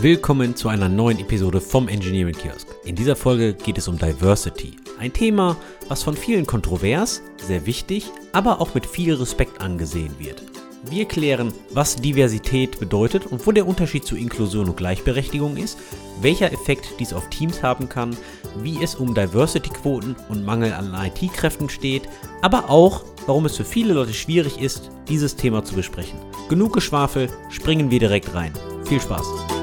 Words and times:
Willkommen 0.00 0.54
zu 0.54 0.68
einer 0.68 0.88
neuen 0.88 1.18
Episode 1.18 1.60
vom 1.60 1.88
Engineering 1.88 2.36
Kiosk. 2.36 2.68
In 2.84 2.94
dieser 2.94 3.16
Folge 3.16 3.52
geht 3.52 3.78
es 3.78 3.88
um 3.88 3.98
Diversity. 3.98 4.76
Ein 5.00 5.12
Thema, 5.12 5.56
was 5.88 6.04
von 6.04 6.16
vielen 6.16 6.46
kontrovers, 6.46 7.20
sehr 7.38 7.66
wichtig, 7.66 8.06
aber 8.32 8.60
auch 8.60 8.74
mit 8.74 8.86
viel 8.86 9.14
Respekt 9.14 9.60
angesehen 9.60 10.14
wird. 10.20 10.44
Wir 10.88 11.04
klären, 11.04 11.52
was 11.72 11.96
Diversität 11.96 12.78
bedeutet 12.78 13.26
und 13.26 13.44
wo 13.44 13.50
der 13.50 13.66
Unterschied 13.66 14.04
zu 14.04 14.14
Inklusion 14.14 14.68
und 14.68 14.76
Gleichberechtigung 14.76 15.56
ist, 15.56 15.76
welcher 16.20 16.52
Effekt 16.52 16.94
dies 17.00 17.12
auf 17.12 17.28
Teams 17.28 17.64
haben 17.64 17.88
kann, 17.88 18.16
wie 18.62 18.80
es 18.80 18.94
um 18.94 19.16
Diversity-Quoten 19.16 20.14
und 20.28 20.44
Mangel 20.44 20.74
an 20.74 20.94
IT-Kräften 20.94 21.68
steht, 21.68 22.08
aber 22.40 22.70
auch, 22.70 23.02
warum 23.26 23.46
es 23.46 23.56
für 23.56 23.64
viele 23.64 23.94
Leute 23.94 24.14
schwierig 24.14 24.60
ist, 24.60 24.92
dieses 25.08 25.34
Thema 25.34 25.64
zu 25.64 25.74
besprechen. 25.74 26.20
Genug 26.48 26.72
Geschwafel, 26.72 27.28
springen 27.50 27.90
wir 27.90 27.98
direkt 27.98 28.32
rein. 28.32 28.52
Viel 28.84 29.00
Spaß! 29.00 29.57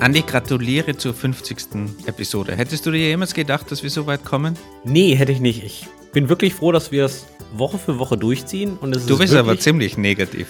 Andi, 0.00 0.22
gratuliere 0.22 0.96
zur 0.96 1.12
50. 1.12 2.06
Episode. 2.06 2.56
Hättest 2.56 2.86
du 2.86 2.90
dir 2.90 3.00
jemals 3.00 3.34
gedacht, 3.34 3.70
dass 3.70 3.82
wir 3.82 3.90
so 3.90 4.06
weit 4.06 4.24
kommen? 4.24 4.56
Nee, 4.82 5.14
hätte 5.14 5.30
ich 5.30 5.40
nicht. 5.40 5.62
Ich 5.62 5.86
bin 6.12 6.30
wirklich 6.30 6.54
froh, 6.54 6.72
dass 6.72 6.90
wir 6.90 7.04
es 7.04 7.26
Woche 7.52 7.76
für 7.76 7.98
Woche 7.98 8.16
durchziehen. 8.16 8.78
Und 8.80 8.96
es 8.96 9.04
du 9.04 9.14
ist 9.14 9.20
bist 9.20 9.34
aber 9.34 9.58
ziemlich 9.58 9.98
negativ. 9.98 10.48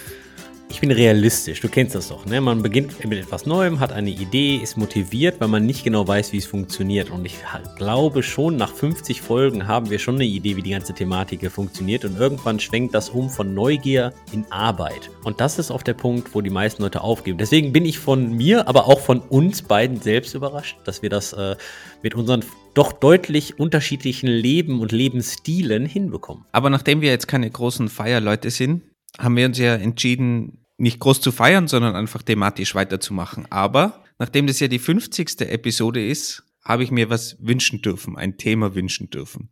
Ich 0.71 0.79
bin 0.79 0.91
realistisch, 0.91 1.59
du 1.59 1.67
kennst 1.67 1.95
das 1.95 2.07
doch. 2.07 2.25
Ne? 2.25 2.39
Man 2.39 2.61
beginnt 2.61 3.03
mit 3.03 3.19
etwas 3.19 3.45
Neuem, 3.45 3.81
hat 3.81 3.91
eine 3.91 4.09
Idee, 4.09 4.55
ist 4.55 4.77
motiviert, 4.77 5.41
weil 5.41 5.49
man 5.49 5.65
nicht 5.65 5.83
genau 5.83 6.07
weiß, 6.07 6.31
wie 6.31 6.37
es 6.37 6.45
funktioniert. 6.45 7.09
Und 7.09 7.25
ich 7.25 7.35
glaube 7.75 8.23
schon, 8.23 8.55
nach 8.55 8.73
50 8.73 9.21
Folgen 9.21 9.67
haben 9.67 9.89
wir 9.89 9.99
schon 9.99 10.15
eine 10.15 10.23
Idee, 10.23 10.55
wie 10.55 10.61
die 10.61 10.71
ganze 10.71 10.93
Thematik 10.93 11.41
hier 11.41 11.51
funktioniert. 11.51 12.05
Und 12.05 12.17
irgendwann 12.17 12.57
schwenkt 12.57 12.95
das 12.95 13.09
um 13.09 13.29
von 13.29 13.53
Neugier 13.53 14.13
in 14.31 14.45
Arbeit. 14.49 15.11
Und 15.25 15.41
das 15.41 15.59
ist 15.59 15.71
auch 15.71 15.83
der 15.83 15.93
Punkt, 15.93 16.33
wo 16.33 16.39
die 16.39 16.49
meisten 16.49 16.83
Leute 16.83 17.01
aufgeben. 17.01 17.37
Deswegen 17.37 17.73
bin 17.73 17.85
ich 17.85 17.99
von 17.99 18.33
mir, 18.33 18.69
aber 18.69 18.87
auch 18.87 19.01
von 19.01 19.19
uns 19.19 19.63
beiden 19.63 19.99
selbst 19.99 20.35
überrascht, 20.35 20.77
dass 20.85 21.01
wir 21.01 21.09
das 21.09 21.33
äh, 21.33 21.57
mit 22.01 22.15
unseren 22.15 22.45
doch 22.75 22.93
deutlich 22.93 23.59
unterschiedlichen 23.59 24.29
Leben 24.29 24.79
und 24.79 24.93
Lebensstilen 24.93 25.85
hinbekommen. 25.85 26.45
Aber 26.53 26.69
nachdem 26.69 27.01
wir 27.01 27.09
jetzt 27.09 27.27
keine 27.27 27.49
großen 27.49 27.89
Feierleute 27.89 28.49
sind, 28.51 28.83
haben 29.19 29.35
wir 29.35 29.45
uns 29.45 29.57
ja 29.57 29.75
entschieden, 29.75 30.60
nicht 30.81 30.99
groß 30.99 31.21
zu 31.21 31.31
feiern, 31.31 31.67
sondern 31.67 31.95
einfach 31.95 32.23
thematisch 32.23 32.75
weiterzumachen. 32.75 33.45
Aber 33.49 34.03
nachdem 34.19 34.47
das 34.47 34.59
ja 34.59 34.67
die 34.67 34.79
50. 34.79 35.41
Episode 35.41 36.05
ist, 36.05 36.43
habe 36.63 36.83
ich 36.83 36.91
mir 36.91 37.09
was 37.09 37.37
wünschen 37.39 37.81
dürfen, 37.81 38.17
ein 38.17 38.37
Thema 38.37 38.75
wünschen 38.75 39.09
dürfen. 39.09 39.49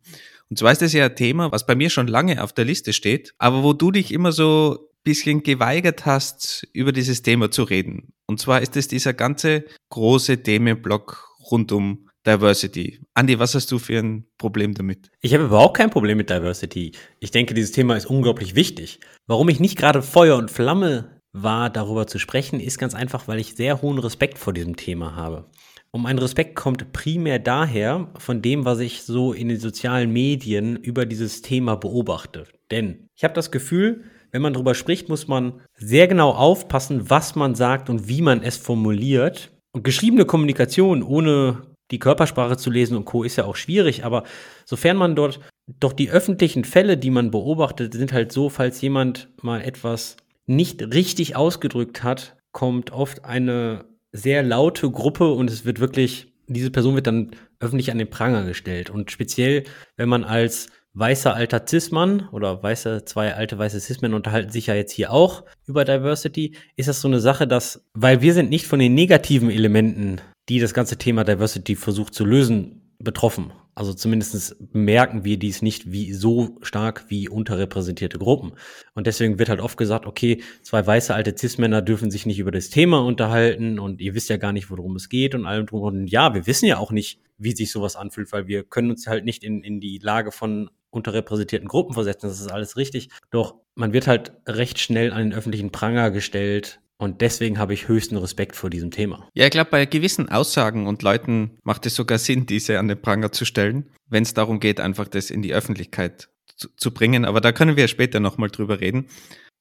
Und 0.48 0.58
zwar 0.58 0.72
ist 0.72 0.82
das 0.82 0.92
ja 0.92 1.06
ein 1.06 1.16
Thema, 1.16 1.50
was 1.52 1.66
bei 1.66 1.74
mir 1.74 1.90
schon 1.90 2.08
lange 2.08 2.42
auf 2.42 2.52
der 2.52 2.64
Liste 2.64 2.92
steht, 2.92 3.34
aber 3.38 3.62
wo 3.62 3.72
du 3.72 3.90
dich 3.90 4.12
immer 4.12 4.32
so 4.32 4.90
bisschen 5.02 5.42
geweigert 5.42 6.04
hast, 6.04 6.68
über 6.72 6.92
dieses 6.92 7.22
Thema 7.22 7.50
zu 7.50 7.62
reden. 7.62 8.12
Und 8.26 8.40
zwar 8.40 8.60
ist 8.60 8.76
es 8.76 8.86
dieser 8.86 9.14
ganze 9.14 9.64
große 9.88 10.42
Themenblock 10.42 11.26
rund 11.50 11.72
um 11.72 12.08
Diversity. 12.26 13.00
Andi, 13.14 13.38
was 13.38 13.54
hast 13.54 13.72
du 13.72 13.78
für 13.78 13.98
ein 13.98 14.26
Problem 14.36 14.74
damit? 14.74 15.10
Ich 15.22 15.32
habe 15.32 15.44
überhaupt 15.44 15.76
kein 15.78 15.90
Problem 15.90 16.18
mit 16.18 16.28
Diversity. 16.28 16.92
Ich 17.18 17.30
denke, 17.30 17.54
dieses 17.54 17.72
Thema 17.72 17.96
ist 17.96 18.06
unglaublich 18.06 18.54
wichtig. 18.54 19.00
Warum 19.26 19.48
ich 19.48 19.58
nicht 19.58 19.78
gerade 19.78 20.02
Feuer 20.02 20.36
und 20.36 20.50
Flamme 20.50 21.19
war, 21.32 21.70
darüber 21.70 22.06
zu 22.06 22.18
sprechen, 22.18 22.60
ist 22.60 22.78
ganz 22.78 22.94
einfach, 22.94 23.28
weil 23.28 23.38
ich 23.38 23.54
sehr 23.54 23.82
hohen 23.82 23.98
Respekt 23.98 24.38
vor 24.38 24.52
diesem 24.52 24.76
Thema 24.76 25.14
habe. 25.14 25.46
Und 25.92 26.02
mein 26.02 26.18
Respekt 26.18 26.54
kommt 26.54 26.92
primär 26.92 27.38
daher 27.38 28.08
von 28.18 28.42
dem, 28.42 28.64
was 28.64 28.78
ich 28.78 29.02
so 29.02 29.32
in 29.32 29.48
den 29.48 29.58
sozialen 29.58 30.12
Medien 30.12 30.76
über 30.76 31.04
dieses 31.04 31.42
Thema 31.42 31.76
beobachte. 31.76 32.44
Denn 32.70 33.08
ich 33.16 33.24
habe 33.24 33.34
das 33.34 33.50
Gefühl, 33.50 34.04
wenn 34.30 34.42
man 34.42 34.52
darüber 34.52 34.74
spricht, 34.76 35.08
muss 35.08 35.26
man 35.26 35.60
sehr 35.74 36.06
genau 36.06 36.30
aufpassen, 36.30 37.10
was 37.10 37.34
man 37.34 37.56
sagt 37.56 37.90
und 37.90 38.08
wie 38.08 38.22
man 38.22 38.42
es 38.42 38.56
formuliert. 38.56 39.50
Und 39.72 39.82
geschriebene 39.82 40.24
Kommunikation 40.24 41.02
ohne 41.02 41.62
die 41.90 41.98
Körpersprache 41.98 42.56
zu 42.56 42.70
lesen 42.70 42.96
und 42.96 43.04
Co. 43.04 43.24
ist 43.24 43.34
ja 43.34 43.44
auch 43.44 43.56
schwierig, 43.56 44.04
aber 44.04 44.22
sofern 44.64 44.96
man 44.96 45.16
dort, 45.16 45.40
doch 45.80 45.92
die 45.92 46.10
öffentlichen 46.10 46.64
Fälle, 46.64 46.96
die 46.96 47.10
man 47.10 47.32
beobachtet, 47.32 47.94
sind 47.94 48.12
halt 48.12 48.30
so, 48.30 48.48
falls 48.48 48.80
jemand 48.80 49.28
mal 49.42 49.60
etwas 49.60 50.16
nicht 50.46 50.82
richtig 50.94 51.36
ausgedrückt 51.36 52.02
hat, 52.02 52.36
kommt 52.52 52.90
oft 52.90 53.24
eine 53.24 53.84
sehr 54.12 54.42
laute 54.42 54.90
Gruppe 54.90 55.32
und 55.32 55.50
es 55.50 55.64
wird 55.64 55.80
wirklich, 55.80 56.32
diese 56.48 56.70
Person 56.70 56.94
wird 56.94 57.06
dann 57.06 57.30
öffentlich 57.60 57.90
an 57.90 57.98
den 57.98 58.10
Pranger 58.10 58.44
gestellt. 58.44 58.90
Und 58.90 59.10
speziell, 59.10 59.64
wenn 59.96 60.08
man 60.08 60.24
als 60.24 60.68
weißer 60.94 61.34
alter 61.34 61.64
Cis-Mann 61.66 62.28
oder 62.32 62.62
weiße, 62.62 63.04
zwei 63.04 63.34
alte 63.34 63.58
weiße 63.58 63.78
Cis-Männer 63.78 64.16
unterhalten 64.16 64.50
sich 64.50 64.66
ja 64.66 64.74
jetzt 64.74 64.92
hier 64.92 65.12
auch 65.12 65.44
über 65.66 65.84
Diversity, 65.84 66.56
ist 66.76 66.88
das 66.88 67.00
so 67.00 67.08
eine 67.08 67.20
Sache, 67.20 67.46
dass, 67.46 67.86
weil 67.94 68.22
wir 68.22 68.34
sind 68.34 68.50
nicht 68.50 68.66
von 68.66 68.80
den 68.80 68.94
negativen 68.94 69.50
Elementen, 69.50 70.20
die 70.48 70.58
das 70.58 70.74
ganze 70.74 70.96
Thema 70.96 71.22
Diversity 71.22 71.76
versucht 71.76 72.14
zu 72.14 72.24
lösen, 72.24 72.94
betroffen. 72.98 73.52
Also 73.74 73.94
zumindest 73.94 74.56
merken 74.72 75.24
wir 75.24 75.38
dies 75.38 75.62
nicht 75.62 75.90
wie 75.90 76.12
so 76.12 76.58
stark 76.62 77.04
wie 77.08 77.28
unterrepräsentierte 77.28 78.18
Gruppen. 78.18 78.52
Und 78.94 79.06
deswegen 79.06 79.38
wird 79.38 79.48
halt 79.48 79.60
oft 79.60 79.78
gesagt, 79.78 80.06
okay, 80.06 80.42
zwei 80.62 80.86
weiße 80.86 81.14
alte 81.14 81.36
Cis-Männer 81.36 81.80
dürfen 81.80 82.10
sich 82.10 82.26
nicht 82.26 82.38
über 82.38 82.50
das 82.50 82.70
Thema 82.70 82.98
unterhalten 83.04 83.78
und 83.78 84.00
ihr 84.00 84.14
wisst 84.14 84.28
ja 84.28 84.36
gar 84.36 84.52
nicht, 84.52 84.70
worum 84.70 84.96
es 84.96 85.08
geht 85.08 85.34
und 85.34 85.46
allem 85.46 85.66
drum. 85.66 85.82
Und 85.82 86.06
ja, 86.08 86.34
wir 86.34 86.46
wissen 86.46 86.66
ja 86.66 86.78
auch 86.78 86.92
nicht, 86.92 87.20
wie 87.38 87.52
sich 87.52 87.72
sowas 87.72 87.96
anfühlt, 87.96 88.32
weil 88.32 88.46
wir 88.46 88.64
können 88.64 88.90
uns 88.90 89.06
halt 89.06 89.24
nicht 89.24 89.44
in, 89.44 89.62
in 89.62 89.80
die 89.80 89.98
Lage 89.98 90.32
von 90.32 90.70
unterrepräsentierten 90.90 91.68
Gruppen 91.68 91.94
versetzen. 91.94 92.26
Das 92.28 92.40
ist 92.40 92.50
alles 92.50 92.76
richtig. 92.76 93.08
Doch 93.30 93.54
man 93.74 93.92
wird 93.92 94.06
halt 94.06 94.32
recht 94.46 94.78
schnell 94.78 95.12
an 95.12 95.22
den 95.22 95.32
öffentlichen 95.32 95.70
Pranger 95.70 96.10
gestellt, 96.10 96.79
und 97.00 97.22
deswegen 97.22 97.58
habe 97.58 97.72
ich 97.72 97.88
höchsten 97.88 98.18
Respekt 98.18 98.54
vor 98.54 98.68
diesem 98.68 98.90
Thema. 98.90 99.26
Ja, 99.32 99.46
ich 99.46 99.50
glaube, 99.50 99.70
bei 99.70 99.86
gewissen 99.86 100.28
Aussagen 100.28 100.86
und 100.86 101.02
Leuten 101.02 101.58
macht 101.64 101.86
es 101.86 101.94
sogar 101.94 102.18
Sinn, 102.18 102.44
diese 102.44 102.78
an 102.78 102.88
den 102.88 103.00
Pranger 103.00 103.32
zu 103.32 103.46
stellen, 103.46 103.90
wenn 104.10 104.22
es 104.22 104.34
darum 104.34 104.60
geht, 104.60 104.80
einfach 104.80 105.08
das 105.08 105.30
in 105.30 105.40
die 105.40 105.54
Öffentlichkeit 105.54 106.28
zu, 106.56 106.68
zu 106.76 106.92
bringen. 106.92 107.24
Aber 107.24 107.40
da 107.40 107.52
können 107.52 107.76
wir 107.76 107.88
später 107.88 108.20
nochmal 108.20 108.50
drüber 108.50 108.80
reden. 108.80 109.06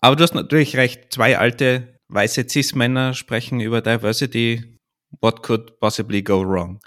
Aber 0.02 0.18
du 0.18 0.24
hast 0.24 0.36
natürlich 0.36 0.76
recht, 0.76 1.14
zwei 1.14 1.38
alte 1.38 1.98
weiße 2.10 2.46
Cis-Männer 2.50 3.14
sprechen 3.14 3.62
über 3.62 3.82
Diversity. 3.82 4.78
What 5.22 5.42
could 5.42 5.80
possibly 5.80 6.22
go 6.22 6.44
wrong? 6.44 6.82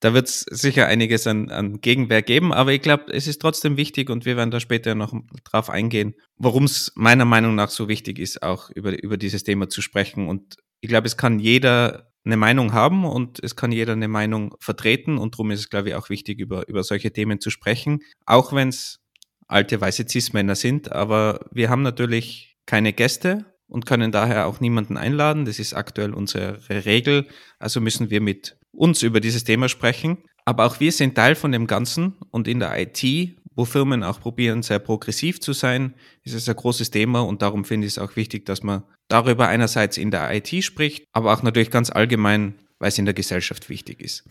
Da 0.00 0.14
wird 0.14 0.28
es 0.28 0.40
sicher 0.40 0.86
einiges 0.86 1.26
an, 1.26 1.50
an 1.50 1.80
Gegenwehr 1.80 2.22
geben, 2.22 2.52
aber 2.52 2.72
ich 2.72 2.82
glaube, 2.82 3.12
es 3.12 3.26
ist 3.26 3.40
trotzdem 3.40 3.76
wichtig 3.76 4.10
und 4.10 4.24
wir 4.24 4.36
werden 4.36 4.50
da 4.50 4.60
später 4.60 4.94
noch 4.94 5.12
drauf 5.44 5.70
eingehen, 5.70 6.14
warum 6.36 6.64
es 6.64 6.92
meiner 6.94 7.24
Meinung 7.24 7.54
nach 7.54 7.70
so 7.70 7.88
wichtig 7.88 8.18
ist, 8.18 8.42
auch 8.42 8.70
über, 8.70 9.02
über 9.02 9.16
dieses 9.16 9.42
Thema 9.42 9.68
zu 9.68 9.82
sprechen. 9.82 10.28
Und 10.28 10.56
ich 10.80 10.88
glaube, 10.88 11.06
es 11.06 11.16
kann 11.16 11.40
jeder 11.40 12.12
eine 12.24 12.36
Meinung 12.36 12.72
haben 12.72 13.04
und 13.04 13.42
es 13.42 13.56
kann 13.56 13.72
jeder 13.72 13.94
eine 13.94 14.08
Meinung 14.08 14.54
vertreten 14.60 15.18
und 15.18 15.34
darum 15.34 15.50
ist 15.50 15.60
es, 15.60 15.70
glaube 15.70 15.88
ich, 15.88 15.94
auch 15.94 16.10
wichtig, 16.10 16.38
über, 16.38 16.68
über 16.68 16.84
solche 16.84 17.12
Themen 17.12 17.40
zu 17.40 17.50
sprechen, 17.50 18.00
auch 18.26 18.52
wenn 18.52 18.68
es 18.68 19.00
alte 19.48 19.80
weiße 19.80 20.04
Cis-Männer 20.08 20.54
sind. 20.54 20.92
Aber 20.92 21.40
wir 21.50 21.70
haben 21.70 21.82
natürlich 21.82 22.56
keine 22.66 22.92
Gäste 22.92 23.46
und 23.66 23.86
können 23.86 24.12
daher 24.12 24.46
auch 24.46 24.60
niemanden 24.60 24.96
einladen. 24.96 25.46
Das 25.46 25.58
ist 25.58 25.74
aktuell 25.74 26.12
unsere 26.12 26.60
Regel. 26.68 27.26
Also 27.58 27.80
müssen 27.80 28.10
wir 28.10 28.20
mit 28.20 28.57
uns 28.78 29.02
über 29.02 29.20
dieses 29.20 29.44
Thema 29.44 29.68
sprechen. 29.68 30.18
Aber 30.44 30.64
auch 30.64 30.80
wir 30.80 30.92
sind 30.92 31.14
Teil 31.14 31.34
von 31.34 31.52
dem 31.52 31.66
Ganzen 31.66 32.14
und 32.30 32.48
in 32.48 32.60
der 32.60 32.78
IT, 32.80 33.04
wo 33.54 33.64
Firmen 33.64 34.02
auch 34.02 34.20
probieren, 34.20 34.62
sehr 34.62 34.78
progressiv 34.78 35.40
zu 35.40 35.52
sein, 35.52 35.94
ist 36.22 36.34
es 36.34 36.48
ein 36.48 36.56
großes 36.56 36.90
Thema 36.90 37.20
und 37.20 37.42
darum 37.42 37.64
finde 37.64 37.86
ich 37.86 37.94
es 37.94 37.98
auch 37.98 38.16
wichtig, 38.16 38.46
dass 38.46 38.62
man 38.62 38.84
darüber 39.08 39.48
einerseits 39.48 39.98
in 39.98 40.10
der 40.10 40.32
IT 40.32 40.64
spricht, 40.64 41.04
aber 41.12 41.32
auch 41.32 41.42
natürlich 41.42 41.70
ganz 41.70 41.90
allgemein, 41.90 42.54
weil 42.78 42.88
es 42.88 42.98
in 42.98 43.04
der 43.04 43.14
Gesellschaft 43.14 43.68
wichtig 43.68 44.00
ist. 44.00 44.24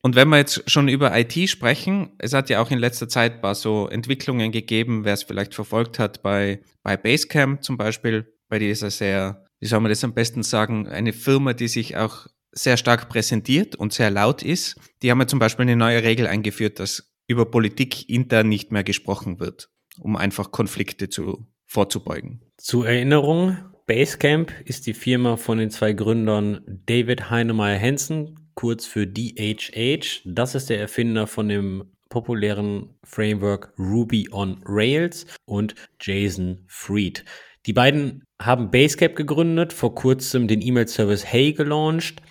Und 0.00 0.14
wenn 0.14 0.28
wir 0.28 0.38
jetzt 0.38 0.70
schon 0.70 0.88
über 0.88 1.18
IT 1.18 1.50
sprechen, 1.50 2.12
es 2.18 2.32
hat 2.32 2.50
ja 2.50 2.62
auch 2.62 2.70
in 2.70 2.78
letzter 2.78 3.08
Zeit 3.08 3.34
ein 3.34 3.40
paar 3.40 3.56
so 3.56 3.88
Entwicklungen 3.88 4.52
gegeben, 4.52 5.04
wer 5.04 5.14
es 5.14 5.24
vielleicht 5.24 5.54
verfolgt 5.54 5.98
hat 5.98 6.22
bei, 6.22 6.60
bei 6.84 6.96
Basecamp 6.96 7.64
zum 7.64 7.76
Beispiel, 7.76 8.32
bei 8.48 8.60
dieser 8.60 8.90
sehr, 8.90 9.44
wie 9.60 9.66
soll 9.66 9.80
man 9.80 9.90
das 9.90 10.04
am 10.04 10.14
besten 10.14 10.44
sagen, 10.44 10.86
eine 10.86 11.12
Firma, 11.12 11.52
die 11.52 11.68
sich 11.68 11.96
auch 11.96 12.28
sehr 12.62 12.76
stark 12.76 13.08
präsentiert 13.08 13.76
und 13.76 13.92
sehr 13.92 14.10
laut 14.10 14.42
ist. 14.42 14.76
Die 15.02 15.10
haben 15.10 15.20
ja 15.20 15.26
zum 15.26 15.38
Beispiel 15.38 15.62
eine 15.62 15.76
neue 15.76 16.02
Regel 16.02 16.26
eingeführt, 16.26 16.78
dass 16.80 17.12
über 17.26 17.50
Politik 17.50 18.08
intern 18.08 18.48
nicht 18.48 18.72
mehr 18.72 18.84
gesprochen 18.84 19.38
wird, 19.38 19.70
um 20.00 20.16
einfach 20.16 20.50
Konflikte 20.50 21.08
zu, 21.08 21.46
vorzubeugen. 21.66 22.40
Zur 22.56 22.88
Erinnerung, 22.88 23.58
Basecamp 23.86 24.52
ist 24.64 24.86
die 24.86 24.94
Firma 24.94 25.36
von 25.36 25.58
den 25.58 25.70
zwei 25.70 25.92
Gründern 25.92 26.60
David 26.86 27.30
Heinemeier 27.30 27.80
Hansen, 27.80 28.50
kurz 28.54 28.86
für 28.86 29.06
DHH. 29.06 30.22
Das 30.24 30.54
ist 30.54 30.68
der 30.70 30.80
Erfinder 30.80 31.26
von 31.26 31.48
dem 31.48 31.92
populären 32.08 32.98
Framework 33.04 33.72
Ruby 33.78 34.28
on 34.32 34.62
Rails 34.66 35.26
und 35.44 35.74
Jason 36.00 36.64
Fried. 36.66 37.24
Die 37.66 37.72
beiden 37.74 38.24
haben 38.40 38.70
Basecamp 38.70 39.14
gegründet, 39.14 39.74
vor 39.74 39.94
kurzem 39.94 40.48
den 40.48 40.62
E-Mail-Service 40.62 41.26
Hey 41.26 41.52
gelauncht 41.52 42.22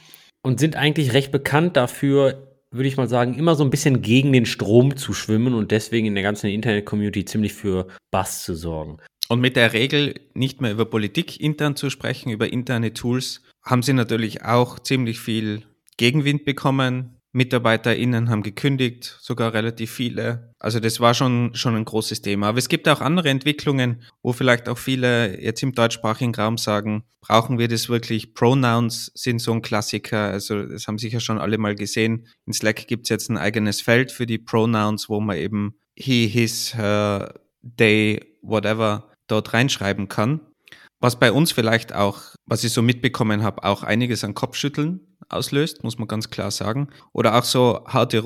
und 0.48 0.62
sind 0.62 0.78
eigentlich 0.78 1.12
recht 1.12 1.34
bekannt 1.34 1.76
dafür, 1.76 2.56
würde 2.72 2.88
ich 2.88 2.96
mal 2.96 3.10
sagen, 3.10 3.34
immer 3.34 3.56
so 3.56 3.66
ein 3.66 3.70
bisschen 3.70 4.02
gegen 4.02 4.32
den 4.32 4.46
Strom 4.46 4.96
zu 4.96 5.12
schwimmen 5.12 5.54
und 5.54 5.72
deswegen 5.72 6.08
in 6.08 6.14
der 6.14 6.24
ganzen 6.24 6.48
Internet-Community 6.48 7.26
ziemlich 7.26 7.52
für 7.54 7.88
Bass 8.12 8.46
zu 8.46 8.56
sorgen. 8.56 8.96
Und 9.28 9.42
mit 9.42 9.58
der 9.58 9.74
Regel, 9.74 10.16
nicht 10.34 10.62
mehr 10.62 10.72
über 10.72 10.86
Politik 10.86 11.42
intern 11.42 11.76
zu 11.76 11.90
sprechen, 11.90 12.30
über 12.30 12.54
interne 12.54 12.94
Tools, 12.94 13.42
haben 13.62 13.84
sie 13.84 13.92
natürlich 13.92 14.46
auch 14.46 14.80
ziemlich 14.80 15.20
viel 15.20 15.64
Gegenwind 15.98 16.46
bekommen. 16.46 17.17
MitarbeiterInnen 17.38 18.30
haben 18.30 18.42
gekündigt, 18.42 19.18
sogar 19.22 19.54
relativ 19.54 19.92
viele. 19.92 20.56
Also 20.58 20.80
das 20.80 21.00
war 21.00 21.14
schon, 21.14 21.54
schon 21.54 21.76
ein 21.76 21.86
großes 21.86 22.24
Thema. 22.24 22.48
Aber 22.48 22.58
es 22.58 22.68
gibt 22.68 22.90
auch 22.90 23.00
andere 23.00 23.30
Entwicklungen, 23.30 24.02
wo 24.24 24.34
vielleicht 24.34 24.68
auch 24.68 24.80
viele 24.80 25.40
jetzt 25.40 25.62
im 25.62 25.74
deutschsprachigen 25.74 26.34
Raum 26.34 26.58
sagen, 26.58 27.04
brauchen 27.22 27.60
wir 27.60 27.68
das 27.68 27.90
wirklich? 27.90 28.34
Pronouns 28.34 29.12
sind 29.14 29.40
so 29.40 29.54
ein 29.54 29.62
Klassiker. 29.62 30.32
Also 30.32 30.64
das 30.64 30.88
haben 30.88 30.98
sicher 30.98 31.20
schon 31.20 31.38
alle 31.38 31.60
mal 31.60 31.76
gesehen. 31.76 32.28
In 32.48 32.54
Slack 32.54 32.88
gibt 32.88 33.06
es 33.06 33.10
jetzt 33.10 33.30
ein 33.30 33.38
eigenes 33.38 33.82
Feld 33.82 34.12
für 34.12 34.26
die 34.26 34.40
Pronouns, 34.40 35.08
wo 35.08 35.20
man 35.20 35.38
eben 35.38 35.80
he, 35.96 36.28
his, 36.28 36.76
her, 36.76 37.40
they, 37.78 38.20
whatever 38.42 39.12
dort 39.28 39.54
reinschreiben 39.54 40.08
kann. 40.08 40.42
Was 41.00 41.20
bei 41.20 41.32
uns 41.32 41.52
vielleicht 41.52 41.94
auch, 41.94 42.22
was 42.46 42.64
ich 42.64 42.74
so 42.74 42.82
mitbekommen 42.82 43.44
habe, 43.44 43.64
auch 43.64 43.84
einiges 43.84 44.24
an 44.24 44.34
Kopfschütteln 44.34 45.02
auslöst, 45.30 45.84
muss 45.84 46.00
man 46.00 46.08
ganz 46.08 46.30
klar 46.30 46.52
sagen. 46.52 46.90
Oder 47.14 47.38
auch 47.38 47.44
so 47.44 47.86
harte, 47.86 48.24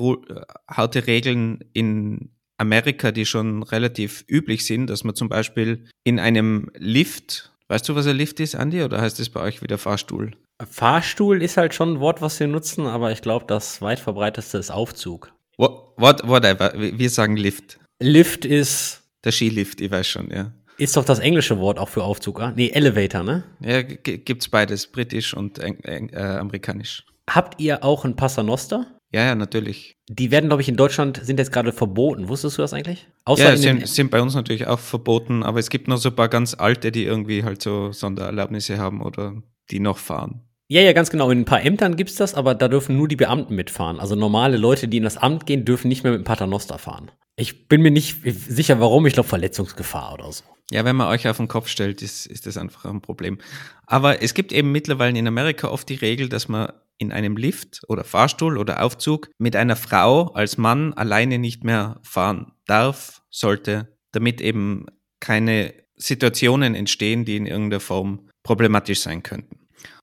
harte 0.68 1.06
Regeln 1.06 1.64
in 1.72 2.30
Amerika, 2.56 3.12
die 3.12 3.26
schon 3.26 3.62
relativ 3.62 4.24
üblich 4.28 4.64
sind, 4.64 4.88
dass 4.88 5.04
man 5.04 5.14
zum 5.14 5.28
Beispiel 5.28 5.86
in 6.04 6.18
einem 6.18 6.70
Lift, 6.76 7.52
weißt 7.68 7.88
du, 7.88 7.94
was 7.94 8.06
ein 8.06 8.16
Lift 8.16 8.40
ist, 8.40 8.54
Andi, 8.54 8.82
oder 8.82 9.00
heißt 9.00 9.20
es 9.20 9.30
bei 9.30 9.40
euch 9.40 9.62
wieder 9.62 9.78
Fahrstuhl? 9.78 10.32
Fahrstuhl 10.70 11.42
ist 11.42 11.56
halt 11.56 11.74
schon 11.74 11.94
ein 11.94 12.00
Wort, 12.00 12.22
was 12.22 12.38
wir 12.38 12.46
nutzen, 12.46 12.86
aber 12.86 13.10
ich 13.10 13.20
glaube, 13.20 13.46
das 13.48 13.82
weit 13.82 13.98
verbreiteste 13.98 14.58
ist 14.58 14.70
Aufzug. 14.70 15.32
What, 15.56 16.26
whatever, 16.26 16.72
wir 16.76 17.10
sagen 17.10 17.36
Lift. 17.36 17.78
Lift 18.00 18.44
ist. 18.44 19.02
Der 19.24 19.32
Skilift, 19.32 19.80
ich 19.80 19.90
weiß 19.90 20.08
schon, 20.08 20.30
ja. 20.30 20.52
Ist 20.78 20.96
doch 20.96 21.04
das 21.04 21.18
englische 21.18 21.58
Wort 21.58 21.78
auch 21.78 21.88
für 21.88 22.02
Aufzug, 22.02 22.40
ah? 22.40 22.52
Nee, 22.56 22.70
Elevator, 22.70 23.22
ne? 23.22 23.44
Ja, 23.60 23.82
gibt's 23.82 24.48
beides, 24.48 24.86
britisch 24.86 25.34
und 25.34 25.58
äh, 25.58 26.08
amerikanisch. 26.14 27.04
Habt 27.28 27.60
ihr 27.60 27.84
auch 27.84 28.04
ein 28.04 28.16
Paternoster? 28.16 28.86
Ja, 29.12 29.24
ja, 29.24 29.34
natürlich. 29.34 29.96
Die 30.08 30.30
werden, 30.30 30.48
glaube 30.48 30.62
ich, 30.62 30.68
in 30.68 30.76
Deutschland 30.76 31.20
sind 31.22 31.38
jetzt 31.38 31.52
gerade 31.52 31.72
verboten. 31.72 32.28
Wusstest 32.28 32.56
du 32.56 32.62
das 32.62 32.72
eigentlich? 32.72 33.06
Außer 33.26 33.50
ja, 33.50 33.56
sind, 33.56 33.86
sind 33.86 34.10
bei 34.10 34.22
uns 34.22 34.34
natürlich 34.34 34.66
auch 34.66 34.78
verboten, 34.78 35.42
aber 35.42 35.58
es 35.58 35.68
gibt 35.68 35.86
noch 35.86 35.98
so 35.98 36.08
ein 36.08 36.16
paar 36.16 36.30
ganz 36.30 36.54
alte, 36.54 36.90
die 36.90 37.04
irgendwie 37.04 37.44
halt 37.44 37.60
so 37.60 37.92
Sondererlaubnisse 37.92 38.78
haben 38.78 39.02
oder 39.02 39.34
die 39.70 39.80
noch 39.80 39.98
fahren. 39.98 40.40
Ja, 40.68 40.80
ja, 40.80 40.94
ganz 40.94 41.10
genau. 41.10 41.30
In 41.30 41.40
ein 41.40 41.44
paar 41.44 41.62
Ämtern 41.62 41.96
gibt 41.96 42.08
es 42.08 42.16
das, 42.16 42.34
aber 42.34 42.54
da 42.54 42.68
dürfen 42.68 42.96
nur 42.96 43.06
die 43.06 43.16
Beamten 43.16 43.54
mitfahren. 43.54 44.00
Also 44.00 44.14
normale 44.14 44.56
Leute, 44.56 44.88
die 44.88 44.96
in 44.96 45.02
das 45.02 45.18
Amt 45.18 45.44
gehen, 45.44 45.66
dürfen 45.66 45.88
nicht 45.88 46.02
mehr 46.02 46.12
mit 46.12 46.22
dem 46.22 46.24
Paternoster 46.24 46.78
fahren. 46.78 47.10
Ich 47.36 47.68
bin 47.68 47.82
mir 47.82 47.90
nicht 47.90 48.22
sicher, 48.24 48.78
warum. 48.80 49.06
Ich 49.06 49.14
glaube, 49.14 49.28
Verletzungsgefahr 49.28 50.14
oder 50.14 50.30
so. 50.32 50.44
Ja, 50.70 50.84
wenn 50.84 50.96
man 50.96 51.08
euch 51.08 51.28
auf 51.28 51.36
den 51.36 51.48
Kopf 51.48 51.68
stellt, 51.68 52.02
ist, 52.02 52.26
ist 52.26 52.46
das 52.46 52.56
einfach 52.56 52.84
ein 52.84 53.00
Problem. 53.00 53.38
Aber 53.86 54.22
es 54.22 54.34
gibt 54.34 54.52
eben 54.52 54.72
mittlerweile 54.72 55.18
in 55.18 55.26
Amerika 55.26 55.68
oft 55.68 55.88
die 55.88 55.94
Regel, 55.94 56.28
dass 56.28 56.48
man 56.48 56.72
in 56.98 57.12
einem 57.12 57.36
Lift 57.36 57.82
oder 57.88 58.04
Fahrstuhl 58.04 58.56
oder 58.58 58.82
Aufzug 58.82 59.28
mit 59.38 59.56
einer 59.56 59.76
Frau 59.76 60.28
als 60.28 60.56
Mann 60.56 60.92
alleine 60.94 61.38
nicht 61.38 61.64
mehr 61.64 62.00
fahren 62.02 62.52
darf, 62.66 63.22
sollte, 63.30 63.96
damit 64.12 64.40
eben 64.40 64.86
keine 65.20 65.74
Situationen 65.96 66.74
entstehen, 66.74 67.24
die 67.24 67.36
in 67.36 67.46
irgendeiner 67.46 67.80
Form 67.80 68.28
problematisch 68.42 69.00
sein 69.00 69.22
könnten. 69.22 69.60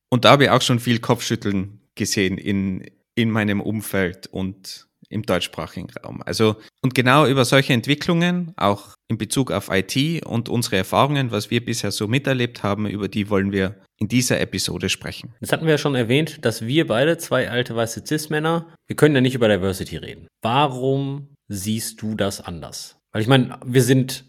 Und 0.10 0.26
da 0.26 0.32
habe 0.32 0.46
ich 0.46 0.50
auch 0.50 0.62
schon 0.62 0.80
viel 0.80 1.00
Kopfschütteln 1.00 1.82
gesehen 1.96 2.38
in, 2.38 2.86
in 3.16 3.30
meinem 3.30 3.62
Umfeld 3.62 4.28
und 4.28 4.88
im 5.10 5.24
deutschsprachigen 5.24 5.90
Raum. 6.04 6.22
Also, 6.24 6.58
und 6.82 6.96
genau 6.96 7.26
über 7.26 7.46
solche 7.46 7.74
Entwicklungen, 7.74 8.54
auch 8.56 8.96
in 9.10 9.18
Bezug 9.18 9.52
auf 9.52 9.70
IT 9.72 10.26
und 10.26 10.50
unsere 10.50 10.78
Erfahrungen, 10.78 11.32
was 11.32 11.50
wir 11.50 11.64
bisher 11.64 11.92
so 11.92 12.08
miterlebt 12.08 12.64
haben, 12.64 12.88
über 12.88 13.08
die 13.08 13.30
wollen 13.30 13.52
wir 13.52 13.76
in 13.98 14.08
dieser 14.08 14.40
Episode 14.40 14.88
sprechen. 14.90 15.34
Das 15.42 15.52
hatten 15.52 15.66
wir 15.66 15.72
ja 15.72 15.78
schon 15.78 15.96
erwähnt, 15.96 16.46
dass 16.46 16.66
wir 16.66 16.88
beide, 16.88 17.18
zwei 17.18 17.50
alte 17.50 17.76
weiße 17.76 18.04
Cis-Männer, 18.06 18.68
wir 18.88 18.96
können 18.96 19.16
ja 19.16 19.22
nicht 19.22 19.36
über 19.36 19.50
Diversity 19.50 19.98
reden. 19.98 20.28
Warum 20.42 21.36
siehst 21.48 22.02
du 22.02 22.16
das 22.16 22.40
anders? 22.40 22.98
Weil 23.12 23.24
ich 23.24 23.28
meine, 23.28 23.60
wir 23.66 23.84
sind 23.84 24.26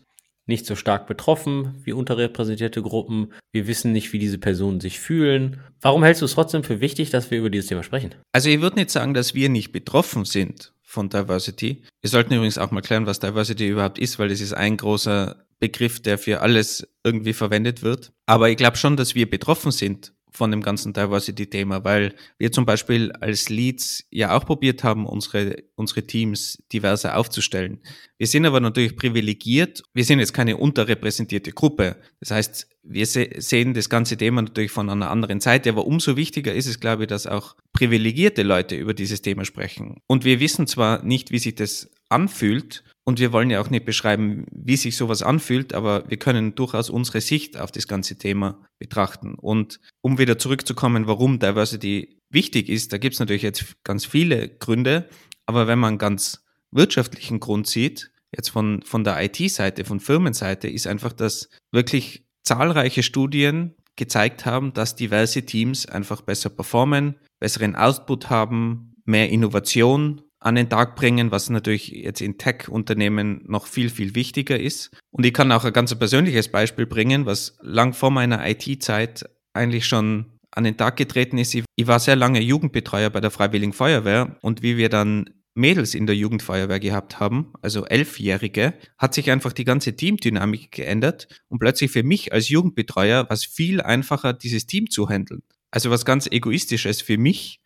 nicht 0.46 0.66
so 0.66 0.74
stark 0.74 1.06
betroffen 1.06 1.80
wie 1.84 1.92
unterrepräsentierte 1.92 2.82
Gruppen. 2.82 3.32
Wir 3.52 3.68
wissen 3.68 3.92
nicht, 3.92 4.12
wie 4.12 4.18
diese 4.18 4.38
Personen 4.38 4.80
sich 4.80 4.98
fühlen. 4.98 5.60
Warum 5.80 6.02
hältst 6.02 6.22
du 6.22 6.26
es 6.26 6.34
trotzdem 6.34 6.64
für 6.64 6.80
wichtig, 6.80 7.10
dass 7.10 7.30
wir 7.30 7.38
über 7.38 7.50
dieses 7.50 7.68
Thema 7.68 7.84
sprechen? 7.84 8.16
Also 8.32 8.48
ich 8.48 8.60
würde 8.60 8.76
nicht 8.76 8.90
sagen, 8.90 9.14
dass 9.14 9.34
wir 9.34 9.48
nicht 9.48 9.70
betroffen 9.70 10.24
sind 10.24 10.72
von 10.90 11.08
Diversity. 11.08 11.84
Wir 12.00 12.10
sollten 12.10 12.34
übrigens 12.34 12.58
auch 12.58 12.72
mal 12.72 12.80
klären, 12.80 13.06
was 13.06 13.20
Diversity 13.20 13.68
überhaupt 13.68 13.98
ist, 14.00 14.18
weil 14.18 14.28
das 14.28 14.40
ist 14.40 14.52
ein 14.52 14.76
großer 14.76 15.46
Begriff, 15.60 16.02
der 16.02 16.18
für 16.18 16.40
alles 16.40 16.88
irgendwie 17.04 17.32
verwendet 17.32 17.82
wird. 17.82 18.12
Aber 18.26 18.50
ich 18.50 18.56
glaube 18.56 18.76
schon, 18.76 18.96
dass 18.96 19.14
wir 19.14 19.30
betroffen 19.30 19.70
sind 19.70 20.12
von 20.32 20.50
dem 20.50 20.62
ganzen 20.62 20.92
Diversity-Thema, 20.92 21.84
weil 21.84 22.14
wir 22.38 22.52
zum 22.52 22.66
Beispiel 22.66 23.12
als 23.12 23.48
Leads 23.48 24.06
ja 24.10 24.36
auch 24.36 24.44
probiert 24.44 24.84
haben, 24.84 25.06
unsere, 25.06 25.64
unsere 25.76 26.06
Teams 26.06 26.62
diverser 26.72 27.16
aufzustellen. 27.16 27.80
Wir 28.18 28.26
sind 28.26 28.46
aber 28.46 28.60
natürlich 28.60 28.96
privilegiert. 28.96 29.82
Wir 29.94 30.04
sind 30.04 30.20
jetzt 30.20 30.34
keine 30.34 30.56
unterrepräsentierte 30.56 31.52
Gruppe. 31.52 31.96
Das 32.20 32.30
heißt, 32.30 32.68
wir 32.82 33.06
se 33.06 33.28
sehen 33.36 33.74
das 33.74 33.88
ganze 33.88 34.16
Thema 34.16 34.42
natürlich 34.42 34.70
von 34.70 34.88
einer 34.88 35.10
anderen 35.10 35.40
Seite, 35.40 35.70
aber 35.70 35.86
umso 35.86 36.16
wichtiger 36.16 36.54
ist 36.54 36.66
es, 36.66 36.80
glaube 36.80 37.04
ich, 37.04 37.08
dass 37.08 37.26
auch 37.26 37.56
privilegierte 37.72 38.42
Leute 38.42 38.76
über 38.76 38.94
dieses 38.94 39.22
Thema 39.22 39.44
sprechen. 39.44 40.00
Und 40.06 40.24
wir 40.24 40.40
wissen 40.40 40.66
zwar 40.66 41.02
nicht, 41.02 41.30
wie 41.30 41.38
sich 41.38 41.54
das 41.54 41.90
anfühlt, 42.08 42.84
und 43.04 43.18
wir 43.18 43.32
wollen 43.32 43.50
ja 43.50 43.60
auch 43.60 43.70
nicht 43.70 43.84
beschreiben, 43.84 44.46
wie 44.52 44.76
sich 44.76 44.96
sowas 44.96 45.22
anfühlt, 45.22 45.72
aber 45.72 46.08
wir 46.08 46.18
können 46.18 46.54
durchaus 46.54 46.90
unsere 46.90 47.20
Sicht 47.20 47.58
auf 47.58 47.72
das 47.72 47.88
ganze 47.88 48.16
Thema 48.16 48.62
betrachten. 48.78 49.34
Und 49.34 49.80
um 50.00 50.18
wieder 50.18 50.38
zurückzukommen, 50.38 51.06
warum 51.06 51.38
Diversity 51.38 52.20
wichtig 52.30 52.68
ist, 52.68 52.92
da 52.92 52.98
gibt 52.98 53.14
es 53.14 53.20
natürlich 53.20 53.42
jetzt 53.42 53.82
ganz 53.84 54.04
viele 54.04 54.48
Gründe, 54.48 55.08
aber 55.46 55.66
wenn 55.66 55.78
man 55.78 55.98
ganz 55.98 56.44
wirtschaftlichen 56.70 57.40
Grund 57.40 57.66
sieht, 57.66 58.12
jetzt 58.34 58.50
von, 58.50 58.82
von 58.82 59.02
der 59.02 59.20
IT-Seite, 59.22 59.84
von 59.84 59.98
Firmenseite, 59.98 60.68
ist 60.68 60.86
einfach, 60.86 61.12
dass 61.12 61.48
wirklich 61.72 62.24
zahlreiche 62.42 63.02
Studien 63.02 63.74
gezeigt 63.96 64.46
haben, 64.46 64.72
dass 64.72 64.96
diverse 64.96 65.44
Teams 65.44 65.86
einfach 65.86 66.20
besser 66.20 66.50
performen, 66.50 67.16
besseren 67.38 67.74
Output 67.74 68.30
haben, 68.30 68.94
mehr 69.04 69.30
Innovation 69.30 70.22
an 70.40 70.54
den 70.54 70.68
Tag 70.68 70.96
bringen, 70.96 71.30
was 71.30 71.50
natürlich 71.50 71.88
jetzt 71.88 72.20
in 72.20 72.38
Tech-Unternehmen 72.38 73.44
noch 73.46 73.66
viel, 73.66 73.90
viel 73.90 74.14
wichtiger 74.14 74.58
ist. 74.58 74.90
Und 75.10 75.24
ich 75.24 75.34
kann 75.34 75.52
auch 75.52 75.64
ein 75.64 75.72
ganz 75.72 75.94
persönliches 75.94 76.48
Beispiel 76.48 76.86
bringen, 76.86 77.26
was 77.26 77.58
lang 77.60 77.92
vor 77.92 78.10
meiner 78.10 78.48
IT-Zeit 78.48 79.28
eigentlich 79.52 79.86
schon 79.86 80.38
an 80.50 80.64
den 80.64 80.76
Tag 80.76 80.96
getreten 80.96 81.38
ist. 81.38 81.54
Ich 81.54 81.86
war 81.86 82.00
sehr 82.00 82.16
lange 82.16 82.40
Jugendbetreuer 82.40 83.10
bei 83.10 83.20
der 83.20 83.30
Freiwilligen 83.30 83.72
Feuerwehr 83.72 84.36
und 84.40 84.62
wie 84.62 84.76
wir 84.76 84.88
dann 84.88 85.30
Mädels 85.54 85.94
in 85.94 86.06
der 86.06 86.16
Jugendfeuerwehr 86.16 86.80
gehabt 86.80 87.20
haben, 87.20 87.52
also 87.60 87.84
Elfjährige, 87.84 88.74
hat 88.98 89.14
sich 89.14 89.30
einfach 89.30 89.52
die 89.52 89.64
ganze 89.64 89.94
Teamdynamik 89.94 90.70
geändert 90.72 91.28
und 91.48 91.58
plötzlich 91.58 91.90
für 91.90 92.02
mich 92.02 92.32
als 92.32 92.48
Jugendbetreuer 92.48 93.24
war 93.24 93.34
es 93.34 93.44
viel 93.44 93.80
einfacher, 93.80 94.32
dieses 94.32 94.66
Team 94.66 94.90
zu 94.90 95.08
handeln. 95.08 95.42
Also 95.72 95.90
was 95.90 96.04
ganz 96.04 96.26
Egoistisches 96.26 97.00
für 97.00 97.18
mich, 97.18 97.59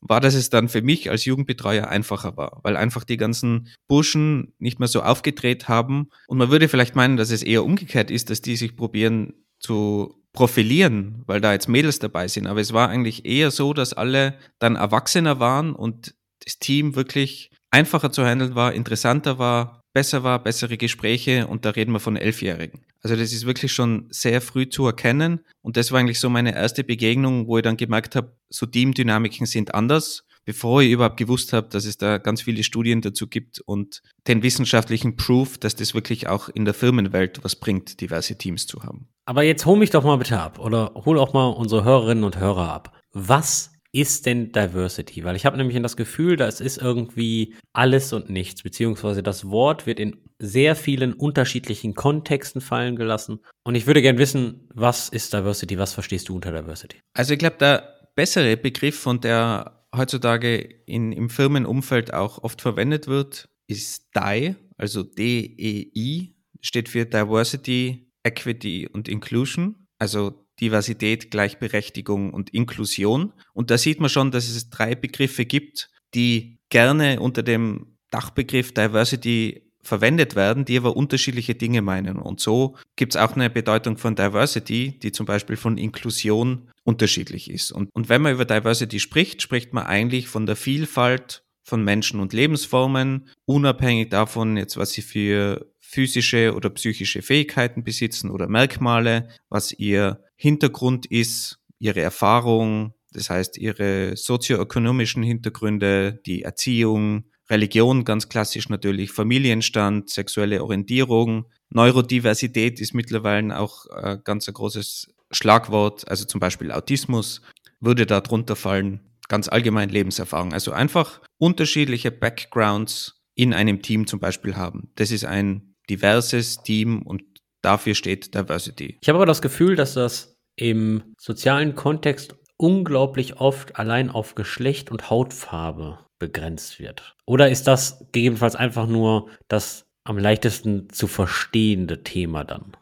war, 0.00 0.20
dass 0.20 0.34
es 0.34 0.50
dann 0.50 0.68
für 0.68 0.82
mich 0.82 1.10
als 1.10 1.24
Jugendbetreuer 1.24 1.88
einfacher 1.88 2.36
war, 2.36 2.60
weil 2.62 2.76
einfach 2.76 3.04
die 3.04 3.16
ganzen 3.16 3.68
Burschen 3.88 4.52
nicht 4.58 4.78
mehr 4.78 4.88
so 4.88 5.02
aufgedreht 5.02 5.68
haben. 5.68 6.10
Und 6.26 6.38
man 6.38 6.50
würde 6.50 6.68
vielleicht 6.68 6.96
meinen, 6.96 7.16
dass 7.16 7.30
es 7.30 7.42
eher 7.42 7.64
umgekehrt 7.64 8.10
ist, 8.10 8.30
dass 8.30 8.40
die 8.40 8.56
sich 8.56 8.76
probieren 8.76 9.34
zu 9.58 10.22
profilieren, 10.32 11.22
weil 11.26 11.40
da 11.40 11.52
jetzt 11.52 11.68
Mädels 11.68 11.98
dabei 11.98 12.28
sind. 12.28 12.46
Aber 12.46 12.60
es 12.60 12.72
war 12.72 12.88
eigentlich 12.88 13.24
eher 13.24 13.50
so, 13.50 13.72
dass 13.72 13.94
alle 13.94 14.34
dann 14.58 14.76
erwachsener 14.76 15.40
waren 15.40 15.72
und 15.72 16.14
das 16.44 16.58
Team 16.58 16.94
wirklich 16.94 17.50
einfacher 17.70 18.12
zu 18.12 18.24
handeln 18.24 18.54
war, 18.54 18.74
interessanter 18.74 19.38
war, 19.38 19.80
besser 19.92 20.22
war, 20.22 20.42
bessere 20.42 20.76
Gespräche 20.76 21.46
und 21.46 21.64
da 21.64 21.70
reden 21.70 21.92
wir 21.92 22.00
von 22.00 22.16
Elfjährigen. 22.16 22.84
Also 23.06 23.14
das 23.14 23.32
ist 23.32 23.46
wirklich 23.46 23.72
schon 23.72 24.08
sehr 24.10 24.40
früh 24.40 24.68
zu 24.68 24.84
erkennen 24.84 25.38
und 25.62 25.76
das 25.76 25.92
war 25.92 26.00
eigentlich 26.00 26.18
so 26.18 26.28
meine 26.28 26.56
erste 26.56 26.82
Begegnung, 26.82 27.46
wo 27.46 27.56
ich 27.56 27.62
dann 27.62 27.76
gemerkt 27.76 28.16
habe, 28.16 28.36
so 28.48 28.66
Teamdynamiken 28.66 29.46
sind 29.46 29.76
anders, 29.76 30.24
bevor 30.44 30.82
ich 30.82 30.90
überhaupt 30.90 31.16
gewusst 31.16 31.52
habe, 31.52 31.68
dass 31.68 31.84
es 31.84 31.98
da 31.98 32.18
ganz 32.18 32.42
viele 32.42 32.64
Studien 32.64 33.02
dazu 33.02 33.28
gibt 33.28 33.60
und 33.60 34.02
den 34.26 34.42
wissenschaftlichen 34.42 35.14
Proof, 35.14 35.56
dass 35.56 35.76
das 35.76 35.94
wirklich 35.94 36.26
auch 36.26 36.48
in 36.48 36.64
der 36.64 36.74
Firmenwelt 36.74 37.44
was 37.44 37.54
bringt, 37.54 38.00
diverse 38.00 38.36
Teams 38.38 38.66
zu 38.66 38.82
haben. 38.82 39.06
Aber 39.24 39.44
jetzt 39.44 39.66
hol 39.66 39.78
mich 39.78 39.90
doch 39.90 40.02
mal 40.02 40.18
bitte 40.18 40.40
ab 40.40 40.58
oder 40.58 40.90
hol 40.96 41.20
auch 41.20 41.32
mal 41.32 41.46
unsere 41.46 41.84
Hörerinnen 41.84 42.24
und 42.24 42.40
Hörer 42.40 42.72
ab. 42.72 43.00
Was 43.12 43.70
ist 43.96 44.26
denn 44.26 44.52
Diversity? 44.52 45.24
Weil 45.24 45.36
ich 45.36 45.46
habe 45.46 45.56
nämlich 45.56 45.80
das 45.80 45.96
Gefühl, 45.96 46.36
das 46.36 46.60
ist 46.60 46.76
irgendwie 46.76 47.54
alles 47.72 48.12
und 48.12 48.28
nichts, 48.28 48.62
beziehungsweise 48.62 49.22
das 49.22 49.48
Wort 49.48 49.86
wird 49.86 49.98
in 49.98 50.18
sehr 50.38 50.76
vielen 50.76 51.14
unterschiedlichen 51.14 51.94
Kontexten 51.94 52.60
fallen 52.60 52.96
gelassen. 52.96 53.40
Und 53.64 53.74
ich 53.74 53.86
würde 53.86 54.02
gerne 54.02 54.18
wissen, 54.18 54.68
was 54.74 55.08
ist 55.08 55.32
Diversity? 55.32 55.78
Was 55.78 55.94
verstehst 55.94 56.28
du 56.28 56.34
unter 56.34 56.52
Diversity? 56.52 56.98
Also 57.14 57.32
ich 57.32 57.38
glaube, 57.38 57.56
der 57.58 58.10
bessere 58.14 58.58
Begriff 58.58 59.06
und 59.06 59.24
der 59.24 59.86
heutzutage 59.96 60.58
in, 60.84 61.12
im 61.12 61.30
Firmenumfeld 61.30 62.12
auch 62.12 62.44
oft 62.44 62.60
verwendet 62.60 63.06
wird, 63.06 63.48
ist 63.66 64.10
DEI, 64.14 64.56
also 64.76 65.04
D-E-I, 65.04 66.36
steht 66.60 66.90
für 66.90 67.06
Diversity, 67.06 68.12
Equity 68.24 68.88
und 68.92 69.08
Inclusion, 69.08 69.86
also 69.98 70.45
Diversität, 70.60 71.30
Gleichberechtigung 71.30 72.32
und 72.32 72.50
Inklusion. 72.50 73.32
Und 73.52 73.70
da 73.70 73.78
sieht 73.78 74.00
man 74.00 74.10
schon, 74.10 74.30
dass 74.30 74.48
es 74.48 74.70
drei 74.70 74.94
Begriffe 74.94 75.44
gibt, 75.44 75.90
die 76.14 76.58
gerne 76.68 77.20
unter 77.20 77.42
dem 77.42 77.96
Dachbegriff 78.10 78.72
Diversity 78.72 79.62
verwendet 79.82 80.34
werden, 80.34 80.64
die 80.64 80.76
aber 80.76 80.96
unterschiedliche 80.96 81.54
Dinge 81.54 81.80
meinen. 81.80 82.16
Und 82.16 82.40
so 82.40 82.76
gibt 82.96 83.14
es 83.14 83.20
auch 83.20 83.34
eine 83.34 83.48
Bedeutung 83.48 83.96
von 83.96 84.16
Diversity, 84.16 84.98
die 84.98 85.12
zum 85.12 85.26
Beispiel 85.26 85.56
von 85.56 85.78
Inklusion 85.78 86.70
unterschiedlich 86.84 87.50
ist. 87.50 87.72
Und, 87.72 87.88
und 87.94 88.08
wenn 88.08 88.22
man 88.22 88.34
über 88.34 88.44
Diversity 88.44 89.00
spricht, 89.00 89.42
spricht 89.42 89.72
man 89.72 89.86
eigentlich 89.86 90.28
von 90.28 90.46
der 90.46 90.56
Vielfalt 90.56 91.44
von 91.62 91.82
Menschen 91.82 92.20
und 92.20 92.32
Lebensformen, 92.32 93.28
unabhängig 93.44 94.10
davon, 94.10 94.56
jetzt 94.56 94.76
was 94.76 94.92
sie 94.92 95.02
für 95.02 95.72
physische 95.80 96.54
oder 96.54 96.70
psychische 96.70 97.22
Fähigkeiten 97.22 97.82
besitzen 97.82 98.30
oder 98.30 98.48
Merkmale, 98.48 99.28
was 99.48 99.72
ihr 99.72 100.22
Hintergrund 100.36 101.06
ist, 101.06 101.58
ihre 101.78 102.00
Erfahrung, 102.00 102.94
das 103.12 103.30
heißt 103.30 103.58
ihre 103.58 104.16
sozioökonomischen 104.16 105.22
Hintergründe, 105.22 106.20
die 106.26 106.42
Erziehung, 106.42 107.24
Religion 107.48 108.04
ganz 108.04 108.28
klassisch 108.28 108.68
natürlich, 108.68 109.12
Familienstand, 109.12 110.10
sexuelle 110.10 110.62
Orientierung, 110.62 111.46
Neurodiversität 111.70 112.80
ist 112.80 112.94
mittlerweile 112.94 113.58
auch 113.58 113.86
äh, 113.90 114.18
ganz 114.22 114.48
ein 114.48 114.54
großes 114.54 115.14
Schlagwort, 115.30 116.08
also 116.08 116.24
zum 116.24 116.40
Beispiel 116.40 116.72
Autismus 116.72 117.42
würde 117.80 118.06
da 118.06 118.20
drunter 118.20 118.56
fallen, 118.56 119.00
ganz 119.28 119.48
allgemein 119.48 119.88
Lebenserfahrung. 119.88 120.52
Also 120.52 120.72
einfach 120.72 121.20
unterschiedliche 121.38 122.10
Backgrounds 122.10 123.22
in 123.34 123.52
einem 123.52 123.82
Team 123.82 124.06
zum 124.06 124.20
Beispiel 124.20 124.56
haben. 124.56 124.90
Das 124.94 125.10
ist 125.10 125.24
ein 125.24 125.74
diverses 125.90 126.62
Team 126.62 127.02
und 127.02 127.22
dafür 127.66 127.94
steht 127.94 128.34
Diversity. 128.34 128.98
Ich 129.02 129.08
habe 129.08 129.18
aber 129.18 129.26
das 129.26 129.42
Gefühl, 129.42 129.76
dass 129.76 129.94
das 129.94 130.36
im 130.56 131.14
sozialen 131.18 131.74
Kontext 131.74 132.36
unglaublich 132.56 133.40
oft 133.40 133.76
allein 133.76 134.10
auf 134.10 134.34
Geschlecht 134.34 134.90
und 134.90 135.10
Hautfarbe 135.10 135.98
begrenzt 136.18 136.78
wird. 136.78 137.14
Oder 137.26 137.50
ist 137.50 137.66
das 137.66 137.98
gegebenenfalls 138.12 138.56
einfach 138.56 138.86
nur 138.86 139.28
das 139.48 139.84
am 140.04 140.16
leichtesten 140.16 140.88
zu 140.90 141.06
verstehende 141.06 142.02
Thema 142.02 142.44
dann? 142.44 142.72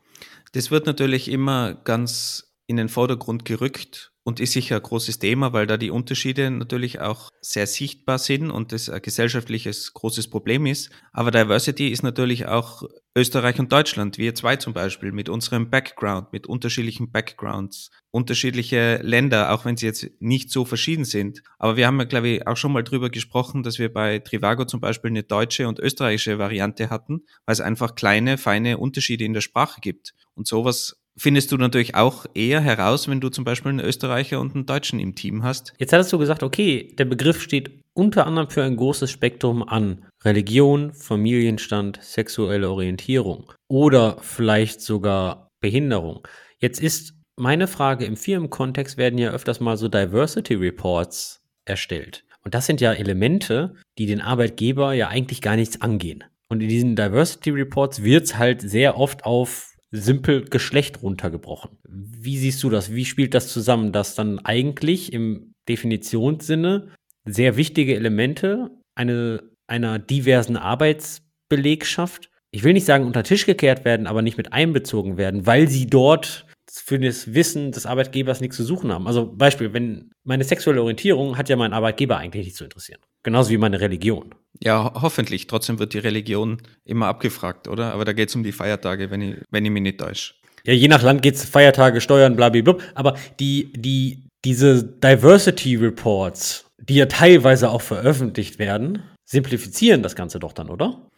Das 0.52 0.70
wird 0.70 0.86
natürlich 0.86 1.28
immer 1.28 1.74
ganz 1.74 2.54
in 2.66 2.76
den 2.76 2.88
Vordergrund 2.88 3.44
gerückt 3.44 4.13
und 4.24 4.40
ist 4.40 4.52
sicher 4.52 4.76
ein 4.76 4.82
großes 4.82 5.18
Thema, 5.18 5.52
weil 5.52 5.66
da 5.66 5.76
die 5.76 5.90
Unterschiede 5.90 6.50
natürlich 6.50 7.00
auch 7.00 7.28
sehr 7.42 7.66
sichtbar 7.66 8.18
sind 8.18 8.50
und 8.50 8.72
das 8.72 8.88
ein 8.88 9.02
gesellschaftliches 9.02 9.92
großes 9.92 10.28
Problem 10.28 10.64
ist. 10.66 10.90
Aber 11.12 11.30
Diversity 11.30 11.88
ist 11.88 12.02
natürlich 12.02 12.46
auch 12.46 12.82
Österreich 13.14 13.60
und 13.60 13.70
Deutschland, 13.70 14.18
wir 14.18 14.34
zwei 14.34 14.56
zum 14.56 14.72
Beispiel, 14.72 15.12
mit 15.12 15.28
unserem 15.28 15.70
Background, 15.70 16.32
mit 16.32 16.46
unterschiedlichen 16.46 17.12
Backgrounds, 17.12 17.90
unterschiedliche 18.10 18.96
Länder, 19.02 19.52
auch 19.52 19.66
wenn 19.66 19.76
sie 19.76 19.86
jetzt 19.86 20.10
nicht 20.20 20.50
so 20.50 20.64
verschieden 20.64 21.04
sind. 21.04 21.42
Aber 21.58 21.76
wir 21.76 21.86
haben 21.86 21.98
ja, 21.98 22.04
glaube 22.04 22.28
ich, 22.28 22.46
auch 22.46 22.56
schon 22.56 22.72
mal 22.72 22.82
drüber 22.82 23.10
gesprochen, 23.10 23.62
dass 23.62 23.78
wir 23.78 23.92
bei 23.92 24.18
Trivago 24.18 24.64
zum 24.64 24.80
Beispiel 24.80 25.10
eine 25.10 25.22
deutsche 25.22 25.68
und 25.68 25.78
österreichische 25.78 26.38
Variante 26.38 26.88
hatten, 26.90 27.24
weil 27.44 27.52
es 27.52 27.60
einfach 27.60 27.94
kleine, 27.94 28.38
feine 28.38 28.78
Unterschiede 28.78 29.24
in 29.24 29.34
der 29.34 29.42
Sprache 29.42 29.80
gibt. 29.80 30.14
Und 30.34 30.48
sowas 30.48 31.03
findest 31.16 31.52
du 31.52 31.56
natürlich 31.56 31.94
auch 31.94 32.26
eher 32.35 32.61
heraus, 32.61 33.09
wenn 33.09 33.21
du 33.21 33.28
zum 33.28 33.44
Beispiel 33.44 33.71
einen 33.71 33.80
Österreicher 33.80 34.40
und 34.40 34.54
einen 34.54 34.66
Deutschen 34.66 34.99
im 35.00 35.14
Team 35.14 35.42
hast. 35.42 35.73
Jetzt 35.78 35.92
hattest 35.92 36.12
du 36.12 36.18
gesagt, 36.18 36.42
okay, 36.42 36.94
der 36.99 37.04
Begriff 37.04 37.40
steht 37.40 37.83
unter 37.94 38.26
anderem 38.26 38.50
für 38.50 38.64
ein 38.64 38.76
großes 38.76 39.11
Spektrum 39.11 39.62
an 39.62 40.04
Religion, 40.25 40.92
Familienstand, 40.92 42.00
sexuelle 42.02 42.71
Orientierung 42.71 43.52
oder 43.68 44.16
vielleicht 44.21 44.80
sogar 44.80 45.49
Behinderung. 45.61 46.26
Jetzt 46.59 46.80
ist 46.80 47.14
meine 47.37 47.66
Frage, 47.66 48.04
im 48.04 48.16
Firmenkontext 48.16 48.97
werden 48.97 49.18
ja 49.18 49.30
öfters 49.30 49.61
mal 49.61 49.76
so 49.76 49.88
Diversity 49.88 50.54
Reports 50.54 51.42
erstellt. 51.64 52.25
Und 52.44 52.54
das 52.54 52.66
sind 52.66 52.80
ja 52.80 52.92
Elemente, 52.92 53.75
die 53.99 54.06
den 54.06 54.21
Arbeitgeber 54.21 54.92
ja 54.92 55.09
eigentlich 55.09 55.40
gar 55.40 55.56
nichts 55.56 55.80
angehen. 55.80 56.25
Und 56.49 56.62
in 56.62 56.68
diesen 56.68 56.94
Diversity 56.94 57.50
Reports 57.50 58.02
wird 58.02 58.25
es 58.25 58.37
halt 58.37 58.61
sehr 58.61 58.99
oft 58.99 59.25
auf 59.25 59.73
simpel 59.94 60.44
Geschlecht 60.44 61.02
runtergebrochen. 61.02 61.78
Wie 61.88 62.36
siehst 62.36 62.62
du 62.62 62.70
das? 62.70 62.92
Wie 62.92 63.04
spielt 63.04 63.34
das 63.34 63.52
zusammen, 63.52 63.92
dass 63.92 64.14
dann 64.14 64.40
eigentlich 64.40 65.12
im 65.12 65.54
Definitionssinne 65.68 66.88
sehr 67.24 67.56
wichtige 67.56 67.94
Elemente 67.94 68.70
eine, 68.94 69.42
einer 69.66 69.98
diversen 69.98 70.56
Arbeitsbelegschaft, 70.56 72.30
ich 72.50 72.64
will 72.64 72.72
nicht 72.72 72.86
sagen 72.86 73.04
unter 73.04 73.22
Tisch 73.22 73.46
gekehrt 73.46 73.84
werden, 73.84 74.06
aber 74.06 74.22
nicht 74.22 74.36
mit 74.36 74.52
einbezogen 74.52 75.16
werden, 75.16 75.46
weil 75.46 75.68
sie 75.68 75.86
dort 75.86 76.46
für 76.70 76.98
das 76.98 77.32
Wissen 77.34 77.70
des 77.70 77.86
Arbeitgebers 77.86 78.40
nichts 78.40 78.56
zu 78.56 78.64
suchen 78.64 78.92
haben. 78.92 79.06
Also 79.06 79.32
Beispiel, 79.32 79.72
wenn 79.72 80.10
meine 80.24 80.44
sexuelle 80.44 80.82
Orientierung 80.82 81.38
hat 81.38 81.48
ja 81.48 81.56
mein 81.56 81.72
Arbeitgeber 81.72 82.16
eigentlich 82.18 82.46
nicht 82.46 82.56
zu 82.56 82.64
interessieren. 82.64 83.00
Genauso 83.24 83.50
wie 83.50 83.58
meine 83.58 83.80
Religion. 83.80 84.34
Ja, 84.62 84.92
hoffentlich. 84.94 85.48
Trotzdem 85.48 85.80
wird 85.80 85.94
die 85.94 85.98
Religion 85.98 86.58
immer 86.84 87.06
abgefragt, 87.06 87.66
oder? 87.66 87.92
Aber 87.92 88.04
da 88.04 88.12
geht 88.12 88.28
es 88.28 88.36
um 88.36 88.44
die 88.44 88.52
Feiertage, 88.52 89.10
wenn 89.10 89.20
ich, 89.20 89.36
wenn 89.50 89.64
ich 89.64 89.70
mich 89.72 89.82
nicht 89.82 89.98
täusche. 89.98 90.34
Ja, 90.64 90.72
je 90.72 90.88
nach 90.88 91.02
Land 91.02 91.22
geht 91.22 91.34
es 91.34 91.44
Feiertage, 91.44 92.00
Steuern, 92.00 92.36
blablabla. 92.36 92.76
Aber 92.94 93.16
die, 93.40 93.72
die, 93.74 94.28
diese 94.44 94.84
Diversity 94.84 95.76
Reports, 95.76 96.66
die 96.78 96.96
ja 96.96 97.06
teilweise 97.06 97.70
auch 97.70 97.82
veröffentlicht 97.82 98.58
werden, 98.58 99.02
simplifizieren 99.24 100.02
das 100.02 100.14
Ganze 100.14 100.38
doch 100.38 100.52
dann, 100.52 100.70
oder? 100.70 101.10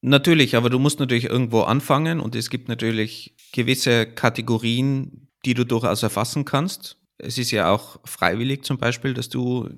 Natürlich, 0.00 0.56
aber 0.56 0.70
du 0.70 0.78
musst 0.78 1.00
natürlich 1.00 1.24
irgendwo 1.24 1.62
anfangen 1.62 2.20
und 2.20 2.36
es 2.36 2.50
gibt 2.50 2.68
natürlich 2.68 3.34
gewisse 3.52 4.06
Kategorien, 4.06 5.28
die 5.44 5.54
du 5.54 5.64
durchaus 5.64 6.02
erfassen 6.02 6.44
kannst. 6.44 6.98
Es 7.18 7.38
ist 7.38 7.50
ja 7.50 7.70
auch 7.70 8.00
freiwillig 8.04 8.64
zum 8.64 8.78
Beispiel, 8.78 9.14
dass 9.14 9.28
du 9.28 9.70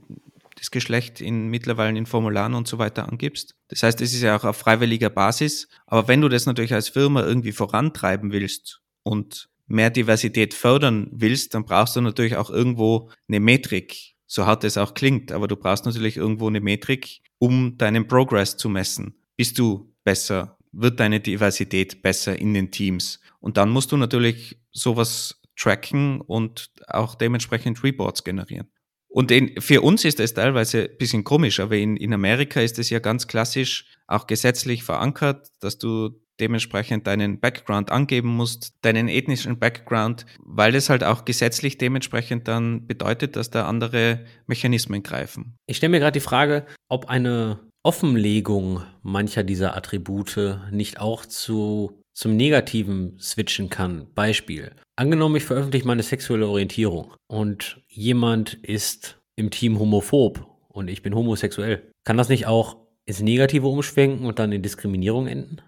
das 0.56 0.70
Geschlecht 0.70 1.20
in 1.20 1.48
mittlerweile 1.48 1.96
in 1.96 2.06
Formularen 2.06 2.54
und 2.54 2.66
so 2.66 2.78
weiter 2.78 3.08
angibst. 3.08 3.54
Das 3.68 3.82
heißt, 3.82 4.00
es 4.00 4.12
ist 4.14 4.22
ja 4.22 4.36
auch 4.36 4.44
auf 4.44 4.56
freiwilliger 4.56 5.10
Basis. 5.10 5.68
Aber 5.86 6.08
wenn 6.08 6.20
du 6.20 6.28
das 6.28 6.46
natürlich 6.46 6.74
als 6.74 6.88
Firma 6.88 7.22
irgendwie 7.22 7.52
vorantreiben 7.52 8.32
willst 8.32 8.80
und 9.02 9.48
mehr 9.66 9.90
Diversität 9.90 10.54
fördern 10.54 11.08
willst, 11.12 11.54
dann 11.54 11.64
brauchst 11.64 11.96
du 11.96 12.00
natürlich 12.00 12.36
auch 12.36 12.50
irgendwo 12.50 13.10
eine 13.28 13.40
Metrik. 13.40 14.14
So 14.26 14.46
hart 14.46 14.64
es 14.64 14.78
auch 14.78 14.94
klingt, 14.94 15.30
aber 15.30 15.46
du 15.46 15.56
brauchst 15.56 15.84
natürlich 15.84 16.16
irgendwo 16.16 16.48
eine 16.48 16.60
Metrik, 16.60 17.20
um 17.38 17.76
deinen 17.78 18.08
Progress 18.08 18.56
zu 18.56 18.68
messen. 18.68 19.14
Bist 19.36 19.58
du 19.58 19.92
besser? 20.04 20.56
Wird 20.72 21.00
deine 21.00 21.20
Diversität 21.20 22.02
besser 22.02 22.38
in 22.38 22.54
den 22.54 22.70
Teams? 22.70 23.20
Und 23.40 23.56
dann 23.56 23.70
musst 23.70 23.92
du 23.92 23.96
natürlich 23.96 24.58
sowas 24.72 25.40
tracken 25.56 26.20
und 26.20 26.70
auch 26.88 27.14
dementsprechend 27.14 27.82
Reports 27.82 28.24
generieren. 28.24 28.68
Und 29.16 29.30
in, 29.30 29.58
für 29.62 29.80
uns 29.80 30.04
ist 30.04 30.18
das 30.20 30.34
teilweise 30.34 30.90
ein 30.90 30.98
bisschen 30.98 31.24
komisch, 31.24 31.58
aber 31.58 31.76
in, 31.76 31.96
in 31.96 32.12
Amerika 32.12 32.60
ist 32.60 32.78
es 32.78 32.90
ja 32.90 32.98
ganz 32.98 33.26
klassisch 33.26 33.86
auch 34.06 34.26
gesetzlich 34.26 34.84
verankert, 34.84 35.48
dass 35.60 35.78
du 35.78 36.10
dementsprechend 36.38 37.06
deinen 37.06 37.40
Background 37.40 37.90
angeben 37.90 38.28
musst, 38.28 38.74
deinen 38.82 39.08
ethnischen 39.08 39.58
Background, 39.58 40.26
weil 40.38 40.74
es 40.74 40.90
halt 40.90 41.02
auch 41.02 41.24
gesetzlich 41.24 41.78
dementsprechend 41.78 42.46
dann 42.46 42.86
bedeutet, 42.86 43.36
dass 43.36 43.48
da 43.48 43.66
andere 43.66 44.26
Mechanismen 44.46 45.02
greifen. 45.02 45.56
Ich 45.66 45.78
stelle 45.78 45.92
mir 45.92 46.00
gerade 46.00 46.18
die 46.18 46.20
Frage, 46.20 46.66
ob 46.90 47.08
eine 47.08 47.60
Offenlegung 47.82 48.82
mancher 49.00 49.44
dieser 49.44 49.74
Attribute 49.74 50.58
nicht 50.70 51.00
auch 51.00 51.24
zu, 51.24 52.02
zum 52.16 52.34
Negativen 52.34 53.18
switchen 53.20 53.68
kann. 53.68 54.06
Beispiel. 54.14 54.72
Angenommen, 54.96 55.36
ich 55.36 55.44
veröffentliche 55.44 55.86
meine 55.86 56.02
sexuelle 56.02 56.48
Orientierung 56.48 57.12
und 57.26 57.82
jemand 57.88 58.54
ist 58.54 59.18
im 59.36 59.50
Team 59.50 59.78
homophob 59.78 60.46
und 60.68 60.88
ich 60.88 61.02
bin 61.02 61.14
homosexuell. 61.14 61.90
Kann 62.04 62.16
das 62.16 62.30
nicht 62.30 62.46
auch 62.46 62.78
ins 63.04 63.20
Negative 63.20 63.66
umschwenken 63.66 64.24
und 64.26 64.38
dann 64.38 64.50
in 64.50 64.62
Diskriminierung 64.62 65.26
enden? 65.26 65.58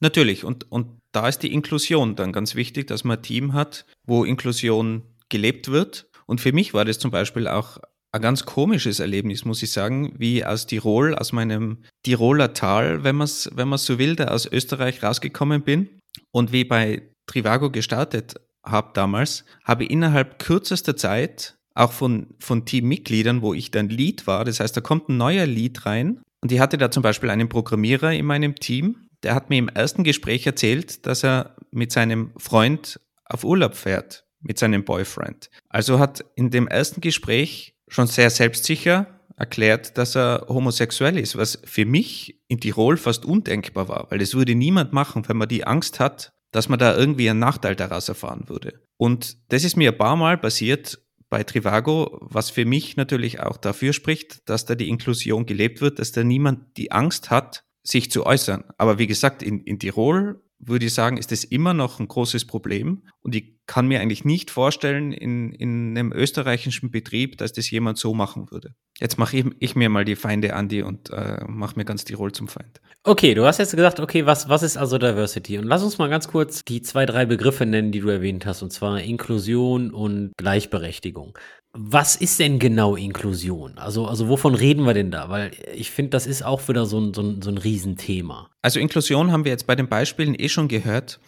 Natürlich. 0.00 0.44
Und, 0.44 0.70
und 0.72 1.00
da 1.12 1.28
ist 1.28 1.44
die 1.44 1.52
Inklusion 1.52 2.16
dann 2.16 2.32
ganz 2.32 2.56
wichtig, 2.56 2.88
dass 2.88 3.04
man 3.04 3.18
ein 3.18 3.22
Team 3.22 3.52
hat, 3.52 3.86
wo 4.04 4.24
Inklusion 4.24 5.02
gelebt 5.28 5.70
wird. 5.70 6.08
Und 6.26 6.40
für 6.40 6.52
mich 6.52 6.74
war 6.74 6.84
das 6.84 6.98
zum 6.98 7.12
Beispiel 7.12 7.46
auch 7.46 7.78
ein 8.14 8.22
ganz 8.22 8.46
komisches 8.46 9.00
Erlebnis, 9.00 9.44
muss 9.44 9.62
ich 9.62 9.72
sagen, 9.72 10.14
wie 10.16 10.44
aus 10.44 10.66
Tirol, 10.66 11.16
aus 11.16 11.32
meinem 11.32 11.78
Tiroler 12.04 12.54
Tal, 12.54 13.02
wenn 13.02 13.16
man 13.16 13.24
es 13.24 13.50
wenn 13.54 13.76
so 13.76 13.98
will, 13.98 14.14
da 14.14 14.28
aus 14.28 14.46
Österreich 14.46 15.02
rausgekommen 15.02 15.62
bin 15.62 15.88
und 16.30 16.52
wie 16.52 16.64
bei 16.64 17.02
Trivago 17.26 17.70
gestartet 17.70 18.36
habe 18.64 18.92
damals, 18.94 19.44
habe 19.64 19.84
innerhalb 19.84 20.38
kürzester 20.38 20.96
Zeit 20.96 21.56
auch 21.74 21.90
von, 21.90 22.28
von 22.38 22.64
Teammitgliedern, 22.64 23.42
wo 23.42 23.52
ich 23.52 23.72
dann 23.72 23.88
Lead 23.88 24.28
war, 24.28 24.44
das 24.44 24.60
heißt, 24.60 24.76
da 24.76 24.80
kommt 24.80 25.08
ein 25.08 25.16
neuer 25.16 25.46
Lead 25.46 25.84
rein 25.84 26.22
und 26.40 26.52
ich 26.52 26.60
hatte 26.60 26.78
da 26.78 26.92
zum 26.92 27.02
Beispiel 27.02 27.30
einen 27.30 27.48
Programmierer 27.48 28.12
in 28.12 28.26
meinem 28.26 28.54
Team, 28.54 29.08
der 29.24 29.34
hat 29.34 29.50
mir 29.50 29.58
im 29.58 29.68
ersten 29.68 30.04
Gespräch 30.04 30.46
erzählt, 30.46 31.04
dass 31.04 31.24
er 31.24 31.56
mit 31.72 31.90
seinem 31.90 32.30
Freund 32.36 33.00
auf 33.24 33.42
Urlaub 33.42 33.74
fährt, 33.74 34.24
mit 34.40 34.56
seinem 34.56 34.84
Boyfriend. 34.84 35.50
Also 35.68 35.98
hat 35.98 36.24
in 36.36 36.50
dem 36.50 36.68
ersten 36.68 37.00
Gespräch 37.00 37.73
schon 37.88 38.06
sehr 38.06 38.30
selbstsicher 38.30 39.06
erklärt, 39.36 39.98
dass 39.98 40.16
er 40.16 40.46
homosexuell 40.48 41.18
ist, 41.18 41.36
was 41.36 41.60
für 41.64 41.84
mich 41.84 42.40
in 42.48 42.60
Tirol 42.60 42.96
fast 42.96 43.24
undenkbar 43.24 43.88
war, 43.88 44.06
weil 44.10 44.18
das 44.18 44.34
würde 44.34 44.54
niemand 44.54 44.92
machen, 44.92 45.28
wenn 45.28 45.36
man 45.36 45.48
die 45.48 45.66
Angst 45.66 45.98
hat, 46.00 46.32
dass 46.52 46.68
man 46.68 46.78
da 46.78 46.96
irgendwie 46.96 47.28
einen 47.28 47.40
Nachteil 47.40 47.74
daraus 47.74 48.08
erfahren 48.08 48.48
würde. 48.48 48.80
Und 48.96 49.36
das 49.52 49.64
ist 49.64 49.76
mir 49.76 49.90
ein 49.90 49.98
paar 49.98 50.16
Mal 50.16 50.38
passiert 50.38 51.00
bei 51.28 51.42
Trivago, 51.42 52.18
was 52.20 52.50
für 52.50 52.64
mich 52.64 52.96
natürlich 52.96 53.40
auch 53.40 53.56
dafür 53.56 53.92
spricht, 53.92 54.48
dass 54.48 54.66
da 54.66 54.76
die 54.76 54.88
Inklusion 54.88 55.46
gelebt 55.46 55.80
wird, 55.80 55.98
dass 55.98 56.12
da 56.12 56.22
niemand 56.22 56.76
die 56.76 56.92
Angst 56.92 57.30
hat, 57.30 57.64
sich 57.82 58.10
zu 58.10 58.24
äußern. 58.24 58.64
Aber 58.78 58.98
wie 58.98 59.08
gesagt, 59.08 59.42
in, 59.42 59.60
in 59.64 59.80
Tirol 59.80 60.43
würde 60.66 60.86
ich 60.86 60.94
sagen, 60.94 61.16
ist 61.16 61.32
das 61.32 61.44
immer 61.44 61.74
noch 61.74 62.00
ein 62.00 62.08
großes 62.08 62.46
Problem. 62.46 63.02
Und 63.22 63.34
ich 63.34 63.54
kann 63.66 63.86
mir 63.88 64.00
eigentlich 64.00 64.24
nicht 64.24 64.50
vorstellen, 64.50 65.12
in, 65.12 65.52
in 65.52 65.96
einem 65.96 66.12
österreichischen 66.12 66.90
Betrieb, 66.90 67.38
dass 67.38 67.52
das 67.52 67.70
jemand 67.70 67.98
so 67.98 68.14
machen 68.14 68.50
würde. 68.50 68.74
Jetzt 68.98 69.18
mache 69.18 69.36
ich, 69.38 69.46
ich, 69.58 69.74
mir 69.74 69.88
mal 69.88 70.04
die 70.04 70.16
Feinde, 70.16 70.54
Andi, 70.54 70.82
und 70.82 71.10
äh, 71.10 71.42
mache 71.46 71.76
mir 71.76 71.84
ganz 71.84 72.04
Tirol 72.04 72.32
zum 72.32 72.48
Feind. 72.48 72.80
Okay, 73.02 73.34
du 73.34 73.44
hast 73.44 73.58
jetzt 73.58 73.74
gesagt, 73.74 74.00
okay, 74.00 74.26
was, 74.26 74.48
was 74.48 74.62
ist 74.62 74.76
also 74.76 74.98
Diversity? 74.98 75.58
Und 75.58 75.64
lass 75.64 75.82
uns 75.82 75.98
mal 75.98 76.08
ganz 76.08 76.28
kurz 76.28 76.64
die 76.64 76.82
zwei, 76.82 77.06
drei 77.06 77.26
Begriffe 77.26 77.66
nennen, 77.66 77.92
die 77.92 78.00
du 78.00 78.08
erwähnt 78.08 78.46
hast, 78.46 78.62
und 78.62 78.72
zwar 78.72 79.00
Inklusion 79.00 79.90
und 79.90 80.32
Gleichberechtigung. 80.36 81.38
Was 81.76 82.14
ist 82.14 82.38
denn 82.38 82.60
genau 82.60 82.94
Inklusion? 82.94 83.78
Also, 83.78 84.06
also 84.06 84.28
wovon 84.28 84.54
reden 84.54 84.86
wir 84.86 84.94
denn 84.94 85.10
da? 85.10 85.28
Weil 85.28 85.50
ich 85.74 85.90
finde, 85.90 86.10
das 86.10 86.24
ist 86.24 86.44
auch 86.44 86.68
wieder 86.68 86.86
so 86.86 87.00
ein, 87.00 87.12
so, 87.12 87.22
ein, 87.22 87.42
so 87.42 87.50
ein 87.50 87.58
Riesenthema. 87.58 88.48
Also 88.62 88.78
Inklusion 88.78 89.32
haben 89.32 89.44
wir 89.44 89.50
jetzt 89.50 89.66
bei 89.66 89.74
den 89.74 89.88
Beispielen 89.88 90.36
eh 90.38 90.48
schon 90.48 90.68
gehört. 90.68 91.18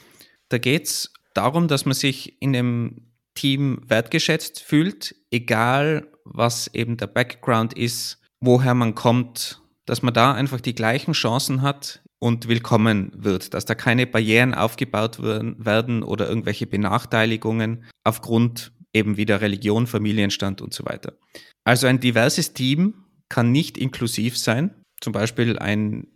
Da 0.49 0.59
geht 0.59 0.85
es 0.85 1.13
darum, 1.35 1.67
dass 1.67 1.85
man 1.85 1.95
sich 1.95 2.41
in 2.41 2.53
dem 2.53 3.11
Team 3.35 3.81
wertgeschätzt 3.89 4.63
fühlt, 4.63 5.17
egal 5.33 6.07
was 6.25 6.73
eben 6.73 6.97
der 6.97 7.09
Background 7.09 7.73
ist, 7.73 8.19
woher 8.39 8.75
man 8.75 8.95
kommt, 8.95 9.61
dass 9.85 10.03
man 10.03 10.15
da 10.15 10.33
einfach 10.33 10.61
die 10.61 10.77
gleichen 10.77 11.13
Chancen 11.13 11.63
hat 11.63 12.03
und 12.21 12.47
willkommen 12.47 13.11
wird, 13.15 13.53
dass 13.53 13.65
da 13.65 13.75
keine 13.75 14.07
Barrieren 14.07 14.55
aufgebaut 14.55 15.21
werden 15.21 16.05
oder 16.05 16.29
irgendwelche 16.29 16.69
Benachteiligungen 16.69 17.85
aufgrund 18.05 18.73
eben 18.97 19.17
wieder 19.17 19.41
Religion, 19.41 19.87
Familienstand 19.87 20.63
und 20.63 20.75
so 20.75 20.85
weiter. 20.85 21.19
Also 21.65 21.87
ein 21.87 22.01
diverses 22.01 22.55
Team 22.55 23.05
kann 23.29 23.53
nicht 23.53 23.79
inklusiv 23.79 24.37
sein. 24.39 24.75
Zum 25.01 25.13
Beispiel 25.13 25.59
ein 25.59 26.09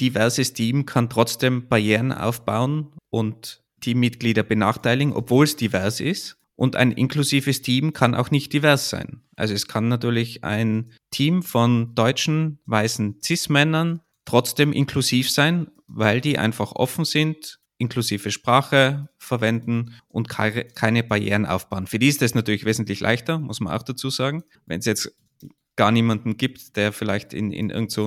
diverses 0.00 0.52
Team 0.52 0.86
kann 0.86 1.10
trotzdem 1.10 1.68
Barrieren 1.68 2.12
aufbauen 2.12 2.92
und 3.10 3.62
Teammitglieder 3.80 4.42
benachteiligen, 4.42 5.12
obwohl 5.12 5.44
es 5.44 5.56
divers 5.56 6.00
ist. 6.00 6.36
Und 6.56 6.74
ein 6.74 6.90
inklusives 6.90 7.62
Team 7.62 7.92
kann 7.92 8.16
auch 8.16 8.32
nicht 8.32 8.52
divers 8.52 8.90
sein. 8.90 9.22
Also 9.36 9.54
es 9.54 9.68
kann 9.68 9.88
natürlich 9.88 10.42
ein 10.42 10.92
Team 11.12 11.42
von 11.44 11.94
deutschen, 11.94 12.58
weißen 12.66 13.20
Cis-Männern 13.24 14.00
trotzdem 14.24 14.72
inklusiv 14.72 15.30
sein, 15.30 15.68
weil 15.86 16.20
die 16.20 16.36
einfach 16.36 16.72
offen 16.72 17.04
sind, 17.04 17.60
inklusive 17.78 18.30
Sprache 18.30 19.08
verwenden 19.18 19.94
und 20.08 20.28
keine 20.28 21.04
Barrieren 21.04 21.46
aufbauen. 21.46 21.86
Für 21.86 21.98
die 21.98 22.08
ist 22.08 22.22
das 22.22 22.34
natürlich 22.34 22.64
wesentlich 22.64 23.00
leichter, 23.00 23.38
muss 23.38 23.60
man 23.60 23.72
auch 23.72 23.82
dazu 23.82 24.10
sagen. 24.10 24.42
Wenn 24.66 24.80
es 24.80 24.86
jetzt 24.86 25.16
gar 25.76 25.92
niemanden 25.92 26.36
gibt, 26.36 26.76
der 26.76 26.92
vielleicht 26.92 27.32
in, 27.32 27.52
in 27.52 27.70
irgendeine 27.70 27.90
so 27.90 28.04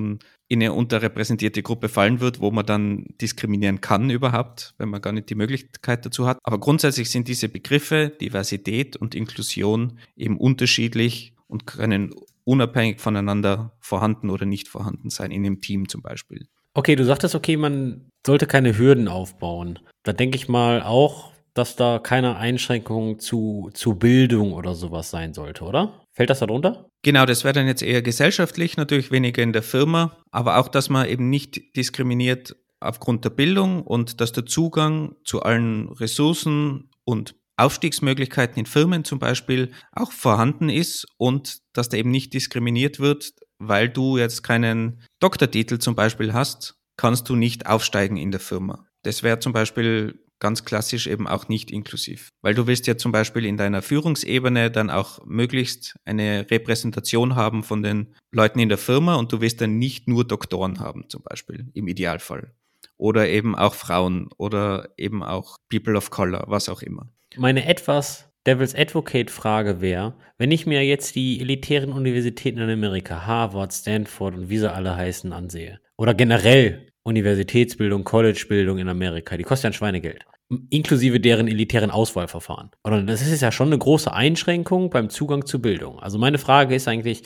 in 0.50 0.62
eine 0.62 0.74
unterrepräsentierte 0.74 1.64
Gruppe 1.64 1.88
fallen 1.88 2.20
wird, 2.20 2.42
wo 2.42 2.52
man 2.52 2.66
dann 2.66 3.06
diskriminieren 3.22 3.80
kann 3.80 4.10
überhaupt, 4.10 4.76
wenn 4.78 4.90
man 4.90 5.02
gar 5.02 5.14
nicht 5.14 5.30
die 5.30 5.36
Möglichkeit 5.36 6.06
dazu 6.06 6.28
hat. 6.28 6.38
Aber 6.44 6.60
grundsätzlich 6.60 7.10
sind 7.10 7.30
diese 7.30 7.48
Begriffe 7.48 8.10
Diversität 8.20 8.98
und 8.98 9.16
Inklusion 9.16 9.98
eben 10.18 10.38
unterschiedlich 10.38 11.34
und 11.48 11.66
können 11.66 12.14
unabhängig 12.44 13.00
voneinander 13.00 13.78
vorhanden 13.80 14.30
oder 14.30 14.46
nicht 14.46 14.68
vorhanden 14.68 15.10
sein, 15.10 15.32
in 15.32 15.46
einem 15.46 15.62
Team 15.62 15.88
zum 15.88 16.02
Beispiel. 16.02 16.48
Okay, 16.74 16.96
du 16.96 17.04
sagtest, 17.04 17.36
okay, 17.36 17.58
man 17.58 18.10
sollte 18.26 18.48
keine 18.48 18.78
Hürden 18.78 19.08
aufbauen. 19.08 19.80
Da 20.04 20.14
denke 20.14 20.38
ich 20.38 20.48
mal 20.48 20.82
auch, 20.82 21.32
dass 21.54 21.76
da 21.76 22.00
keine 22.00 22.38
Einschränkung 22.38 23.20
zu, 23.20 23.70
zu 23.74 23.96
Bildung 23.96 24.54
oder 24.54 24.74
sowas 24.74 25.10
sein 25.12 25.34
sollte, 25.34 25.66
oder? 25.66 26.06
Fällt 26.14 26.30
das 26.30 26.40
darunter? 26.40 26.90
Genau, 27.04 27.26
das 27.26 27.44
wäre 27.44 27.54
dann 27.54 27.68
jetzt 27.68 27.84
eher 27.84 28.02
gesellschaftlich, 28.02 28.78
natürlich 28.78 29.12
weniger 29.12 29.44
in 29.44 29.54
der 29.54 29.64
Firma, 29.64 30.18
aber 30.32 30.58
auch, 30.58 30.70
dass 30.70 30.90
man 30.90 31.08
eben 31.10 31.30
nicht 31.30 31.76
diskriminiert 31.76 32.56
aufgrund 32.80 33.26
der 33.26 33.32
Bildung 33.32 33.84
und 33.84 34.22
dass 34.22 34.32
der 34.32 34.46
Zugang 34.46 35.16
zu 35.26 35.42
allen 35.42 35.90
Ressourcen 35.90 36.90
und 37.04 37.36
Aufstiegsmöglichkeiten 37.58 38.60
in 38.60 38.66
Firmen 38.66 39.04
zum 39.04 39.20
Beispiel 39.20 39.72
auch 39.92 40.12
vorhanden 40.12 40.70
ist 40.70 41.06
und 41.18 41.60
dass 41.74 41.90
da 41.90 41.98
eben 41.98 42.12
nicht 42.12 42.34
diskriminiert 42.34 43.00
wird, 43.00 43.34
weil 43.62 43.90
du 43.90 44.18
jetzt 44.18 44.44
keinen 44.44 45.02
Doktortitel 45.20 45.78
zum 45.78 45.96
Beispiel 45.96 46.34
hast, 46.34 46.76
kannst 46.98 47.30
du 47.30 47.36
nicht 47.36 47.68
aufsteigen 47.68 48.18
in 48.18 48.32
der 48.32 48.40
Firma. 48.40 48.88
Das 49.04 49.24
wäre 49.24 49.40
zum 49.40 49.54
Beispiel 49.54 50.20
ganz 50.40 50.66
klassisch 50.66 51.06
eben 51.06 51.28
auch 51.28 51.48
nicht 51.48 51.70
inklusiv. 51.70 52.30
Weil 52.42 52.56
du 52.56 52.66
willst 52.66 52.88
ja 52.88 52.98
zum 52.98 53.12
Beispiel 53.12 53.46
in 53.46 53.58
deiner 53.58 53.84
Führungsebene 53.84 54.72
dann 54.72 54.90
auch 54.90 55.24
möglichst 55.26 55.96
eine 56.04 56.50
Repräsentation 56.50 57.36
haben 57.36 57.64
von 57.64 57.84
den 57.84 58.16
Leuten 58.32 58.60
in 58.60 58.70
der 58.70 58.80
Firma 58.80 59.16
und 59.16 59.32
du 59.32 59.40
willst 59.40 59.62
dann 59.62 59.78
nicht 59.78 60.08
nur 60.08 60.26
Doktoren 60.26 60.80
haben 60.80 61.08
zum 61.10 61.22
Beispiel 61.22 61.70
im 61.74 61.88
Idealfall. 61.88 62.56
Oder 62.98 63.30
eben 63.30 63.56
auch 63.56 63.76
Frauen 63.76 64.30
oder 64.38 64.90
eben 64.98 65.24
auch 65.24 65.58
People 65.70 65.96
of 65.96 66.10
Color, 66.10 66.46
was 66.48 66.70
auch 66.70 66.82
immer. 66.82 67.08
Meine 67.38 67.66
etwas 67.66 68.31
Devil's 68.48 68.74
Advocate-Frage 68.74 69.82
wäre, 69.82 70.16
wenn 70.40 70.52
ich 70.52 70.66
mir 70.66 70.84
jetzt 70.84 71.16
die 71.16 71.40
elitären 71.42 71.92
Universitäten 71.92 72.60
in 72.60 72.70
Amerika, 72.72 73.28
Harvard, 73.28 73.72
Stanford 73.72 74.34
und 74.36 74.50
wie 74.50 74.58
sie 74.58 74.72
alle 74.72 74.96
heißen, 74.96 75.32
ansehe, 75.32 75.80
oder 75.96 76.16
generell 76.16 76.88
Universitätsbildung, 77.04 78.04
Collegebildung 78.04 78.80
in 78.80 78.90
Amerika, 78.90 79.38
die 79.38 79.44
kostet 79.44 79.66
ja 79.66 79.70
ein 79.70 79.74
Schweinegeld, 79.74 80.26
inklusive 80.72 81.20
deren 81.20 81.48
elitären 81.48 81.92
Auswahlverfahren. 81.92 82.72
Oder 82.84 83.04
das 83.04 83.22
ist 83.22 83.42
ja 83.42 83.52
schon 83.52 83.68
eine 83.68 83.78
große 83.78 84.12
Einschränkung 84.12 84.90
beim 84.90 85.10
Zugang 85.12 85.46
zu 85.46 85.62
Bildung. 85.62 86.00
Also 86.00 86.18
meine 86.18 86.40
Frage 86.40 86.74
ist 86.74 86.88
eigentlich, 86.88 87.22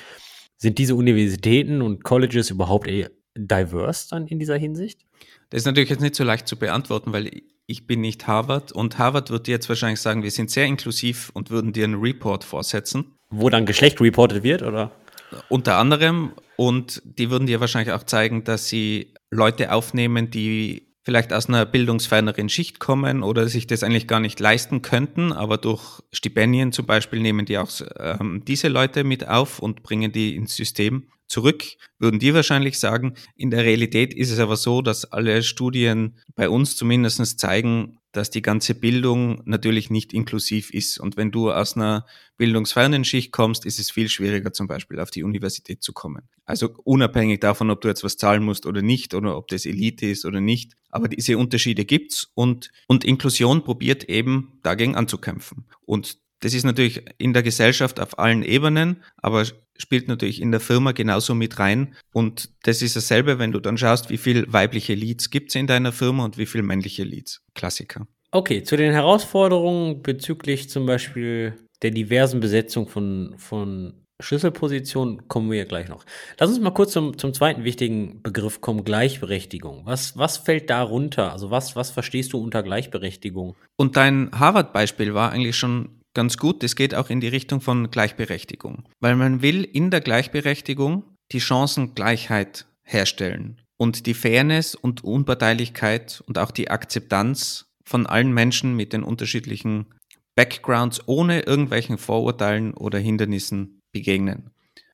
sind 0.57 0.77
diese 0.77 0.95
Universitäten 0.95 1.81
und 1.81 2.03
Colleges 2.03 2.49
überhaupt 2.49 2.89
diverse 3.37 4.09
dann 4.09 4.27
in 4.27 4.39
dieser 4.39 4.57
Hinsicht? 4.57 5.05
Das 5.49 5.61
ist 5.61 5.65
natürlich 5.65 5.89
jetzt 5.89 6.01
nicht 6.01 6.15
so 6.15 6.25
leicht 6.25 6.47
zu 6.47 6.57
beantworten, 6.57 7.13
weil 7.13 7.29
ich 7.67 7.87
bin 7.87 8.01
nicht 8.01 8.27
Harvard 8.27 8.71
und 8.71 8.97
Harvard 8.97 9.31
wird 9.31 9.47
dir 9.47 9.51
jetzt 9.51 9.69
wahrscheinlich 9.69 10.01
sagen, 10.01 10.23
wir 10.23 10.31
sind 10.31 10.51
sehr 10.51 10.65
inklusiv 10.65 11.31
und 11.33 11.49
würden 11.49 11.73
dir 11.73 11.85
einen 11.85 11.99
Report 11.99 12.43
vorsetzen. 12.43 13.15
Wo 13.29 13.49
dann 13.49 13.65
Geschlecht 13.65 13.99
reportet 14.01 14.43
wird, 14.43 14.61
oder? 14.61 14.91
Unter 15.49 15.77
anderem 15.77 16.33
und 16.57 17.01
die 17.03 17.29
würden 17.31 17.47
dir 17.47 17.59
wahrscheinlich 17.59 17.93
auch 17.93 18.03
zeigen, 18.03 18.43
dass 18.43 18.67
sie 18.67 19.13
Leute 19.31 19.73
aufnehmen, 19.73 20.29
die 20.29 20.85
vielleicht 21.03 21.33
aus 21.33 21.47
einer 21.47 21.65
bildungsferneren 21.65 22.49
Schicht 22.49 22.79
kommen 22.79 23.21
oder 23.21 23.47
sich 23.47 23.67
das 23.67 23.83
eigentlich 23.83 24.07
gar 24.07 24.19
nicht 24.19 24.39
leisten 24.39 24.81
könnten, 24.81 25.31
aber 25.33 25.57
durch 25.57 26.01
Stipendien 26.11 26.71
zum 26.71 26.85
Beispiel 26.85 27.19
nehmen 27.19 27.45
die 27.45 27.57
auch 27.57 27.69
ähm, 27.99 28.43
diese 28.45 28.69
Leute 28.69 29.03
mit 29.03 29.27
auf 29.27 29.59
und 29.59 29.83
bringen 29.83 30.11
die 30.11 30.35
ins 30.35 30.55
System 30.55 31.07
zurück, 31.27 31.63
würden 31.99 32.19
die 32.19 32.33
wahrscheinlich 32.33 32.79
sagen. 32.79 33.15
In 33.35 33.49
der 33.49 33.63
Realität 33.63 34.13
ist 34.13 34.31
es 34.31 34.39
aber 34.39 34.55
so, 34.57 34.81
dass 34.81 35.05
alle 35.05 35.43
Studien 35.43 36.17
bei 36.35 36.49
uns 36.49 36.75
zumindest 36.75 37.39
zeigen, 37.39 37.97
dass 38.15 38.29
die 38.29 38.41
ganze 38.41 38.75
Bildung 38.75 39.41
natürlich 39.45 39.89
nicht 39.89 40.13
inklusiv 40.13 40.69
ist. 40.69 40.99
Und 40.99 41.17
wenn 41.17 41.31
du 41.31 41.51
aus 41.51 41.75
einer 41.75 42.05
bildungsfernen 42.37 43.03
Schicht 43.03 43.31
kommst, 43.31 43.65
ist 43.65 43.79
es 43.79 43.91
viel 43.91 44.07
schwieriger, 44.07 44.53
zum 44.53 44.67
Beispiel 44.67 44.99
auf 44.99 45.11
die 45.11 45.23
Universität 45.23 45.83
zu 45.83 45.91
kommen. 45.91 46.29
Also 46.45 46.69
unabhängig 46.83 47.41
davon, 47.41 47.69
ob 47.71 47.81
du 47.81 47.89
jetzt 47.89 48.03
was 48.03 48.17
zahlen 48.17 48.43
musst 48.43 48.65
oder 48.65 48.81
nicht, 48.81 49.13
oder 49.13 49.37
ob 49.37 49.47
das 49.49 49.65
Elite 49.65 50.07
ist 50.07 50.25
oder 50.25 50.39
nicht. 50.39 50.73
Aber 50.89 51.09
diese 51.09 51.37
Unterschiede 51.37 51.83
gibt's 51.83 52.31
und, 52.35 52.71
und 52.87 53.03
Inklusion 53.03 53.63
probiert 53.63 54.05
eben 54.05 54.59
dagegen 54.63 54.95
anzukämpfen. 54.95 55.65
Und 55.81 56.17
das 56.39 56.53
ist 56.53 56.63
natürlich 56.63 57.03
in 57.17 57.33
der 57.33 57.43
Gesellschaft 57.43 57.99
auf 57.99 58.19
allen 58.19 58.43
Ebenen, 58.43 59.03
aber 59.17 59.45
spielt 59.77 60.07
natürlich 60.07 60.41
in 60.41 60.51
der 60.51 60.59
Firma 60.59 60.91
genauso 60.91 61.35
mit 61.35 61.59
rein. 61.59 61.95
Und 62.13 62.49
das 62.63 62.81
ist 62.81 62.95
dasselbe, 62.95 63.39
wenn 63.39 63.51
du 63.51 63.59
dann 63.59 63.77
schaust, 63.77 64.09
wie 64.09 64.17
viel 64.17 64.51
weibliche 64.51 64.93
Leads 64.93 65.29
gibt 65.29 65.49
es 65.49 65.55
in 65.55 65.67
deiner 65.67 65.91
Firma 65.91 66.25
und 66.25 66.37
wie 66.37 66.45
viel 66.45 66.61
männliche 66.61 67.03
Leads. 67.03 67.41
Klassiker. 67.53 68.07
Okay, 68.31 68.63
zu 68.63 68.75
den 68.75 68.91
Herausforderungen 68.91 70.01
bezüglich 70.01 70.69
zum 70.69 70.85
Beispiel 70.85 71.53
der 71.81 71.91
diversen 71.91 72.39
Besetzung 72.39 72.87
von, 72.87 73.35
von 73.37 73.93
Schlüsselpositionen 74.21 75.27
kommen 75.27 75.51
wir 75.51 75.57
ja 75.57 75.65
gleich 75.65 75.89
noch. 75.89 76.05
Lass 76.39 76.49
uns 76.49 76.59
mal 76.59 76.71
kurz 76.71 76.93
zum, 76.93 77.17
zum 77.17 77.33
zweiten 77.33 77.65
wichtigen 77.65 78.21
Begriff 78.21 78.61
kommen, 78.61 78.85
Gleichberechtigung. 78.85 79.81
Was, 79.85 80.17
was 80.17 80.37
fällt 80.37 80.69
da 80.69 80.81
runter? 80.81 81.33
Also 81.33 81.51
was, 81.51 81.75
was 81.75 81.91
verstehst 81.91 82.31
du 82.31 82.41
unter 82.41 82.63
Gleichberechtigung? 82.63 83.55
Und 83.75 83.97
dein 83.97 84.31
Harvard-Beispiel 84.33 85.13
war 85.13 85.31
eigentlich 85.31 85.57
schon 85.57 85.94
ganz 86.15 86.37
gut. 86.37 86.63
Das 86.63 86.75
geht 86.75 86.95
auch 86.95 87.11
in 87.11 87.19
die 87.19 87.27
Richtung 87.27 87.61
von 87.61 87.91
Gleichberechtigung, 87.91 88.85
weil 88.99 89.15
man 89.15 89.43
will 89.43 89.63
in 89.63 89.91
der 89.91 90.01
Gleichberechtigung 90.01 91.03
die 91.31 91.41
Chancengleichheit 91.41 92.65
herstellen 92.83 93.61
und 93.77 94.07
die 94.07 94.13
Fairness 94.13 94.73
und 94.73 95.03
Unparteilichkeit 95.03 96.23
und 96.25 96.39
auch 96.39 96.51
die 96.51 96.71
Akzeptanz 96.71 97.67
von 97.83 98.07
allen 98.07 98.33
Menschen 98.33 98.75
mit 98.75 98.93
den 98.93 99.03
unterschiedlichen 99.03 99.87
Backgrounds 100.35 101.01
ohne 101.07 101.41
irgendwelchen 101.41 101.97
Vorurteilen 101.97 102.73
oder 102.73 102.99
Hindernissen 102.99 103.81
begegnen. 103.91 104.51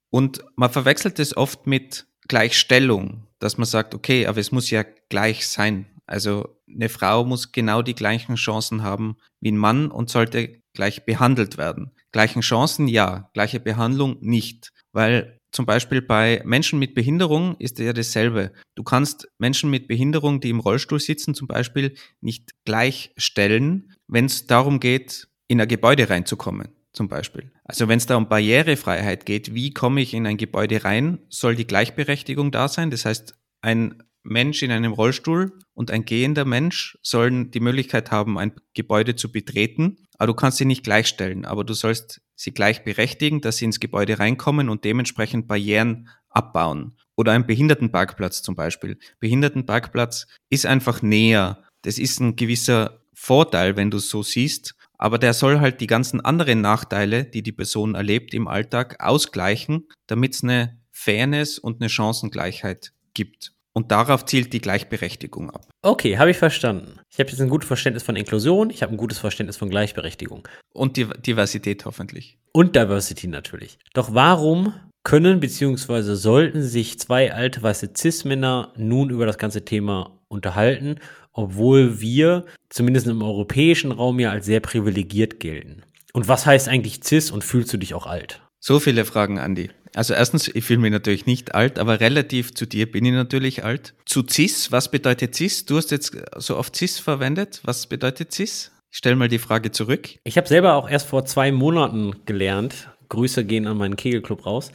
Und 0.09 0.43
man 0.55 0.69
verwechselt 0.69 1.19
es 1.19 1.35
oft 1.35 1.67
mit 1.67 2.05
Gleichstellung, 2.27 3.27
dass 3.39 3.57
man 3.57 3.65
sagt, 3.65 3.95
okay, 3.95 4.27
aber 4.27 4.39
es 4.39 4.51
muss 4.51 4.69
ja 4.69 4.83
gleich 5.09 5.47
sein. 5.47 5.85
Also 6.05 6.57
eine 6.67 6.89
Frau 6.89 7.25
muss 7.25 7.51
genau 7.51 7.81
die 7.81 7.95
gleichen 7.95 8.35
Chancen 8.35 8.83
haben 8.83 9.17
wie 9.39 9.51
ein 9.51 9.57
Mann 9.57 9.89
und 9.89 10.09
sollte 10.09 10.60
gleich 10.73 11.05
behandelt 11.05 11.57
werden. 11.57 11.91
Gleichen 12.11 12.41
Chancen 12.41 12.87
ja, 12.87 13.29
gleiche 13.33 13.59
Behandlung 13.59 14.17
nicht. 14.21 14.71
Weil 14.93 15.39
zum 15.51 15.65
Beispiel 15.65 16.01
bei 16.01 16.41
Menschen 16.45 16.79
mit 16.79 16.95
Behinderung 16.95 17.55
ist 17.57 17.79
ja 17.79 17.93
dasselbe. 17.93 18.51
Du 18.75 18.83
kannst 18.83 19.27
Menschen 19.37 19.69
mit 19.69 19.87
Behinderung, 19.87 20.39
die 20.39 20.49
im 20.49 20.59
Rollstuhl 20.59 20.99
sitzen, 20.99 21.33
zum 21.33 21.47
Beispiel 21.47 21.95
nicht 22.21 22.51
gleichstellen, 22.65 23.93
wenn 24.07 24.25
es 24.25 24.47
darum 24.47 24.79
geht, 24.79 25.27
in 25.47 25.59
ein 25.59 25.67
Gebäude 25.67 26.09
reinzukommen, 26.09 26.69
zum 26.93 27.09
Beispiel. 27.09 27.51
Also 27.65 27.89
wenn 27.89 27.97
es 27.97 28.05
da 28.05 28.15
um 28.15 28.29
Barrierefreiheit 28.29 29.25
geht, 29.25 29.53
wie 29.53 29.73
komme 29.73 30.01
ich 30.01 30.13
in 30.13 30.25
ein 30.25 30.37
Gebäude 30.37 30.85
rein, 30.85 31.19
soll 31.29 31.55
die 31.55 31.67
Gleichberechtigung 31.67 32.51
da 32.51 32.69
sein. 32.69 32.89
Das 32.89 33.05
heißt, 33.05 33.37
ein 33.61 34.01
Mensch 34.23 34.61
in 34.61 34.71
einem 34.71 34.93
Rollstuhl 34.93 35.51
und 35.73 35.91
ein 35.91 36.05
gehender 36.05 36.45
Mensch 36.45 36.97
sollen 37.01 37.51
die 37.51 37.59
Möglichkeit 37.59 38.11
haben, 38.11 38.37
ein 38.37 38.53
Gebäude 38.73 39.15
zu 39.15 39.31
betreten, 39.31 39.97
aber 40.17 40.27
du 40.27 40.33
kannst 40.35 40.57
sie 40.57 40.65
nicht 40.65 40.83
gleichstellen, 40.83 41.45
aber 41.45 41.63
du 41.63 41.73
sollst 41.73 42.21
sie 42.35 42.53
gleich 42.53 42.83
berechtigen, 42.83 43.41
dass 43.41 43.57
sie 43.57 43.65
ins 43.65 43.79
Gebäude 43.79 44.19
reinkommen 44.19 44.69
und 44.69 44.83
dementsprechend 44.85 45.47
Barrieren 45.47 46.09
abbauen. 46.29 46.95
Oder 47.15 47.33
ein 47.33 47.45
Behindertenparkplatz 47.45 48.41
zum 48.41 48.55
Beispiel. 48.55 48.97
Behindertenparkplatz 49.19 50.27
ist 50.49 50.65
einfach 50.65 51.01
näher. 51.01 51.63
Das 51.81 51.99
ist 51.99 52.19
ein 52.19 52.35
gewisser 52.35 53.01
Vorteil, 53.13 53.75
wenn 53.75 53.91
du 53.91 53.97
es 53.97 54.09
so 54.09 54.23
siehst. 54.23 54.75
Aber 54.97 55.17
der 55.17 55.33
soll 55.33 55.59
halt 55.59 55.81
die 55.81 55.87
ganzen 55.87 56.21
anderen 56.21 56.61
Nachteile, 56.61 57.25
die 57.25 57.41
die 57.41 57.51
Person 57.51 57.95
erlebt 57.95 58.33
im 58.33 58.47
Alltag, 58.47 59.03
ausgleichen, 59.03 59.87
damit 60.07 60.35
es 60.35 60.43
eine 60.43 60.79
Fairness 60.91 61.57
und 61.57 61.81
eine 61.81 61.89
Chancengleichheit 61.89 62.93
gibt. 63.13 63.53
Und 63.73 63.91
darauf 63.91 64.25
zielt 64.25 64.51
die 64.51 64.59
Gleichberechtigung 64.59 65.49
ab. 65.49 65.65
Okay, 65.81 66.17
habe 66.17 66.31
ich 66.31 66.37
verstanden. 66.37 66.99
Ich 67.09 67.19
habe 67.19 67.29
jetzt 67.29 67.39
ein 67.39 67.49
gutes 67.49 67.67
Verständnis 67.67 68.03
von 68.03 68.15
Inklusion, 68.15 68.69
ich 68.69 68.83
habe 68.83 68.93
ein 68.93 68.97
gutes 68.97 69.19
Verständnis 69.19 69.57
von 69.57 69.69
Gleichberechtigung. 69.69 70.47
Und 70.73 70.97
die 70.97 71.07
Diversität 71.25 71.85
hoffentlich. 71.85 72.37
Und 72.51 72.75
Diversity 72.75 73.27
natürlich. 73.27 73.77
Doch 73.93 74.13
warum 74.13 74.73
können 75.03 75.39
bzw. 75.39 76.15
sollten 76.15 76.61
sich 76.63 76.99
zwei 76.99 77.33
alte 77.33 77.63
weiße 77.63 77.91
Cis-Männer 77.97 78.73
nun 78.75 79.09
über 79.09 79.25
das 79.25 79.37
ganze 79.37 79.63
Thema 79.63 80.19
unterhalten, 80.27 80.95
obwohl 81.33 82.01
wir 82.01 82.45
zumindest 82.69 83.07
im 83.07 83.21
europäischen 83.21 83.91
Raum 83.91 84.19
ja 84.19 84.31
als 84.31 84.45
sehr 84.45 84.59
privilegiert 84.59 85.39
gelten? 85.39 85.83
Und 86.13 86.27
was 86.27 86.45
heißt 86.45 86.67
eigentlich 86.67 87.03
Cis 87.03 87.31
und 87.31 87.43
fühlst 87.43 87.71
du 87.73 87.77
dich 87.77 87.93
auch 87.93 88.05
alt? 88.05 88.41
So 88.59 88.79
viele 88.79 89.05
Fragen, 89.05 89.39
Andi. 89.39 89.71
Also 89.95 90.13
erstens, 90.13 90.47
ich 90.47 90.63
fühle 90.63 90.79
mich 90.79 90.91
natürlich 90.91 91.25
nicht 91.25 91.53
alt, 91.53 91.77
aber 91.77 91.99
relativ 91.99 92.53
zu 92.53 92.65
dir 92.65 92.89
bin 92.89 93.05
ich 93.05 93.13
natürlich 93.13 93.63
alt. 93.63 93.93
Zu 94.05 94.23
CIS, 94.27 94.71
was 94.71 94.89
bedeutet 94.89 95.35
CIS? 95.35 95.65
Du 95.65 95.77
hast 95.77 95.91
jetzt 95.91 96.15
so 96.37 96.57
oft 96.57 96.75
CIS 96.75 96.99
verwendet. 96.99 97.61
Was 97.63 97.87
bedeutet 97.87 98.31
CIS? 98.33 98.71
Ich 98.91 98.97
stelle 98.97 99.15
mal 99.15 99.27
die 99.27 99.39
Frage 99.39 99.71
zurück. 99.71 100.09
Ich 100.23 100.37
habe 100.37 100.47
selber 100.47 100.75
auch 100.75 100.89
erst 100.89 101.07
vor 101.07 101.25
zwei 101.25 101.51
Monaten 101.51 102.25
gelernt. 102.25 102.89
Grüße 103.09 103.43
gehen 103.45 103.67
an 103.67 103.77
meinen 103.77 103.95
Kegelclub 103.95 104.45
raus. 104.45 104.71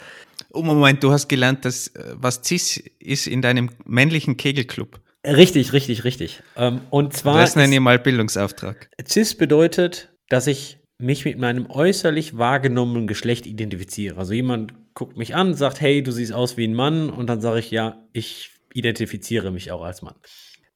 Oh 0.52 0.62
Moment, 0.62 1.02
du 1.02 1.12
hast 1.12 1.28
gelernt, 1.28 1.64
dass 1.64 1.92
was 2.12 2.42
CIS 2.44 2.82
ist 2.98 3.26
in 3.26 3.42
deinem 3.42 3.70
männlichen 3.84 4.36
Kegelclub. 4.36 5.00
Richtig, 5.26 5.72
richtig, 5.72 6.04
richtig. 6.04 6.42
Ähm, 6.56 6.82
und 6.90 7.14
zwar. 7.14 7.40
Das 7.40 7.56
nenne 7.56 7.74
ich 7.74 7.80
mal 7.80 7.98
Bildungsauftrag. 7.98 8.90
CIS 9.06 9.34
bedeutet, 9.34 10.10
dass 10.28 10.46
ich 10.46 10.78
mich 10.98 11.24
mit 11.24 11.38
meinem 11.38 11.68
äußerlich 11.68 12.38
wahrgenommenen 12.38 13.06
Geschlecht 13.06 13.46
identifiziere. 13.46 14.18
Also 14.18 14.32
jemand 14.32 14.72
guckt 14.96 15.16
mich 15.16 15.36
an, 15.36 15.54
sagt, 15.54 15.80
hey, 15.80 16.02
du 16.02 16.10
siehst 16.10 16.32
aus 16.32 16.56
wie 16.56 16.66
ein 16.66 16.74
Mann 16.74 17.10
und 17.10 17.28
dann 17.28 17.40
sage 17.40 17.60
ich, 17.60 17.70
ja, 17.70 18.02
ich 18.12 18.50
identifiziere 18.72 19.52
mich 19.52 19.70
auch 19.70 19.82
als 19.82 20.02
Mann. 20.02 20.14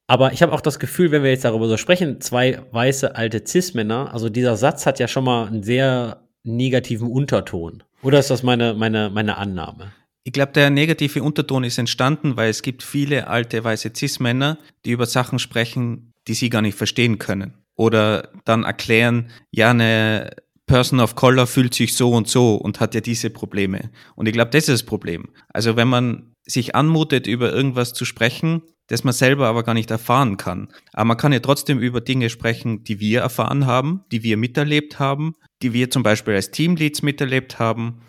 Aber 0.07 0.31
ich 0.31 0.41
habe 0.41 0.53
auch 0.53 0.61
das 0.61 0.79
Gefühl, 0.79 1.11
wenn 1.11 1.23
wir 1.23 1.31
jetzt 1.31 1.43
darüber 1.43 1.67
so 1.67 1.75
sprechen, 1.75 2.21
zwei 2.21 2.61
weiße 2.71 3.15
alte 3.15 3.43
Cis-Männer, 3.45 4.13
also 4.13 4.29
dieser 4.29 4.55
Satz 4.55 4.85
hat 4.85 4.99
ja 4.99 5.07
schon 5.07 5.23
mal 5.23 5.47
einen 5.47 5.63
sehr 5.63 6.27
negativen 6.43 7.09
Unterton. 7.09 7.83
Oder 8.03 8.19
ist 8.19 8.29
das 8.29 8.43
meine, 8.43 8.75
meine, 8.75 9.09
meine 9.09 9.37
Annahme? 9.37 9.91
Ich 10.23 10.33
glaube, 10.33 10.51
der 10.51 10.69
negative 10.69 11.23
Unterton 11.23 11.63
ist 11.63 11.79
entstanden, 11.79 12.37
weil 12.37 12.51
es 12.51 12.61
gibt 12.61 12.83
viele 12.83 13.27
alte 13.27 13.63
weiße 13.63 13.91
Cis-Männer, 13.95 14.59
die 14.85 14.91
über 14.91 15.07
Sachen 15.07 15.39
sprechen, 15.39 16.13
die 16.27 16.35
sie 16.35 16.49
gar 16.49 16.61
nicht 16.61 16.77
verstehen 16.77 17.17
können 17.17 17.57
oder 17.75 18.29
dann 18.45 18.63
erklären, 18.63 19.31
ja, 19.49 19.71
eine 19.71 20.35
Person 20.71 21.01
of 21.01 21.15
Color 21.15 21.47
fühlt 21.47 21.73
sich 21.73 21.95
so 21.95 22.11
und 22.11 22.29
so 22.29 22.55
und 22.55 22.79
hat 22.79 22.95
ja 22.95 23.01
diese 23.01 23.29
Probleme. 23.29 23.89
Und 24.15 24.27
ich 24.27 24.31
glaube, 24.31 24.51
das 24.51 24.69
ist 24.69 24.69
das 24.69 24.83
Problem. 24.83 25.27
Also 25.49 25.75
wenn 25.75 25.89
man 25.89 26.33
sich 26.45 26.75
anmutet, 26.75 27.27
über 27.27 27.51
irgendwas 27.51 27.91
zu 27.91 28.05
sprechen, 28.05 28.61
das 28.87 29.03
man 29.03 29.13
selber 29.13 29.47
aber 29.47 29.63
gar 29.63 29.73
nicht 29.73 29.91
erfahren 29.91 30.37
kann. 30.37 30.69
Aber 30.93 31.03
man 31.03 31.17
kann 31.17 31.33
ja 31.33 31.41
trotzdem 31.41 31.79
über 31.79 31.99
Dinge 31.99 32.29
sprechen, 32.29 32.85
die 32.85 33.01
wir 33.01 33.19
erfahren 33.19 33.65
haben, 33.65 34.05
die 34.13 34.23
wir 34.23 34.37
miterlebt 34.37 34.97
haben, 34.97 35.35
die 35.61 35.73
wir 35.73 35.91
zum 35.91 36.03
Beispiel 36.03 36.35
als 36.35 36.51
Teamleads 36.51 37.01
miterlebt 37.01 37.59
haben, 37.59 38.03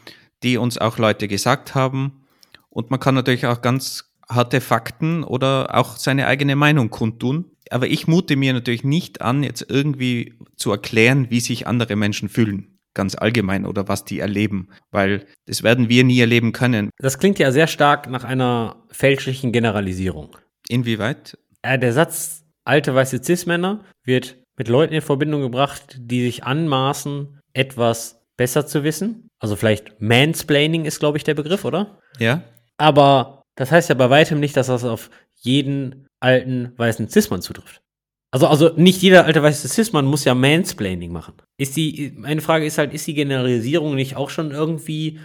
die 0.44 0.56
uns 0.56 0.78
auch 0.78 0.98
Leute 0.98 1.26
gesagt 1.26 1.74
haben. 1.74 2.22
Und 2.68 2.92
man 2.92 3.00
kann 3.00 3.16
natürlich 3.16 3.46
auch 3.46 3.60
ganz 3.60 4.12
harte 4.28 4.60
Fakten 4.60 5.24
oder 5.24 5.74
auch 5.74 5.96
seine 5.96 6.28
eigene 6.28 6.54
Meinung 6.54 6.90
kundtun 6.90 7.51
aber 7.72 7.88
ich 7.88 8.06
mute 8.06 8.36
mir 8.36 8.52
natürlich 8.52 8.84
nicht 8.84 9.22
an, 9.22 9.42
jetzt 9.42 9.66
irgendwie 9.68 10.38
zu 10.56 10.70
erklären, 10.70 11.30
wie 11.30 11.40
sich 11.40 11.66
andere 11.66 11.96
Menschen 11.96 12.28
fühlen 12.28 12.78
ganz 12.94 13.14
allgemein 13.14 13.66
oder 13.66 13.88
was 13.88 14.04
die 14.04 14.20
erleben, 14.20 14.68
weil 14.90 15.24
das 15.46 15.62
werden 15.62 15.88
wir 15.88 16.04
nie 16.04 16.20
erleben 16.20 16.52
können. 16.52 16.90
Das 16.98 17.18
klingt 17.18 17.38
ja 17.38 17.50
sehr 17.50 17.66
stark 17.66 18.08
nach 18.10 18.24
einer 18.24 18.84
fälschlichen 18.90 19.52
Generalisierung. 19.52 20.36
Inwieweit? 20.68 21.38
Äh, 21.62 21.78
der 21.78 21.92
Satz 21.92 22.44
alte 22.64 22.94
weiße 22.94 23.22
Cis-Männer 23.22 23.84
wird 24.04 24.36
mit 24.56 24.68
Leuten 24.68 24.94
in 24.94 25.00
Verbindung 25.00 25.42
gebracht, 25.42 25.96
die 25.98 26.22
sich 26.22 26.44
anmaßen, 26.44 27.40
etwas 27.54 28.22
besser 28.36 28.66
zu 28.66 28.84
wissen. 28.84 29.28
Also 29.38 29.56
vielleicht 29.56 30.00
Mansplaining 30.00 30.84
ist, 30.84 31.00
glaube 31.00 31.18
ich, 31.18 31.24
der 31.24 31.34
Begriff, 31.34 31.64
oder? 31.64 31.98
Ja. 32.18 32.42
Aber 32.76 33.42
das 33.56 33.72
heißt 33.72 33.88
ja 33.88 33.94
bei 33.94 34.10
weitem 34.10 34.40
nicht, 34.40 34.56
dass 34.56 34.68
das 34.68 34.84
auf 34.84 35.10
jeden 35.36 36.06
alten 36.22 36.72
weißen 36.76 37.08
Cis-Mann 37.08 37.42
zutrifft. 37.42 37.82
Also, 38.30 38.46
also 38.46 38.70
nicht 38.76 39.02
jeder 39.02 39.26
alte 39.26 39.42
weiße 39.42 39.68
Cis-Mann 39.68 40.06
muss 40.06 40.24
ja 40.24 40.34
Mansplaining 40.34 41.12
machen. 41.12 41.34
Ist 41.58 41.76
die, 41.76 42.14
meine 42.16 42.40
Frage 42.40 42.64
ist 42.64 42.78
halt, 42.78 42.94
ist 42.94 43.06
die 43.06 43.14
Generalisierung 43.14 43.94
nicht 43.94 44.16
auch 44.16 44.30
schon 44.30 44.52
irgendwie 44.52 45.18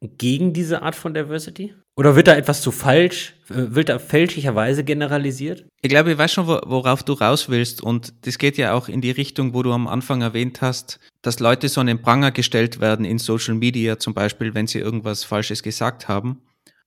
gegen 0.00 0.52
diese 0.52 0.82
Art 0.82 0.94
von 0.94 1.14
Diversity? 1.14 1.74
Oder 1.98 2.14
wird 2.14 2.28
da 2.28 2.36
etwas 2.36 2.60
zu 2.60 2.70
falsch, 2.70 3.34
äh, 3.48 3.74
wird 3.74 3.88
da 3.88 3.98
fälschlicherweise 3.98 4.84
generalisiert? 4.84 5.66
Ich 5.82 5.88
glaube, 5.88 6.12
ich 6.12 6.18
weiß 6.18 6.32
schon, 6.32 6.46
worauf 6.46 7.02
du 7.02 7.14
raus 7.14 7.48
willst. 7.48 7.82
Und 7.82 8.12
das 8.26 8.38
geht 8.38 8.58
ja 8.58 8.74
auch 8.74 8.88
in 8.88 9.00
die 9.00 9.10
Richtung, 9.10 9.54
wo 9.54 9.62
du 9.62 9.72
am 9.72 9.88
Anfang 9.88 10.20
erwähnt 10.20 10.60
hast, 10.60 11.00
dass 11.22 11.40
Leute 11.40 11.68
so 11.68 11.80
an 11.80 11.86
den 11.86 12.02
Pranger 12.02 12.30
gestellt 12.30 12.80
werden 12.80 13.04
in 13.06 13.18
Social 13.18 13.54
Media 13.54 13.98
zum 13.98 14.14
Beispiel, 14.14 14.54
wenn 14.54 14.66
sie 14.66 14.78
irgendwas 14.78 15.24
Falsches 15.24 15.62
gesagt 15.62 16.06
haben. 16.06 16.42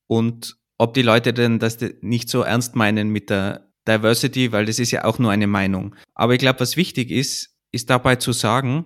Und 0.05 0.58
ob 0.79 0.95
die 0.95 1.03
Leute 1.03 1.33
denn 1.33 1.59
das 1.59 1.77
nicht 2.01 2.29
so 2.29 2.41
ernst 2.41 2.75
meinen 2.75 3.09
mit 3.09 3.29
der 3.29 3.69
Diversity, 3.87 4.51
weil 4.51 4.65
das 4.65 4.79
ist 4.79 4.91
ja 4.91 5.03
auch 5.03 5.19
nur 5.19 5.31
eine 5.31 5.47
Meinung. 5.47 5.95
Aber 6.15 6.33
ich 6.33 6.39
glaube, 6.39 6.61
was 6.61 6.77
wichtig 6.77 7.11
ist, 7.11 7.55
ist 7.71 7.89
dabei 7.89 8.15
zu 8.15 8.31
sagen, 8.31 8.85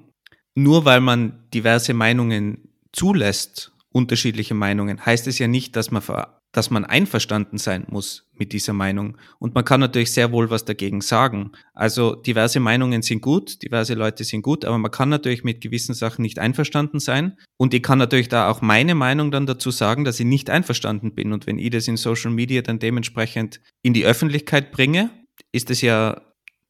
nur 0.56 0.86
weil 0.86 1.00
man 1.00 1.48
diverse 1.54 1.94
Meinungen 1.94 2.70
zulässt, 2.92 3.72
unterschiedliche 3.92 4.56
Meinungen, 4.56 5.06
heißt 5.06 5.28
es 5.28 5.40
ja 5.40 5.48
nicht, 5.48 5.76
dass 5.76 5.92
man 5.92 6.02
dass 6.54 6.70
man 6.70 6.86
einverstanden 6.86 7.58
sein 7.58 7.86
muss 7.90 8.30
mit 8.38 8.54
dieser 8.54 8.74
Meinung. 8.74 9.18
Und 9.40 9.56
man 9.56 9.66
kann 9.66 9.80
natürlich 9.80 10.12
sehr 10.12 10.32
wohl 10.32 10.52
was 10.52 10.66
dagegen 10.66 11.02
sagen. 11.02 11.52
Also 11.74 12.16
diverse 12.16 12.60
Meinungen 12.60 13.02
sind 13.02 13.22
gut, 13.22 13.64
diverse 13.64 13.96
Leute 13.96 14.24
sind 14.24 14.44
gut, 14.44 14.64
aber 14.64 14.78
man 14.78 14.92
kann 14.92 15.10
natürlich 15.10 15.44
mit 15.44 15.62
gewissen 15.62 15.96
Sachen 15.96 16.22
nicht 16.22 16.38
einverstanden 16.38 17.00
sein. 17.00 17.38
Und 17.58 17.74
ich 17.74 17.82
kann 17.82 17.98
natürlich 17.98 18.30
da 18.30 18.50
auch 18.50 18.62
meine 18.62 18.94
Meinung 18.94 19.32
dann 19.32 19.48
dazu 19.48 19.72
sagen, 19.72 20.06
dass 20.06 20.20
ich 20.20 20.28
nicht 20.28 20.52
einverstanden 20.52 21.16
bin. 21.16 21.34
Und 21.34 21.48
wenn 21.48 21.58
ich 21.58 21.72
das 21.72 21.88
in 21.88 21.98
Social 21.98 22.32
Media 22.32 22.62
dann 22.62 22.78
dementsprechend 22.78 23.60
in 23.82 23.94
die 23.94 24.06
Öffentlichkeit 24.06 24.72
bringe, 24.72 25.10
ist 25.52 25.72
es 25.72 25.82
ja 25.82 26.22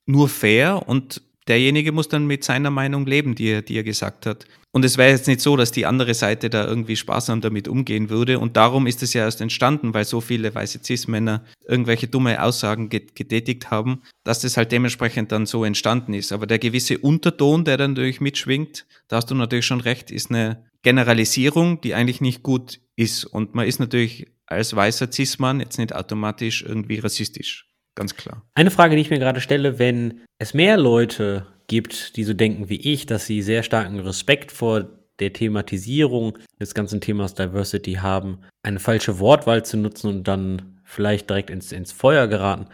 nur 0.06 0.30
fair 0.30 0.88
und 0.88 1.22
derjenige 1.50 1.92
muss 1.92 2.08
dann 2.08 2.26
mit 2.26 2.46
seiner 2.46 2.70
Meinung 2.70 3.06
leben, 3.06 3.36
die 3.36 3.48
er, 3.48 3.62
die 3.62 3.76
er 3.76 3.84
gesagt 3.84 4.26
hat. 4.26 4.46
Und 4.76 4.84
es 4.84 4.98
wäre 4.98 5.12
jetzt 5.12 5.28
nicht 5.28 5.40
so, 5.40 5.56
dass 5.56 5.72
die 5.72 5.86
andere 5.86 6.16
Seite 6.16 6.50
da 6.50 6.66
irgendwie 6.66 6.96
sparsam 6.96 7.42
damit 7.42 7.68
umgehen 7.68 8.10
würde. 8.10 8.40
Und 8.40 8.58
darum 8.58 8.88
ist 8.88 9.04
es 9.04 9.14
ja 9.14 9.22
erst 9.22 9.40
entstanden, 9.40 9.94
weil 9.94 10.04
so 10.04 10.20
viele 10.20 10.54
weiße 10.54 10.80
Cis-Männer 10.84 11.46
irgendwelche 11.68 12.08
dumme 12.08 12.42
Aussagen 12.42 12.90
getätigt 12.90 13.70
haben, 13.70 14.02
dass 14.24 14.40
das 14.40 14.58
halt 14.58 14.72
dementsprechend 14.72 15.32
dann 15.32 15.46
so 15.46 15.64
entstanden 15.64 16.16
ist. 16.16 16.32
Aber 16.32 16.48
der 16.48 16.58
gewisse 16.58 16.98
Unterton, 16.98 17.66
der 17.66 17.78
dann 17.78 17.92
natürlich 17.92 18.20
mitschwingt, 18.20 18.88
da 19.10 19.18
hast 19.18 19.30
du 19.30 19.36
natürlich 19.36 19.68
schon 19.68 19.80
recht, 19.80 20.10
ist 20.10 20.32
eine 20.32 20.66
Generalisierung, 20.82 21.80
die 21.82 21.94
eigentlich 21.94 22.20
nicht 22.20 22.42
gut 22.42 22.80
ist. 22.96 23.26
Und 23.26 23.54
man 23.54 23.68
ist 23.68 23.80
natürlich 23.80 24.26
als 24.48 24.76
weißer 24.76 25.12
Cis-Mann 25.12 25.60
jetzt 25.60 25.78
nicht 25.78 25.94
automatisch 25.94 26.64
irgendwie 26.64 26.98
rassistisch. 26.98 27.68
Ganz 27.94 28.16
klar. 28.16 28.42
Eine 28.56 28.72
Frage, 28.72 28.96
die 28.96 29.04
ich 29.04 29.12
mir 29.12 29.20
gerade 29.20 29.40
stelle, 29.40 29.78
wenn 29.78 30.22
es 30.40 30.56
mehr 30.56 30.78
Leute 30.78 31.46
gibt, 31.68 32.16
die 32.18 32.24
so 32.24 32.34
denken 32.34 32.70
wie 32.70 32.80
ich, 32.80 33.06
dass 33.06 33.26
sie 33.26 33.42
sehr 33.42 33.64
starken 33.64 34.00
Respekt 34.00 34.52
vor 34.52 34.88
der 35.20 35.34
Thematisierung 35.34 36.38
des 36.60 36.74
ganzen 36.74 37.02
Themas 37.02 37.36
Diversity 37.36 37.94
haben, 37.94 38.40
eine 38.64 38.80
falsche 38.80 39.20
Wortwahl 39.20 39.64
zu 39.64 39.78
nutzen 39.78 40.08
und 40.08 40.28
dann 40.28 40.80
vielleicht 40.84 41.30
direkt 41.30 41.50
ins, 41.50 41.72
ins 41.72 41.92
Feuer 41.92 42.28
geraten. 42.28 42.68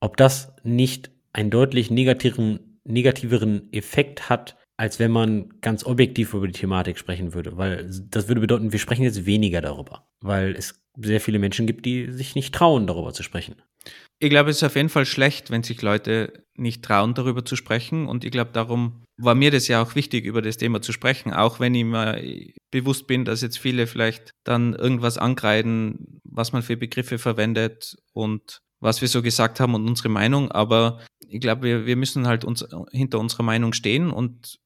ob 0.00 0.16
das 0.16 0.52
nicht 0.64 1.10
einen 1.32 1.50
deutlich 1.50 1.90
negativeren, 1.90 2.80
negativeren 2.84 3.72
Effekt 3.72 4.28
hat, 4.28 4.56
als 4.76 4.98
wenn 4.98 5.12
man 5.12 5.60
ganz 5.60 5.86
objektiv 5.86 6.34
über 6.34 6.48
die 6.48 6.58
Thematik 6.58 6.98
sprechen 6.98 7.34
würde. 7.34 7.56
Weil 7.56 7.88
das 8.10 8.26
würde 8.26 8.40
bedeuten, 8.40 8.72
wir 8.72 8.80
sprechen 8.80 9.04
jetzt 9.04 9.26
weniger 9.26 9.60
darüber. 9.60 10.08
Weil 10.20 10.56
es 10.56 10.81
sehr 10.96 11.20
viele 11.20 11.38
Menschen 11.38 11.66
gibt, 11.66 11.86
die 11.86 12.10
sich 12.10 12.34
nicht 12.34 12.54
trauen, 12.54 12.86
darüber 12.86 13.12
zu 13.12 13.22
sprechen. 13.22 13.56
Ich 14.18 14.30
glaube, 14.30 14.50
es 14.50 14.58
ist 14.58 14.62
auf 14.62 14.76
jeden 14.76 14.88
Fall 14.88 15.06
schlecht, 15.06 15.50
wenn 15.50 15.64
sich 15.64 15.82
Leute 15.82 16.44
nicht 16.54 16.84
trauen, 16.84 17.14
darüber 17.14 17.44
zu 17.44 17.56
sprechen. 17.56 18.06
Und 18.06 18.24
ich 18.24 18.30
glaube, 18.30 18.50
darum 18.52 19.02
war 19.16 19.34
mir 19.34 19.50
das 19.50 19.66
ja 19.68 19.82
auch 19.82 19.94
wichtig, 19.94 20.24
über 20.24 20.42
das 20.42 20.56
Thema 20.56 20.80
zu 20.80 20.92
sprechen. 20.92 21.32
Auch 21.32 21.58
wenn 21.58 21.74
ich 21.74 21.84
mir 21.84 22.22
bewusst 22.70 23.06
bin, 23.06 23.24
dass 23.24 23.42
jetzt 23.42 23.58
viele 23.58 23.86
vielleicht 23.86 24.30
dann 24.44 24.74
irgendwas 24.74 25.18
angreifen, 25.18 26.20
was 26.24 26.52
man 26.52 26.62
für 26.62 26.76
Begriffe 26.76 27.18
verwendet 27.18 27.96
und 28.12 28.60
was 28.80 29.00
wir 29.00 29.08
so 29.08 29.22
gesagt 29.22 29.60
haben 29.60 29.74
und 29.74 29.88
unsere 29.88 30.08
Meinung. 30.08 30.52
Aber 30.52 31.00
ich 31.28 31.40
glaube, 31.40 31.62
wir, 31.62 31.86
wir 31.86 31.96
müssen 31.96 32.26
halt 32.26 32.44
uns 32.44 32.64
hinter 32.92 33.18
unserer 33.18 33.42
Meinung 33.42 33.72
stehen 33.72 34.10
und 34.10 34.60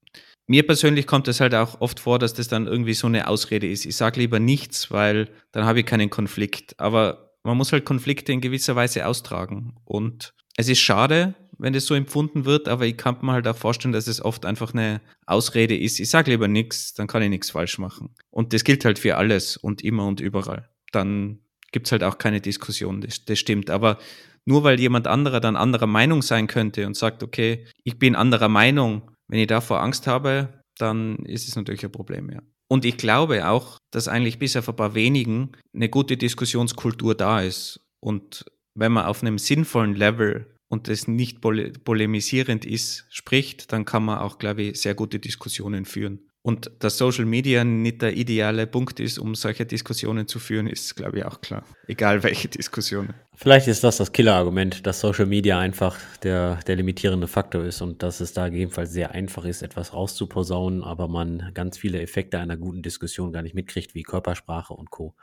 mir 0.46 0.66
persönlich 0.66 1.06
kommt 1.06 1.28
es 1.28 1.40
halt 1.40 1.54
auch 1.54 1.80
oft 1.80 2.00
vor, 2.00 2.18
dass 2.18 2.34
das 2.34 2.48
dann 2.48 2.66
irgendwie 2.66 2.94
so 2.94 3.06
eine 3.06 3.28
Ausrede 3.28 3.68
ist. 3.68 3.84
Ich 3.84 3.96
sage 3.96 4.20
lieber 4.20 4.38
nichts, 4.38 4.90
weil 4.90 5.28
dann 5.52 5.64
habe 5.64 5.80
ich 5.80 5.86
keinen 5.86 6.10
Konflikt. 6.10 6.78
Aber 6.78 7.32
man 7.42 7.56
muss 7.56 7.72
halt 7.72 7.84
Konflikte 7.84 8.32
in 8.32 8.40
gewisser 8.40 8.76
Weise 8.76 9.06
austragen. 9.06 9.74
Und 9.84 10.34
es 10.56 10.68
ist 10.68 10.80
schade, 10.80 11.34
wenn 11.58 11.72
das 11.72 11.86
so 11.86 11.94
empfunden 11.94 12.44
wird, 12.44 12.68
aber 12.68 12.86
ich 12.86 12.96
kann 12.96 13.18
mir 13.22 13.32
halt 13.32 13.48
auch 13.48 13.56
vorstellen, 13.56 13.92
dass 13.92 14.06
es 14.06 14.22
oft 14.24 14.44
einfach 14.44 14.72
eine 14.72 15.00
Ausrede 15.26 15.76
ist. 15.76 15.98
Ich 16.00 16.10
sage 16.10 16.30
lieber 16.30 16.48
nichts, 16.48 16.94
dann 16.94 17.06
kann 17.06 17.22
ich 17.22 17.30
nichts 17.30 17.50
falsch 17.50 17.78
machen. 17.78 18.14
Und 18.30 18.52
das 18.52 18.64
gilt 18.64 18.84
halt 18.84 18.98
für 18.98 19.16
alles 19.16 19.56
und 19.56 19.82
immer 19.82 20.06
und 20.06 20.20
überall. 20.20 20.68
Dann 20.92 21.40
gibt 21.72 21.86
es 21.86 21.92
halt 21.92 22.04
auch 22.04 22.18
keine 22.18 22.40
Diskussion, 22.40 23.00
das, 23.00 23.24
das 23.24 23.38
stimmt. 23.38 23.70
Aber 23.70 23.98
nur 24.44 24.64
weil 24.64 24.78
jemand 24.78 25.06
anderer 25.06 25.40
dann 25.40 25.56
anderer 25.56 25.86
Meinung 25.86 26.22
sein 26.22 26.46
könnte 26.46 26.86
und 26.86 26.96
sagt, 26.96 27.22
okay, 27.22 27.66
ich 27.82 27.98
bin 27.98 28.14
anderer 28.14 28.48
Meinung, 28.48 29.10
wenn 29.28 29.40
ich 29.40 29.46
davor 29.46 29.82
Angst 29.82 30.06
habe, 30.06 30.62
dann 30.78 31.16
ist 31.24 31.48
es 31.48 31.56
natürlich 31.56 31.84
ein 31.84 31.92
Problem, 31.92 32.30
ja. 32.30 32.40
Und 32.68 32.84
ich 32.84 32.96
glaube 32.96 33.48
auch, 33.48 33.78
dass 33.92 34.08
eigentlich 34.08 34.38
bis 34.38 34.56
auf 34.56 34.68
ein 34.68 34.76
paar 34.76 34.94
wenigen 34.94 35.52
eine 35.72 35.88
gute 35.88 36.16
Diskussionskultur 36.16 37.14
da 37.14 37.40
ist. 37.40 37.80
Und 38.00 38.44
wenn 38.74 38.92
man 38.92 39.06
auf 39.06 39.22
einem 39.22 39.38
sinnvollen 39.38 39.94
Level 39.94 40.52
und 40.68 40.88
das 40.88 41.06
nicht 41.06 41.40
polemisierend 41.40 42.64
ist, 42.64 43.06
spricht, 43.10 43.72
dann 43.72 43.84
kann 43.84 44.04
man 44.04 44.18
auch, 44.18 44.38
glaube 44.38 44.62
ich, 44.62 44.80
sehr 44.80 44.94
gute 44.94 45.20
Diskussionen 45.20 45.84
führen. 45.84 46.25
Und 46.46 46.70
dass 46.78 46.96
Social 46.96 47.24
Media 47.24 47.64
nicht 47.64 48.02
der 48.02 48.16
ideale 48.16 48.68
Punkt 48.68 49.00
ist, 49.00 49.18
um 49.18 49.34
solche 49.34 49.66
Diskussionen 49.66 50.28
zu 50.28 50.38
führen, 50.38 50.68
ist, 50.68 50.94
glaube 50.94 51.18
ich, 51.18 51.24
auch 51.24 51.40
klar. 51.40 51.64
Egal 51.88 52.22
welche 52.22 52.46
Diskussionen. 52.46 53.14
Vielleicht 53.34 53.66
ist 53.66 53.82
das 53.82 53.96
das 53.96 54.12
Killerargument, 54.12 54.86
dass 54.86 55.00
Social 55.00 55.26
Media 55.26 55.58
einfach 55.58 55.98
der, 56.22 56.60
der 56.68 56.76
limitierende 56.76 57.26
Faktor 57.26 57.64
ist 57.64 57.82
und 57.82 58.04
dass 58.04 58.20
es 58.20 58.32
da 58.32 58.46
jedenfalls 58.46 58.92
sehr 58.92 59.10
einfach 59.10 59.44
ist, 59.44 59.62
etwas 59.62 59.92
rauszuposaunen, 59.92 60.84
aber 60.84 61.08
man 61.08 61.50
ganz 61.52 61.78
viele 61.78 62.00
Effekte 62.00 62.38
einer 62.38 62.56
guten 62.56 62.80
Diskussion 62.80 63.32
gar 63.32 63.42
nicht 63.42 63.56
mitkriegt, 63.56 63.96
wie 63.96 64.04
Körpersprache 64.04 64.72
und 64.72 64.92
Co. 64.92 65.16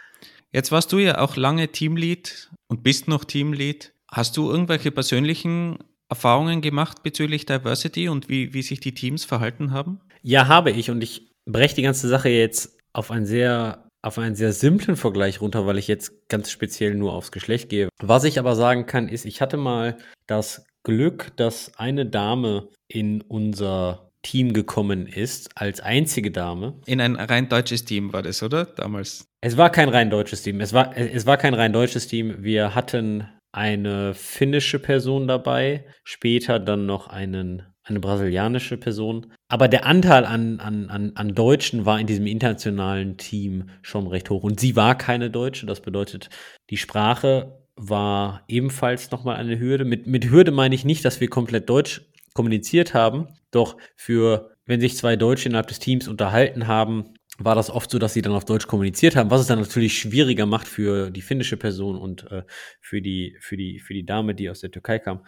Jetzt 0.51 0.73
warst 0.73 0.91
du 0.91 0.97
ja 0.97 1.19
auch 1.19 1.37
lange 1.37 1.69
Teamlead 1.69 2.51
und 2.67 2.83
bist 2.83 3.07
noch 3.07 3.23
Teamlead. 3.23 3.93
Hast 4.11 4.35
du 4.35 4.51
irgendwelche 4.51 4.91
persönlichen 4.91 5.77
Erfahrungen 6.09 6.59
gemacht 6.59 7.01
bezüglich 7.01 7.45
Diversity 7.45 8.09
und 8.09 8.27
wie, 8.27 8.53
wie 8.53 8.61
sich 8.61 8.81
die 8.81 8.93
Teams 8.93 9.23
verhalten 9.23 9.71
haben? 9.71 10.01
Ja, 10.23 10.47
habe 10.47 10.71
ich 10.71 10.89
und 10.89 11.03
ich 11.03 11.31
breche 11.45 11.75
die 11.75 11.81
ganze 11.81 12.07
Sache 12.07 12.29
jetzt 12.29 12.77
auf 12.93 13.11
einen 13.11 13.25
sehr 13.25 13.83
auf 14.05 14.17
einen 14.17 14.35
sehr 14.35 14.51
simplen 14.51 14.97
Vergleich 14.97 15.39
runter, 15.39 15.65
weil 15.65 15.77
ich 15.77 15.87
jetzt 15.87 16.27
ganz 16.27 16.51
speziell 16.51 16.93
nur 16.93 17.13
aufs 17.13 17.31
Geschlecht 17.31 17.69
gehe. 17.69 17.87
Was 18.01 18.25
ich 18.25 18.37
aber 18.37 18.55
sagen 18.55 18.85
kann, 18.85 19.07
ist, 19.07 19.25
ich 19.25 19.39
hatte 19.39 19.55
mal 19.55 19.97
das 20.27 20.65
Glück, 20.83 21.31
dass 21.37 21.71
eine 21.77 22.05
Dame 22.05 22.67
in 22.89 23.21
unser 23.21 24.11
Team 24.21 24.53
gekommen 24.53 25.07
ist, 25.07 25.49
als 25.55 25.79
einzige 25.79 26.31
Dame. 26.31 26.79
In 26.85 27.01
ein 27.01 27.15
rein 27.15 27.47
deutsches 27.49 27.85
Team 27.85 28.11
war 28.13 28.21
das, 28.21 28.43
oder? 28.43 28.65
Damals. 28.65 29.25
Es 29.41 29.57
war 29.57 29.69
kein 29.69 29.89
rein 29.89 30.09
deutsches 30.09 30.43
Team. 30.43 30.59
Es 30.59 30.73
war, 30.73 30.97
es 30.97 31.25
war 31.25 31.37
kein 31.37 31.53
rein 31.53 31.73
deutsches 31.73 32.07
Team. 32.07 32.35
Wir 32.39 32.75
hatten 32.75 33.27
eine 33.53 34.13
finnische 34.13 34.79
Person 34.79 35.27
dabei, 35.27 35.85
später 36.03 36.59
dann 36.59 36.85
noch 36.85 37.07
einen, 37.07 37.63
eine 37.83 37.99
brasilianische 37.99 38.77
Person. 38.77 39.33
Aber 39.47 39.67
der 39.67 39.85
Anteil 39.85 40.25
an, 40.25 40.59
an, 40.59 40.89
an, 40.89 41.11
an 41.15 41.35
Deutschen 41.35 41.85
war 41.85 41.99
in 41.99 42.07
diesem 42.07 42.27
internationalen 42.27 43.17
Team 43.17 43.69
schon 43.81 44.07
recht 44.07 44.29
hoch. 44.29 44.43
Und 44.43 44.59
sie 44.59 44.75
war 44.75 44.97
keine 44.97 45.29
Deutsche, 45.29 45.65
das 45.65 45.81
bedeutet, 45.81 46.29
die 46.69 46.77
Sprache 46.77 47.59
war 47.75 48.43
ebenfalls 48.47 49.11
nochmal 49.11 49.37
eine 49.37 49.59
Hürde. 49.59 49.85
Mit, 49.85 50.07
mit 50.07 50.29
Hürde 50.29 50.51
meine 50.51 50.75
ich 50.75 50.85
nicht, 50.85 51.03
dass 51.03 51.19
wir 51.19 51.29
komplett 51.29 51.69
Deutsch 51.69 52.01
kommuniziert 52.33 52.93
haben, 52.93 53.27
doch 53.51 53.77
für, 53.95 54.51
wenn 54.65 54.81
sich 54.81 54.97
zwei 54.97 55.15
Deutsche 55.15 55.49
innerhalb 55.49 55.67
des 55.67 55.79
Teams 55.79 56.07
unterhalten 56.07 56.67
haben, 56.67 57.13
war 57.39 57.55
das 57.55 57.69
oft 57.69 57.89
so, 57.89 57.97
dass 57.97 58.13
sie 58.13 58.21
dann 58.21 58.33
auf 58.33 58.45
Deutsch 58.45 58.67
kommuniziert 58.67 59.15
haben, 59.15 59.31
was 59.31 59.41
es 59.41 59.47
dann 59.47 59.59
natürlich 59.59 59.97
schwieriger 59.97 60.45
macht 60.45 60.67
für 60.67 61.09
die 61.09 61.21
finnische 61.21 61.57
Person 61.57 61.97
und 61.97 62.29
äh, 62.31 62.43
für, 62.79 63.01
die, 63.01 63.37
für, 63.39 63.57
die, 63.57 63.79
für 63.79 63.93
die 63.93 64.05
Dame, 64.05 64.35
die 64.35 64.49
aus 64.49 64.59
der 64.59 64.71
Türkei 64.71 64.99
kam. 64.99 65.25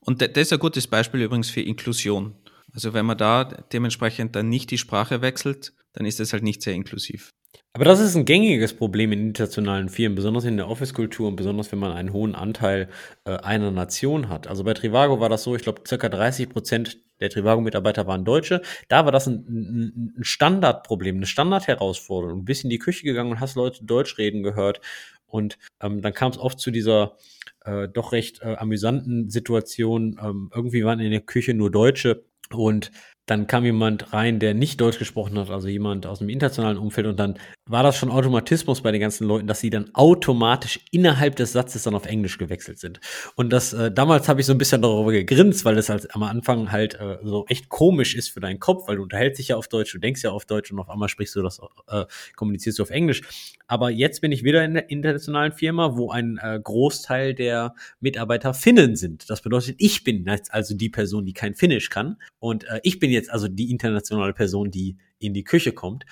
Und 0.00 0.20
das 0.20 0.30
ist 0.34 0.52
ein 0.52 0.58
gutes 0.58 0.86
Beispiel 0.86 1.22
übrigens 1.22 1.50
für 1.50 1.60
Inklusion. 1.60 2.34
Also 2.72 2.92
wenn 2.92 3.06
man 3.06 3.16
da 3.16 3.44
dementsprechend 3.44 4.34
dann 4.34 4.48
nicht 4.48 4.70
die 4.70 4.78
Sprache 4.78 5.22
wechselt, 5.22 5.72
dann 5.92 6.06
ist 6.06 6.20
das 6.20 6.32
halt 6.32 6.42
nicht 6.42 6.62
sehr 6.62 6.74
inklusiv. 6.74 7.32
Aber 7.72 7.84
das 7.84 8.00
ist 8.00 8.16
ein 8.16 8.24
gängiges 8.24 8.74
Problem 8.74 9.12
in 9.12 9.28
internationalen 9.28 9.88
Firmen, 9.88 10.14
besonders 10.14 10.44
in 10.44 10.56
der 10.56 10.68
Office-Kultur 10.68 11.28
und 11.28 11.36
besonders 11.36 11.70
wenn 11.72 11.78
man 11.78 11.92
einen 11.92 12.12
hohen 12.12 12.34
Anteil 12.34 12.88
äh, 13.24 13.36
einer 13.36 13.70
Nation 13.70 14.28
hat. 14.28 14.46
Also 14.46 14.64
bei 14.64 14.74
Trivago 14.74 15.20
war 15.20 15.28
das 15.28 15.42
so, 15.42 15.56
ich 15.56 15.62
glaube, 15.62 15.82
circa 15.86 16.08
30 16.08 16.48
Prozent 16.48 16.98
der 17.24 17.30
Trivago-Mitarbeiter 17.30 18.06
waren 18.06 18.24
Deutsche. 18.24 18.62
Da 18.88 19.04
war 19.04 19.12
das 19.12 19.26
ein, 19.26 19.44
ein, 19.48 20.14
ein 20.18 20.24
Standardproblem, 20.24 21.16
eine 21.16 21.26
Standardherausforderung. 21.26 22.40
Du 22.40 22.44
bist 22.44 22.64
in 22.64 22.70
die 22.70 22.78
Küche 22.78 23.04
gegangen 23.04 23.32
und 23.32 23.40
hast 23.40 23.56
Leute 23.56 23.84
Deutsch 23.84 24.18
reden 24.18 24.42
gehört. 24.42 24.80
Und 25.26 25.58
ähm, 25.82 26.00
dann 26.00 26.12
kam 26.12 26.30
es 26.30 26.38
oft 26.38 26.60
zu 26.60 26.70
dieser 26.70 27.16
äh, 27.64 27.88
doch 27.88 28.12
recht 28.12 28.42
äh, 28.42 28.54
amüsanten 28.56 29.30
Situation. 29.30 30.18
Ähm, 30.22 30.50
irgendwie 30.54 30.84
waren 30.84 31.00
in 31.00 31.10
der 31.10 31.20
Küche 31.20 31.54
nur 31.54 31.70
Deutsche 31.70 32.24
und 32.52 32.92
dann 33.26 33.46
kam 33.46 33.64
jemand 33.64 34.12
rein, 34.12 34.38
der 34.38 34.52
nicht 34.52 34.80
Deutsch 34.80 34.98
gesprochen 34.98 35.38
hat, 35.38 35.50
also 35.50 35.66
jemand 35.66 36.06
aus 36.06 36.18
dem 36.18 36.28
internationalen 36.28 36.76
Umfeld 36.76 37.06
und 37.06 37.18
dann 37.18 37.38
war 37.66 37.82
das 37.82 37.96
schon 37.96 38.10
Automatismus 38.10 38.82
bei 38.82 38.92
den 38.92 39.00
ganzen 39.00 39.26
Leuten, 39.26 39.46
dass 39.46 39.60
sie 39.60 39.70
dann 39.70 39.94
automatisch 39.94 40.80
innerhalb 40.90 41.36
des 41.36 41.52
Satzes 41.52 41.82
dann 41.84 41.94
auf 41.94 42.04
Englisch 42.04 42.36
gewechselt 42.36 42.78
sind. 42.78 43.00
Und 43.36 43.50
das 43.54 43.72
äh, 43.72 43.90
damals 43.90 44.28
habe 44.28 44.40
ich 44.40 44.46
so 44.46 44.52
ein 44.52 44.58
bisschen 44.58 44.82
darüber 44.82 45.12
gegrinst, 45.12 45.64
weil 45.64 45.74
das 45.74 45.88
halt 45.88 46.14
am 46.14 46.22
Anfang 46.24 46.70
halt 46.70 46.94
äh, 47.00 47.18
so 47.22 47.46
echt 47.48 47.70
komisch 47.70 48.14
ist 48.14 48.28
für 48.28 48.40
deinen 48.40 48.60
Kopf, 48.60 48.86
weil 48.86 48.96
du 48.96 49.02
unterhältst 49.02 49.38
dich 49.38 49.48
ja 49.48 49.56
auf 49.56 49.68
Deutsch, 49.68 49.92
du 49.92 49.98
denkst 49.98 50.22
ja 50.22 50.30
auf 50.30 50.44
Deutsch 50.44 50.70
und 50.72 50.78
auf 50.78 50.90
einmal 50.90 51.08
sprichst 51.08 51.34
du 51.36 51.42
das, 51.42 51.60
äh, 51.88 52.04
kommunizierst 52.36 52.78
du 52.78 52.82
auf 52.82 52.90
Englisch. 52.90 53.22
Aber 53.66 53.88
jetzt 53.88 54.20
bin 54.20 54.30
ich 54.30 54.44
wieder 54.44 54.62
in 54.62 54.74
der 54.74 54.90
internationalen 54.90 55.52
Firma, 55.52 55.96
wo 55.96 56.10
ein 56.10 56.38
äh, 56.42 56.60
Großteil 56.62 57.32
der 57.32 57.74
Mitarbeiter 57.98 58.52
Finnen 58.52 58.94
sind. 58.94 59.30
Das 59.30 59.40
bedeutet, 59.40 59.76
ich 59.78 60.04
bin 60.04 60.28
also 60.50 60.74
die 60.74 60.90
Person, 60.90 61.24
die 61.24 61.32
kein 61.32 61.54
Finnisch 61.54 61.88
kann 61.88 62.18
und 62.40 62.64
äh, 62.64 62.80
ich 62.82 62.98
bin 62.98 63.10
jetzt 63.10 63.30
also 63.30 63.48
die 63.48 63.70
internationale 63.70 64.34
Person, 64.34 64.70
die 64.70 64.98
in 65.18 65.32
die 65.32 65.44
Küche 65.44 65.72
kommt. 65.72 66.04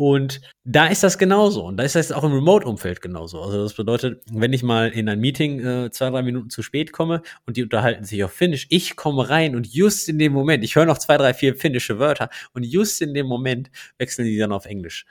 Und 0.00 0.40
da 0.64 0.86
ist 0.86 1.02
das 1.02 1.18
genauso. 1.18 1.66
Und 1.66 1.76
da 1.76 1.82
ist 1.82 1.94
das 1.94 2.10
auch 2.10 2.24
im 2.24 2.32
Remote-Umfeld 2.32 3.02
genauso. 3.02 3.38
Also 3.42 3.62
das 3.64 3.74
bedeutet, 3.74 4.22
wenn 4.32 4.54
ich 4.54 4.62
mal 4.62 4.88
in 4.88 5.10
ein 5.10 5.20
Meeting 5.20 5.60
äh, 5.60 5.90
zwei, 5.90 6.08
drei 6.08 6.22
Minuten 6.22 6.48
zu 6.48 6.62
spät 6.62 6.90
komme 6.90 7.20
und 7.44 7.58
die 7.58 7.62
unterhalten 7.62 8.04
sich 8.04 8.24
auf 8.24 8.32
Finnisch, 8.32 8.66
ich 8.70 8.96
komme 8.96 9.28
rein 9.28 9.54
und 9.54 9.66
just 9.66 10.08
in 10.08 10.18
dem 10.18 10.32
Moment, 10.32 10.64
ich 10.64 10.74
höre 10.74 10.86
noch 10.86 10.96
zwei, 10.96 11.18
drei, 11.18 11.34
vier 11.34 11.54
finnische 11.54 11.98
Wörter 11.98 12.30
und 12.54 12.64
just 12.64 13.02
in 13.02 13.12
dem 13.12 13.26
Moment 13.26 13.70
wechseln 13.98 14.24
die 14.24 14.38
dann 14.38 14.52
auf 14.52 14.64
Englisch. 14.64 15.04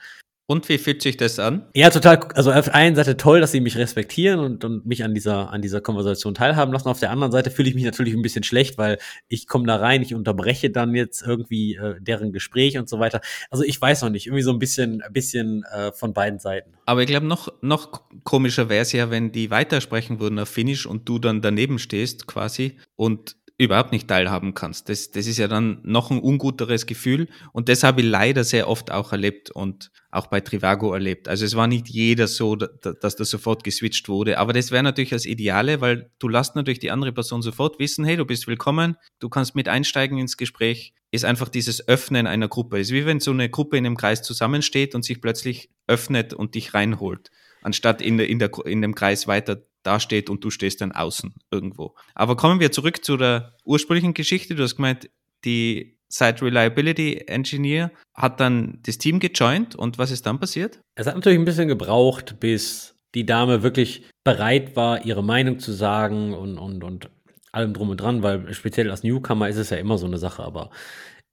Und 0.50 0.68
wie 0.68 0.78
fühlt 0.78 1.00
sich 1.00 1.16
das 1.16 1.38
an? 1.38 1.64
Ja, 1.76 1.90
total. 1.90 2.18
Also 2.34 2.50
auf 2.50 2.64
der 2.64 2.74
einen 2.74 2.96
Seite 2.96 3.16
toll, 3.16 3.40
dass 3.40 3.52
sie 3.52 3.60
mich 3.60 3.76
respektieren 3.76 4.40
und, 4.40 4.64
und 4.64 4.84
mich 4.84 5.04
an 5.04 5.14
dieser, 5.14 5.52
an 5.52 5.62
dieser 5.62 5.80
Konversation 5.80 6.34
teilhaben 6.34 6.72
lassen. 6.72 6.88
Auf 6.88 6.98
der 6.98 7.12
anderen 7.12 7.30
Seite 7.30 7.52
fühle 7.52 7.68
ich 7.68 7.76
mich 7.76 7.84
natürlich 7.84 8.14
ein 8.14 8.22
bisschen 8.22 8.42
schlecht, 8.42 8.76
weil 8.76 8.98
ich 9.28 9.46
komme 9.46 9.68
da 9.68 9.76
rein, 9.76 10.02
ich 10.02 10.12
unterbreche 10.12 10.70
dann 10.70 10.92
jetzt 10.96 11.22
irgendwie 11.22 11.76
äh, 11.76 12.00
deren 12.00 12.32
Gespräch 12.32 12.76
und 12.78 12.88
so 12.88 12.98
weiter. 12.98 13.20
Also 13.48 13.62
ich 13.62 13.80
weiß 13.80 14.02
noch 14.02 14.10
nicht, 14.10 14.26
irgendwie 14.26 14.42
so 14.42 14.50
ein 14.50 14.58
bisschen, 14.58 15.02
ein 15.02 15.12
bisschen 15.12 15.62
äh, 15.72 15.92
von 15.92 16.14
beiden 16.14 16.40
Seiten. 16.40 16.72
Aber 16.84 17.02
ich 17.02 17.06
glaube, 17.06 17.26
noch, 17.26 17.52
noch 17.60 18.02
komischer 18.24 18.68
wäre 18.68 18.82
es 18.82 18.90
ja, 18.90 19.08
wenn 19.08 19.30
die 19.30 19.52
weitersprechen 19.52 20.18
würden 20.18 20.40
auf 20.40 20.48
Finnisch 20.48 20.84
und 20.84 21.08
du 21.08 21.20
dann 21.20 21.42
daneben 21.42 21.78
stehst 21.78 22.26
quasi 22.26 22.76
und 22.96 23.36
überhaupt 23.60 23.92
nicht 23.92 24.08
teilhaben 24.08 24.54
kannst. 24.54 24.88
Das, 24.88 25.10
das 25.10 25.26
ist 25.26 25.36
ja 25.36 25.46
dann 25.46 25.80
noch 25.82 26.10
ein 26.10 26.18
unguteres 26.18 26.86
Gefühl 26.86 27.28
und 27.52 27.68
das 27.68 27.82
habe 27.82 28.00
ich 28.00 28.06
leider 28.06 28.42
sehr 28.42 28.68
oft 28.68 28.90
auch 28.90 29.12
erlebt 29.12 29.50
und 29.50 29.90
auch 30.10 30.28
bei 30.28 30.40
Trivago 30.40 30.94
erlebt. 30.94 31.28
Also 31.28 31.44
es 31.44 31.54
war 31.54 31.66
nicht 31.66 31.86
jeder 31.86 32.26
so, 32.26 32.56
dass 32.56 33.16
da 33.16 33.24
sofort 33.24 33.62
geswitcht 33.62 34.08
wurde, 34.08 34.38
aber 34.38 34.54
das 34.54 34.70
wäre 34.70 34.82
natürlich 34.82 35.10
das 35.10 35.26
Ideale, 35.26 35.82
weil 35.82 36.10
du 36.18 36.28
lässt 36.28 36.56
natürlich 36.56 36.78
die 36.78 36.90
andere 36.90 37.12
Person 37.12 37.42
sofort 37.42 37.78
wissen, 37.78 38.06
hey, 38.06 38.16
du 38.16 38.24
bist 38.24 38.46
willkommen, 38.46 38.96
du 39.18 39.28
kannst 39.28 39.54
mit 39.54 39.68
einsteigen 39.68 40.16
ins 40.16 40.38
Gespräch, 40.38 40.94
ist 41.10 41.26
einfach 41.26 41.50
dieses 41.50 41.86
Öffnen 41.86 42.26
einer 42.26 42.48
Gruppe. 42.48 42.80
Es 42.80 42.88
ist 42.88 42.94
wie 42.94 43.04
wenn 43.04 43.20
so 43.20 43.30
eine 43.30 43.50
Gruppe 43.50 43.76
in 43.76 43.84
einem 43.84 43.98
Kreis 43.98 44.22
zusammensteht 44.22 44.94
und 44.94 45.04
sich 45.04 45.20
plötzlich 45.20 45.68
öffnet 45.86 46.32
und 46.32 46.54
dich 46.54 46.72
reinholt, 46.72 47.30
anstatt 47.60 48.00
in, 48.00 48.16
der, 48.16 48.30
in, 48.30 48.38
der, 48.38 48.50
in 48.64 48.80
dem 48.80 48.94
Kreis 48.94 49.26
weiter 49.26 49.62
dasteht 49.82 50.30
und 50.30 50.44
du 50.44 50.50
stehst 50.50 50.80
dann 50.80 50.92
außen 50.92 51.34
irgendwo. 51.50 51.94
Aber 52.14 52.36
kommen 52.36 52.60
wir 52.60 52.72
zurück 52.72 53.04
zu 53.04 53.16
der 53.16 53.56
ursprünglichen 53.64 54.14
Geschichte. 54.14 54.54
Du 54.54 54.62
hast 54.62 54.76
gemeint, 54.76 55.10
die 55.44 55.98
Site 56.08 56.44
Reliability 56.44 57.24
Engineer 57.26 57.90
hat 58.14 58.40
dann 58.40 58.80
das 58.82 58.98
Team 58.98 59.20
gejoint 59.20 59.76
und 59.76 59.98
was 59.98 60.10
ist 60.10 60.26
dann 60.26 60.40
passiert? 60.40 60.80
Es 60.96 61.06
hat 61.06 61.14
natürlich 61.14 61.38
ein 61.38 61.44
bisschen 61.44 61.68
gebraucht, 61.68 62.40
bis 62.40 62.96
die 63.14 63.26
Dame 63.26 63.62
wirklich 63.62 64.04
bereit 64.24 64.76
war, 64.76 65.04
ihre 65.04 65.22
Meinung 65.22 65.58
zu 65.58 65.72
sagen 65.72 66.34
und, 66.34 66.58
und, 66.58 66.84
und 66.84 67.10
allem 67.52 67.74
drum 67.74 67.90
und 67.90 68.00
dran, 68.00 68.22
weil 68.22 68.52
speziell 68.54 68.90
als 68.90 69.02
Newcomer 69.02 69.48
ist 69.48 69.56
es 69.56 69.70
ja 69.70 69.76
immer 69.76 69.98
so 69.98 70.06
eine 70.06 70.18
Sache, 70.18 70.42
aber 70.42 70.70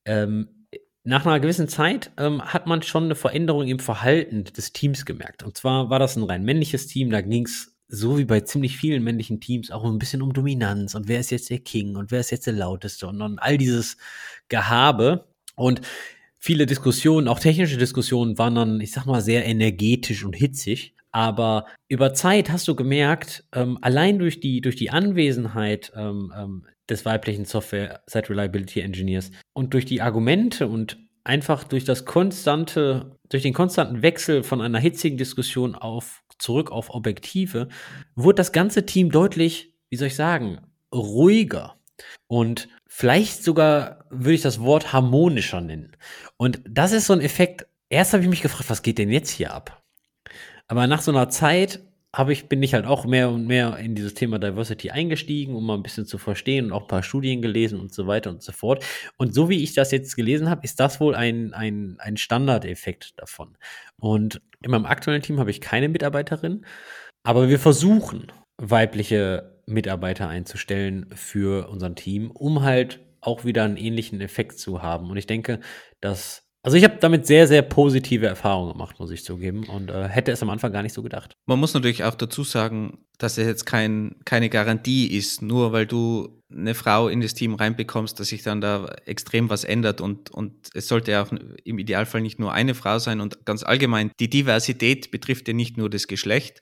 ähm, 0.06 0.50
nach 1.04 1.26
einer 1.26 1.40
gewissen 1.40 1.70
Zeit 1.70 2.12
ähm, 2.18 2.42
hat 2.42 2.68
man 2.68 2.82
schon 2.82 3.06
eine 3.06 3.16
Veränderung 3.16 3.68
im 3.68 3.80
Verhalten 3.80 4.44
des 4.44 4.74
Teams 4.74 5.06
gemerkt. 5.06 5.42
Und 5.42 5.56
zwar 5.56 5.90
war 5.90 6.00
das 6.00 6.18
ein 6.18 6.24
rein 6.24 6.44
männliches 6.44 6.88
Team, 6.88 7.12
da 7.12 7.22
ging 7.22 7.46
es 7.46 7.77
so 7.88 8.18
wie 8.18 8.26
bei 8.26 8.42
ziemlich 8.42 8.78
vielen 8.78 9.04
männlichen 9.04 9.40
Teams 9.40 9.72
auch 9.72 9.86
ein 9.86 10.00
bisschen 10.00 10.22
um 10.22 10.34
Dominanz 10.34 10.96
und 10.96 11.08
wer 11.08 11.20
ist 11.20 11.32
jetzt 11.32 11.50
der 11.50 11.60
King 11.60 11.96
und 11.96 12.12
wer 12.12 12.20
ist 12.20 12.32
jetzt 12.32 12.48
der 12.48 12.54
lauteste 12.54 13.08
und, 13.08 13.22
und 13.22 13.40
all 13.40 13.58
dieses 13.58 13.98
Gehabe. 14.50 15.26
Und 15.56 15.82
viele 16.38 16.66
Diskussionen, 16.66 17.28
auch 17.28 17.40
technische 17.40 17.78
Diskussionen, 17.78 18.38
waren 18.38 18.56
dann, 18.56 18.82
ich 18.82 18.92
sag 18.92 19.06
mal, 19.06 19.22
sehr 19.22 19.46
energetisch 19.46 20.24
und 20.24 20.36
hitzig. 20.36 20.94
Aber 21.12 21.66
über 21.88 22.14
Zeit 22.14 22.52
hast 22.52 22.68
du 22.68 22.76
gemerkt, 22.76 23.46
ähm, 23.54 23.80
allein 23.82 24.20
durch 24.20 24.40
die, 24.40 24.62
durch 24.62 24.76
die 24.76 24.90
Anwesenheit 24.90 25.92
ähm, 25.96 26.32
ähm, 26.38 26.66
des 26.90 27.06
weiblichen 27.06 27.46
Software 27.46 28.02
Site 28.06 28.30
Reliability 28.30 28.82
Engineers 28.82 29.32
und 29.54 29.74
durch 29.74 29.86
die 29.86 30.02
Argumente 30.02 30.68
und 30.68 30.98
einfach 31.24 31.64
durch 31.64 31.84
das 31.84 32.06
konstante, 32.06 33.18
durch 33.30 33.44
den 33.44 33.54
konstanten 33.54 34.02
Wechsel 34.02 34.44
von 34.44 34.62
einer 34.62 34.80
hitzigen 34.80 35.18
Diskussion 35.18 35.76
auf 35.76 36.24
zurück 36.40 36.72
auf 36.72 36.90
Objektive, 36.90 37.68
wurde 38.16 38.38
das 38.38 38.52
ganze 38.52 38.86
Team 38.86 39.12
deutlich, 39.12 39.74
wie 39.90 39.98
soll 39.98 40.08
ich 40.08 40.16
sagen, 40.16 40.60
ruhiger 40.94 41.78
und 42.28 42.68
vielleicht 42.86 43.44
sogar 43.44 44.06
würde 44.10 44.34
ich 44.34 44.42
das 44.42 44.62
Wort 44.62 44.94
harmonischer 44.94 45.62
nennen. 45.62 45.96
Und 46.38 46.62
das 46.68 46.92
ist 46.92 47.08
so 47.08 47.14
ein 47.14 47.22
Effekt. 47.22 47.68
Erst 47.90 48.14
habe 48.14 48.24
ich 48.24 48.30
mich 48.30 48.42
gefragt, 48.42 48.70
was 48.70 48.82
geht 48.82 48.98
denn 48.98 49.12
jetzt 49.12 49.30
hier 49.30 49.54
ab? 49.54 49.84
Aber 50.68 50.88
nach 50.88 51.02
so 51.02 51.12
einer 51.12 51.30
Zeit 51.30 51.80
habe 52.18 52.34
ich, 52.34 52.50
bin 52.50 52.64
ich 52.64 52.74
halt 52.74 52.86
auch 52.88 53.06
mehr 53.06 53.30
und 53.30 53.46
mehr 53.46 53.78
in 53.78 53.94
dieses 53.94 54.16
Thema 54.16 54.40
Diversity 54.40 54.90
eingestiegen, 54.90 55.56
um 55.56 55.66
mal 55.66 55.76
ein 55.76 55.84
bisschen 55.84 56.08
zu 56.08 56.18
verstehen 56.18 56.66
und 56.66 56.72
auch 56.72 56.82
ein 56.82 56.88
paar 56.88 57.04
Studien 57.04 57.44
gelesen 57.44 57.80
und 57.80 57.94
so 57.94 58.08
weiter 58.08 58.32
und 58.32 58.42
so 58.42 58.52
fort. 58.52 58.84
Und 59.18 59.36
so 59.36 59.50
wie 59.50 59.62
ich 59.64 59.76
das 59.76 59.92
jetzt 59.92 60.16
gelesen 60.16 60.50
habe, 60.50 60.62
ist 60.64 60.80
das 60.80 61.00
wohl 61.00 61.14
ein, 61.14 61.54
ein, 61.54 61.98
ein 62.00 62.18
Standardeffekt 62.18 63.20
davon. 63.20 63.56
Und 63.98 64.42
in 64.64 64.72
meinem 64.72 64.88
aktuellen 64.88 65.22
Team 65.22 65.40
habe 65.40 65.52
ich 65.52 65.62
keine 65.62 65.90
Mitarbeiterin, 65.90 66.66
aber 67.24 67.50
wir 67.50 67.60
versuchen, 67.60 68.32
weibliche 68.58 69.62
Mitarbeiter 69.68 70.28
einzustellen 70.28 71.08
für 71.14 71.70
unser 71.70 71.94
Team, 71.94 72.32
um 72.32 72.64
halt 72.64 73.00
auch 73.22 73.46
wieder 73.46 73.64
einen 73.64 73.78
ähnlichen 73.78 74.22
Effekt 74.22 74.58
zu 74.58 74.82
haben. 74.82 75.12
Und 75.12 75.18
ich 75.18 75.28
denke, 75.28 75.60
dass 76.02 76.47
also 76.68 76.76
ich 76.76 76.84
habe 76.84 76.98
damit 77.00 77.26
sehr, 77.26 77.48
sehr 77.48 77.62
positive 77.62 78.26
Erfahrungen 78.26 78.74
gemacht, 78.74 79.00
muss 79.00 79.10
ich 79.10 79.24
zugeben, 79.24 79.64
und 79.70 79.90
äh, 79.90 80.10
hätte 80.10 80.34
es 80.34 80.44
am 80.44 80.50
Anfang 80.50 80.74
gar 80.74 80.84
nicht 80.84 80.92
so 80.92 81.02
gedacht. 81.02 81.38
Man 81.46 81.60
muss 81.60 81.74
natürlich 81.74 82.04
auch 82.04 82.16
dazu 82.16 82.44
sagen, 82.44 83.06
dass 83.18 83.38
es 83.38 83.48
jetzt 83.48 83.66
kein, 83.66 84.18
keine 84.26 84.50
Garantie 84.50 85.08
ist, 85.08 85.42
nur 85.42 85.72
weil 85.72 85.86
du 85.86 86.44
eine 86.52 86.76
Frau 86.76 87.08
in 87.08 87.22
das 87.22 87.36
Team 87.36 87.54
reinbekommst, 87.54 88.20
dass 88.20 88.28
sich 88.28 88.44
dann 88.44 88.60
da 88.60 88.94
extrem 89.06 89.50
was 89.50 89.64
ändert. 89.64 90.02
Und, 90.02 90.30
und 90.32 90.68
es 90.74 90.90
sollte 90.90 91.12
ja 91.12 91.24
auch 91.24 91.32
im 91.64 91.80
Idealfall 91.80 92.20
nicht 92.20 92.38
nur 92.38 92.52
eine 92.52 92.76
Frau 92.76 93.00
sein. 93.00 93.22
Und 93.22 93.46
ganz 93.46 93.64
allgemein, 93.64 94.12
die 94.20 94.30
Diversität 94.30 95.10
betrifft 95.10 95.48
ja 95.48 95.54
nicht 95.54 95.78
nur 95.78 95.90
das 95.90 96.06
Geschlecht. 96.08 96.60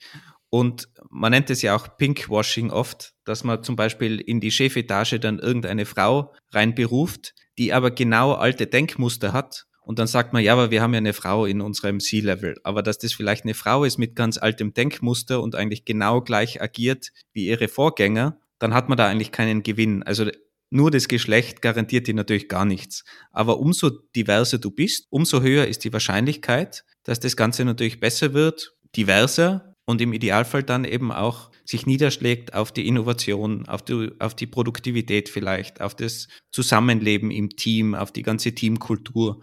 Und 0.50 0.86
man 1.10 1.32
nennt 1.32 1.50
es 1.50 1.62
ja 1.62 1.74
auch 1.74 1.96
Pinkwashing 1.96 2.70
oft, 2.70 3.14
dass 3.24 3.42
man 3.42 3.64
zum 3.64 3.74
Beispiel 3.74 4.20
in 4.20 4.38
die 4.38 4.52
Chefetage 4.52 5.18
dann 5.18 5.40
irgendeine 5.40 5.84
Frau 5.84 6.32
reinberuft, 6.52 7.34
die 7.58 7.72
aber 7.72 7.90
genau 7.90 8.34
alte 8.34 8.68
Denkmuster 8.68 9.32
hat 9.32 9.66
und 9.86 10.00
dann 10.00 10.08
sagt 10.08 10.32
man, 10.32 10.42
ja, 10.42 10.52
aber 10.52 10.72
wir 10.72 10.82
haben 10.82 10.94
ja 10.94 10.98
eine 10.98 11.12
Frau 11.12 11.46
in 11.46 11.60
unserem 11.60 12.00
C-Level. 12.00 12.56
Aber 12.64 12.82
dass 12.82 12.98
das 12.98 13.12
vielleicht 13.12 13.44
eine 13.44 13.54
Frau 13.54 13.84
ist 13.84 13.98
mit 13.98 14.16
ganz 14.16 14.36
altem 14.36 14.74
Denkmuster 14.74 15.40
und 15.40 15.54
eigentlich 15.54 15.84
genau 15.84 16.20
gleich 16.22 16.60
agiert 16.60 17.12
wie 17.32 17.46
ihre 17.46 17.68
Vorgänger, 17.68 18.40
dann 18.58 18.74
hat 18.74 18.88
man 18.88 18.98
da 18.98 19.06
eigentlich 19.06 19.30
keinen 19.30 19.62
Gewinn. 19.62 20.02
Also 20.02 20.28
nur 20.70 20.90
das 20.90 21.06
Geschlecht 21.06 21.62
garantiert 21.62 22.08
dir 22.08 22.14
natürlich 22.14 22.48
gar 22.48 22.64
nichts. 22.64 23.04
Aber 23.30 23.60
umso 23.60 23.90
diverser 24.16 24.58
du 24.58 24.72
bist, 24.72 25.06
umso 25.10 25.40
höher 25.40 25.68
ist 25.68 25.84
die 25.84 25.92
Wahrscheinlichkeit, 25.92 26.84
dass 27.04 27.20
das 27.20 27.36
Ganze 27.36 27.64
natürlich 27.64 28.00
besser 28.00 28.34
wird, 28.34 28.74
diverser 28.96 29.72
und 29.84 30.00
im 30.00 30.12
Idealfall 30.12 30.64
dann 30.64 30.84
eben 30.84 31.12
auch 31.12 31.52
sich 31.64 31.86
niederschlägt 31.86 32.54
auf 32.54 32.72
die 32.72 32.86
Innovation, 32.86 33.66
auf 33.68 33.82
die, 33.82 34.10
auf 34.18 34.34
die 34.34 34.46
Produktivität 34.46 35.28
vielleicht, 35.28 35.80
auf 35.80 35.94
das 35.94 36.28
Zusammenleben 36.50 37.30
im 37.30 37.50
Team, 37.50 37.94
auf 37.94 38.12
die 38.12 38.22
ganze 38.22 38.52
Teamkultur. 38.52 39.42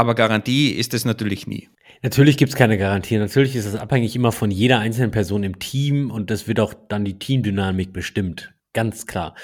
Aber 0.00 0.14
Garantie 0.14 0.70
ist 0.70 0.94
es 0.94 1.04
natürlich 1.04 1.46
nie. 1.46 1.68
Natürlich 2.00 2.38
gibt 2.38 2.48
es 2.48 2.56
keine 2.56 2.78
Garantie. 2.78 3.18
Natürlich 3.18 3.54
ist 3.54 3.66
es 3.66 3.74
abhängig 3.74 4.16
immer 4.16 4.32
von 4.32 4.50
jeder 4.50 4.78
einzelnen 4.78 5.10
Person 5.10 5.42
im 5.42 5.58
Team 5.58 6.10
und 6.10 6.30
das 6.30 6.48
wird 6.48 6.58
auch 6.58 6.72
dann 6.88 7.04
die 7.04 7.18
Teamdynamik 7.18 7.92
bestimmt. 7.92 8.54
Ganz 8.72 9.06
klar. 9.06 9.34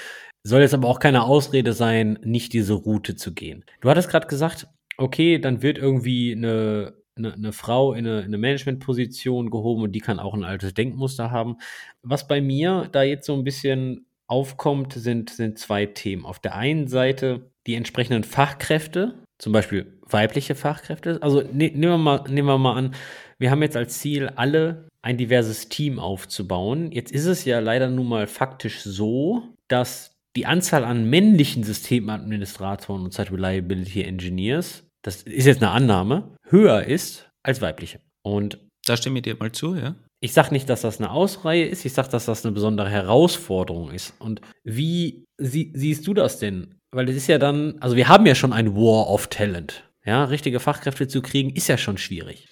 Soll 0.41 0.61
jetzt 0.61 0.73
aber 0.73 0.87
auch 0.87 0.97
keine 0.97 1.25
Ausrede 1.25 1.73
sein, 1.73 2.17
nicht 2.23 2.53
diese 2.53 2.73
Route 2.73 3.15
zu 3.15 3.35
gehen. 3.35 3.65
Du 3.81 3.89
hattest 3.91 4.09
gerade 4.09 4.25
gesagt, 4.25 4.65
okay, 4.97 5.37
dann 5.37 5.61
wird 5.61 5.77
irgendwie 5.77 6.31
eine, 6.31 6.95
eine, 7.15 7.33
eine 7.35 7.53
Frau 7.53 7.93
in 7.93 8.07
eine, 8.07 8.21
in 8.21 8.25
eine 8.25 8.39
Managementposition 8.39 9.51
gehoben 9.51 9.83
und 9.83 9.91
die 9.91 10.01
kann 10.01 10.17
auch 10.17 10.33
ein 10.33 10.43
altes 10.43 10.73
Denkmuster 10.73 11.29
haben. 11.29 11.57
Was 12.01 12.27
bei 12.27 12.41
mir 12.41 12.89
da 12.91 13.03
jetzt 13.03 13.27
so 13.27 13.35
ein 13.35 13.43
bisschen 13.43 14.07
aufkommt, 14.25 14.93
sind, 14.93 15.29
sind 15.29 15.59
zwei 15.59 15.85
Themen. 15.85 16.25
Auf 16.25 16.39
der 16.39 16.55
einen 16.55 16.87
Seite 16.87 17.51
die 17.67 17.75
entsprechenden 17.75 18.23
Fachkräfte, 18.23 19.23
zum 19.37 19.53
Beispiel 19.53 19.96
weibliche 20.09 20.55
Fachkräfte. 20.55 21.19
Also 21.21 21.41
ne, 21.41 21.71
nehmen, 21.73 21.81
wir 21.81 21.97
mal, 21.97 22.23
nehmen 22.29 22.47
wir 22.47 22.57
mal 22.57 22.75
an, 22.75 22.95
wir 23.39 23.51
haben 23.51 23.61
jetzt 23.61 23.77
als 23.77 23.99
Ziel, 23.99 24.29
alle 24.35 24.89
ein 25.01 25.17
diverses 25.17 25.69
Team 25.69 25.99
aufzubauen. 25.99 26.91
Jetzt 26.91 27.11
ist 27.11 27.25
es 27.25 27.45
ja 27.45 27.59
leider 27.59 27.89
nun 27.89 28.07
mal 28.07 28.27
faktisch 28.27 28.81
so, 28.81 29.43
dass 29.67 30.11
die 30.35 30.45
Anzahl 30.45 30.83
an 30.83 31.09
männlichen 31.09 31.63
Systemadministratoren 31.63 33.03
und 33.05 33.13
Site 33.13 33.31
Reliability 33.31 34.03
Engineers, 34.03 34.83
das 35.01 35.23
ist 35.23 35.45
jetzt 35.45 35.63
eine 35.63 35.71
Annahme, 35.71 36.35
höher 36.49 36.83
ist 36.83 37.29
als 37.43 37.61
weibliche. 37.61 37.99
Und 38.21 38.59
da 38.85 38.97
stimme 38.97 39.19
ich 39.19 39.23
dir 39.23 39.35
mal 39.37 39.51
zu, 39.51 39.75
ja. 39.75 39.95
Ich 40.19 40.33
sage 40.33 40.51
nicht, 40.51 40.69
dass 40.69 40.81
das 40.81 40.99
eine 40.99 41.11
Ausreihe 41.11 41.65
ist, 41.65 41.85
ich 41.85 41.93
sage, 41.93 42.09
dass 42.09 42.25
das 42.25 42.43
eine 42.43 42.53
besondere 42.53 42.89
Herausforderung 42.89 43.91
ist. 43.91 44.13
Und 44.19 44.41
wie 44.63 45.25
sie, 45.37 45.71
siehst 45.75 46.07
du 46.07 46.13
das 46.13 46.39
denn? 46.39 46.75
Weil 46.91 47.09
es 47.09 47.15
ist 47.15 47.27
ja 47.27 47.37
dann, 47.37 47.75
also 47.79 47.95
wir 47.95 48.07
haben 48.07 48.25
ja 48.25 48.33
schon 48.33 48.53
ein 48.53 48.75
War 48.75 49.09
of 49.09 49.27
Talent. 49.27 49.86
Ja, 50.07 50.23
richtige 50.23 50.61
Fachkräfte 50.61 51.09
zu 51.09 51.21
kriegen, 51.21 51.49
ist 51.49 51.67
ja 51.67 51.77
schon 51.77 51.97
schwierig. 51.97 52.47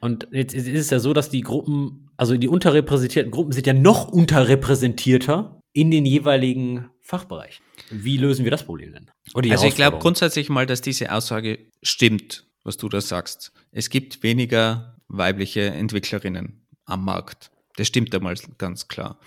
Und 0.00 0.28
jetzt 0.30 0.54
ist 0.54 0.68
es 0.68 0.90
ja 0.90 1.00
so, 1.00 1.12
dass 1.12 1.28
die 1.28 1.40
Gruppen, 1.40 2.08
also 2.16 2.36
die 2.36 2.46
unterrepräsentierten 2.46 3.32
Gruppen 3.32 3.50
sind 3.50 3.66
ja 3.66 3.72
noch 3.72 4.08
unterrepräsentierter 4.08 5.60
in 5.72 5.90
den 5.90 6.06
jeweiligen 6.06 6.88
Fachbereichen. 7.02 7.64
Wie 7.90 8.16
lösen 8.16 8.44
wir 8.44 8.52
das 8.52 8.62
Problem 8.62 8.92
denn? 8.92 9.10
also 9.50 9.66
ich 9.66 9.74
glaube 9.74 9.98
grundsätzlich 9.98 10.48
mal, 10.48 10.66
dass 10.66 10.82
diese 10.82 11.12
Aussage 11.12 11.58
stimmt, 11.82 12.46
was 12.62 12.76
du 12.76 12.88
da 12.88 13.00
sagst. 13.00 13.52
Es 13.72 13.90
gibt 13.90 14.22
weniger 14.22 14.96
weibliche 15.08 15.62
Entwicklerinnen 15.62 16.64
am 16.84 17.04
Markt. 17.04 17.50
Das 17.76 17.88
stimmt 17.88 18.14
einmal 18.14 18.36
ganz 18.56 18.86
klar. 18.86 19.18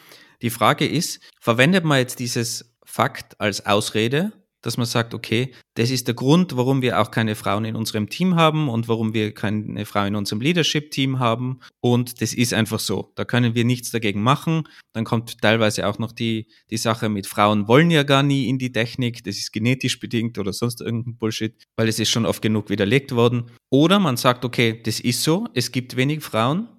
Die 0.41 0.49
Frage 0.49 0.87
ist, 0.87 1.19
verwendet 1.41 1.83
man 1.83 1.99
jetzt 1.99 2.19
dieses 2.19 2.77
Fakt 2.85 3.39
als 3.41 3.65
Ausrede 3.65 4.31
dass 4.63 4.77
man 4.77 4.87
sagt, 4.87 5.13
okay, 5.13 5.53
das 5.75 5.91
ist 5.91 6.07
der 6.07 6.15
Grund, 6.15 6.57
warum 6.57 6.81
wir 6.81 6.99
auch 6.99 7.11
keine 7.11 7.35
Frauen 7.35 7.65
in 7.65 7.75
unserem 7.75 8.09
Team 8.09 8.35
haben 8.35 8.69
und 8.69 8.87
warum 8.87 9.13
wir 9.13 9.33
keine 9.33 9.85
Frau 9.85 10.05
in 10.05 10.15
unserem 10.15 10.41
Leadership-Team 10.41 11.19
haben. 11.19 11.59
Und 11.81 12.21
das 12.21 12.33
ist 12.33 12.53
einfach 12.53 12.79
so. 12.79 13.11
Da 13.15 13.25
können 13.25 13.53
wir 13.55 13.65
nichts 13.65 13.91
dagegen 13.91 14.23
machen. 14.23 14.63
Dann 14.93 15.03
kommt 15.03 15.41
teilweise 15.41 15.87
auch 15.87 15.99
noch 15.99 16.13
die, 16.13 16.47
die 16.71 16.77
Sache 16.77 17.09
mit 17.09 17.27
Frauen 17.27 17.67
wollen 17.67 17.91
ja 17.91 18.03
gar 18.03 18.23
nie 18.23 18.47
in 18.47 18.57
die 18.57 18.71
Technik. 18.71 19.23
Das 19.23 19.37
ist 19.37 19.51
genetisch 19.51 19.99
bedingt 19.99 20.39
oder 20.39 20.53
sonst 20.53 20.81
irgendein 20.81 21.17
Bullshit, 21.17 21.55
weil 21.75 21.87
es 21.89 21.99
ist 21.99 22.09
schon 22.09 22.25
oft 22.25 22.41
genug 22.41 22.69
widerlegt 22.69 23.13
worden. 23.13 23.51
Oder 23.69 23.99
man 23.99 24.17
sagt, 24.17 24.45
okay, 24.45 24.81
das 24.81 24.99
ist 24.99 25.23
so. 25.23 25.47
Es 25.53 25.71
gibt 25.71 25.97
wenig 25.97 26.23
Frauen. 26.23 26.69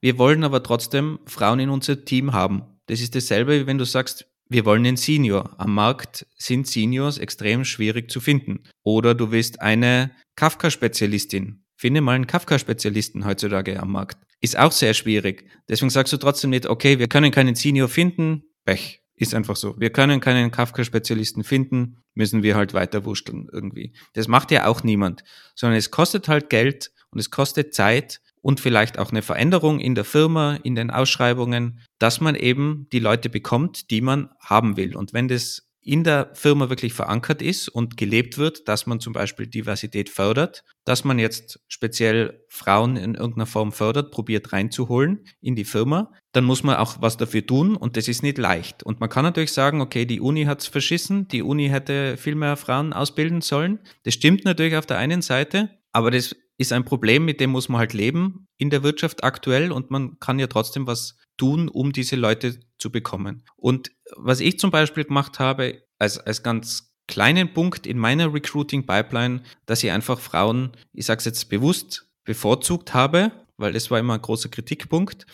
Wir 0.00 0.18
wollen 0.18 0.44
aber 0.44 0.62
trotzdem 0.62 1.18
Frauen 1.26 1.60
in 1.60 1.70
unser 1.70 2.04
Team 2.04 2.32
haben. 2.32 2.62
Das 2.86 3.00
ist 3.00 3.14
dasselbe, 3.14 3.60
wie 3.60 3.66
wenn 3.66 3.78
du 3.78 3.84
sagst, 3.84 4.26
wir 4.48 4.64
wollen 4.64 4.86
einen 4.86 4.96
Senior. 4.96 5.54
Am 5.58 5.74
Markt 5.74 6.26
sind 6.36 6.66
Seniors 6.66 7.18
extrem 7.18 7.64
schwierig 7.64 8.10
zu 8.10 8.20
finden. 8.20 8.64
Oder 8.82 9.14
du 9.14 9.30
willst 9.30 9.62
eine 9.62 10.10
Kafka-Spezialistin. 10.36 11.64
Finde 11.76 12.00
mal 12.00 12.12
einen 12.12 12.26
Kafka-Spezialisten 12.26 13.24
heutzutage 13.24 13.80
am 13.80 13.92
Markt. 13.92 14.18
Ist 14.40 14.58
auch 14.58 14.72
sehr 14.72 14.94
schwierig. 14.94 15.48
Deswegen 15.68 15.90
sagst 15.90 16.12
du 16.12 16.18
trotzdem 16.18 16.50
nicht, 16.50 16.66
okay, 16.66 16.98
wir 16.98 17.08
können 17.08 17.30
keinen 17.30 17.54
Senior 17.54 17.88
finden. 17.88 18.44
Pech. 18.64 19.00
Ist 19.16 19.34
einfach 19.34 19.56
so. 19.56 19.78
Wir 19.78 19.90
können 19.90 20.20
keinen 20.20 20.50
Kafka-Spezialisten 20.50 21.44
finden, 21.44 22.02
müssen 22.14 22.42
wir 22.42 22.56
halt 22.56 22.74
weiter 22.74 23.04
wurschteln 23.04 23.48
irgendwie. 23.52 23.94
Das 24.12 24.26
macht 24.26 24.50
ja 24.50 24.66
auch 24.66 24.82
niemand. 24.82 25.22
Sondern 25.54 25.78
es 25.78 25.92
kostet 25.92 26.26
halt 26.28 26.50
Geld 26.50 26.90
und 27.10 27.20
es 27.20 27.30
kostet 27.30 27.74
Zeit 27.74 28.20
und 28.44 28.60
vielleicht 28.60 28.98
auch 28.98 29.10
eine 29.10 29.22
Veränderung 29.22 29.80
in 29.80 29.94
der 29.94 30.04
Firma, 30.04 30.56
in 30.62 30.74
den 30.74 30.90
Ausschreibungen, 30.90 31.80
dass 31.98 32.20
man 32.20 32.34
eben 32.34 32.86
die 32.92 32.98
Leute 32.98 33.30
bekommt, 33.30 33.90
die 33.90 34.02
man 34.02 34.28
haben 34.38 34.76
will. 34.76 34.96
Und 34.96 35.14
wenn 35.14 35.28
das 35.28 35.70
in 35.80 36.04
der 36.04 36.30
Firma 36.34 36.68
wirklich 36.68 36.92
verankert 36.92 37.40
ist 37.40 37.70
und 37.70 37.96
gelebt 37.96 38.36
wird, 38.36 38.68
dass 38.68 38.86
man 38.86 39.00
zum 39.00 39.14
Beispiel 39.14 39.46
Diversität 39.46 40.10
fördert, 40.10 40.62
dass 40.84 41.04
man 41.04 41.18
jetzt 41.18 41.60
speziell 41.68 42.44
Frauen 42.50 42.96
in 42.98 43.14
irgendeiner 43.14 43.46
Form 43.46 43.72
fördert, 43.72 44.10
probiert 44.10 44.52
reinzuholen 44.52 45.24
in 45.40 45.56
die 45.56 45.64
Firma, 45.64 46.12
dann 46.32 46.44
muss 46.44 46.62
man 46.62 46.76
auch 46.76 47.00
was 47.00 47.16
dafür 47.16 47.46
tun 47.46 47.76
und 47.76 47.96
das 47.96 48.08
ist 48.08 48.22
nicht 48.22 48.36
leicht. 48.36 48.82
Und 48.82 49.00
man 49.00 49.08
kann 49.08 49.24
natürlich 49.24 49.52
sagen, 49.52 49.80
okay, 49.80 50.04
die 50.04 50.20
Uni 50.20 50.44
hat's 50.44 50.66
verschissen, 50.66 51.28
die 51.28 51.42
Uni 51.42 51.68
hätte 51.68 52.18
viel 52.18 52.34
mehr 52.34 52.58
Frauen 52.58 52.92
ausbilden 52.92 53.40
sollen. 53.40 53.78
Das 54.02 54.12
stimmt 54.12 54.44
natürlich 54.44 54.76
auf 54.76 54.86
der 54.86 54.98
einen 54.98 55.22
Seite, 55.22 55.70
aber 55.92 56.10
das 56.10 56.36
ist 56.58 56.72
ein 56.72 56.84
Problem, 56.84 57.24
mit 57.24 57.40
dem 57.40 57.50
muss 57.50 57.68
man 57.68 57.78
halt 57.78 57.92
leben 57.92 58.46
in 58.58 58.70
der 58.70 58.82
Wirtschaft 58.82 59.24
aktuell 59.24 59.72
und 59.72 59.90
man 59.90 60.18
kann 60.20 60.38
ja 60.38 60.46
trotzdem 60.46 60.86
was 60.86 61.16
tun, 61.36 61.68
um 61.68 61.92
diese 61.92 62.16
Leute 62.16 62.60
zu 62.78 62.90
bekommen. 62.90 63.44
Und 63.56 63.90
was 64.16 64.40
ich 64.40 64.58
zum 64.58 64.70
Beispiel 64.70 65.04
gemacht 65.04 65.38
habe, 65.38 65.82
als, 65.98 66.18
als 66.18 66.42
ganz 66.42 66.94
kleinen 67.06 67.52
Punkt 67.52 67.86
in 67.86 67.98
meiner 67.98 68.32
Recruiting 68.32 68.86
Pipeline, 68.86 69.42
dass 69.66 69.82
ich 69.82 69.90
einfach 69.90 70.20
Frauen, 70.20 70.72
ich 70.92 71.06
sage 71.06 71.18
es 71.18 71.24
jetzt 71.24 71.48
bewusst, 71.48 72.08
bevorzugt 72.24 72.94
habe, 72.94 73.32
weil 73.56 73.72
das 73.72 73.90
war 73.90 73.98
immer 73.98 74.14
ein 74.14 74.22
großer 74.22 74.48
Kritikpunkt. 74.48 75.26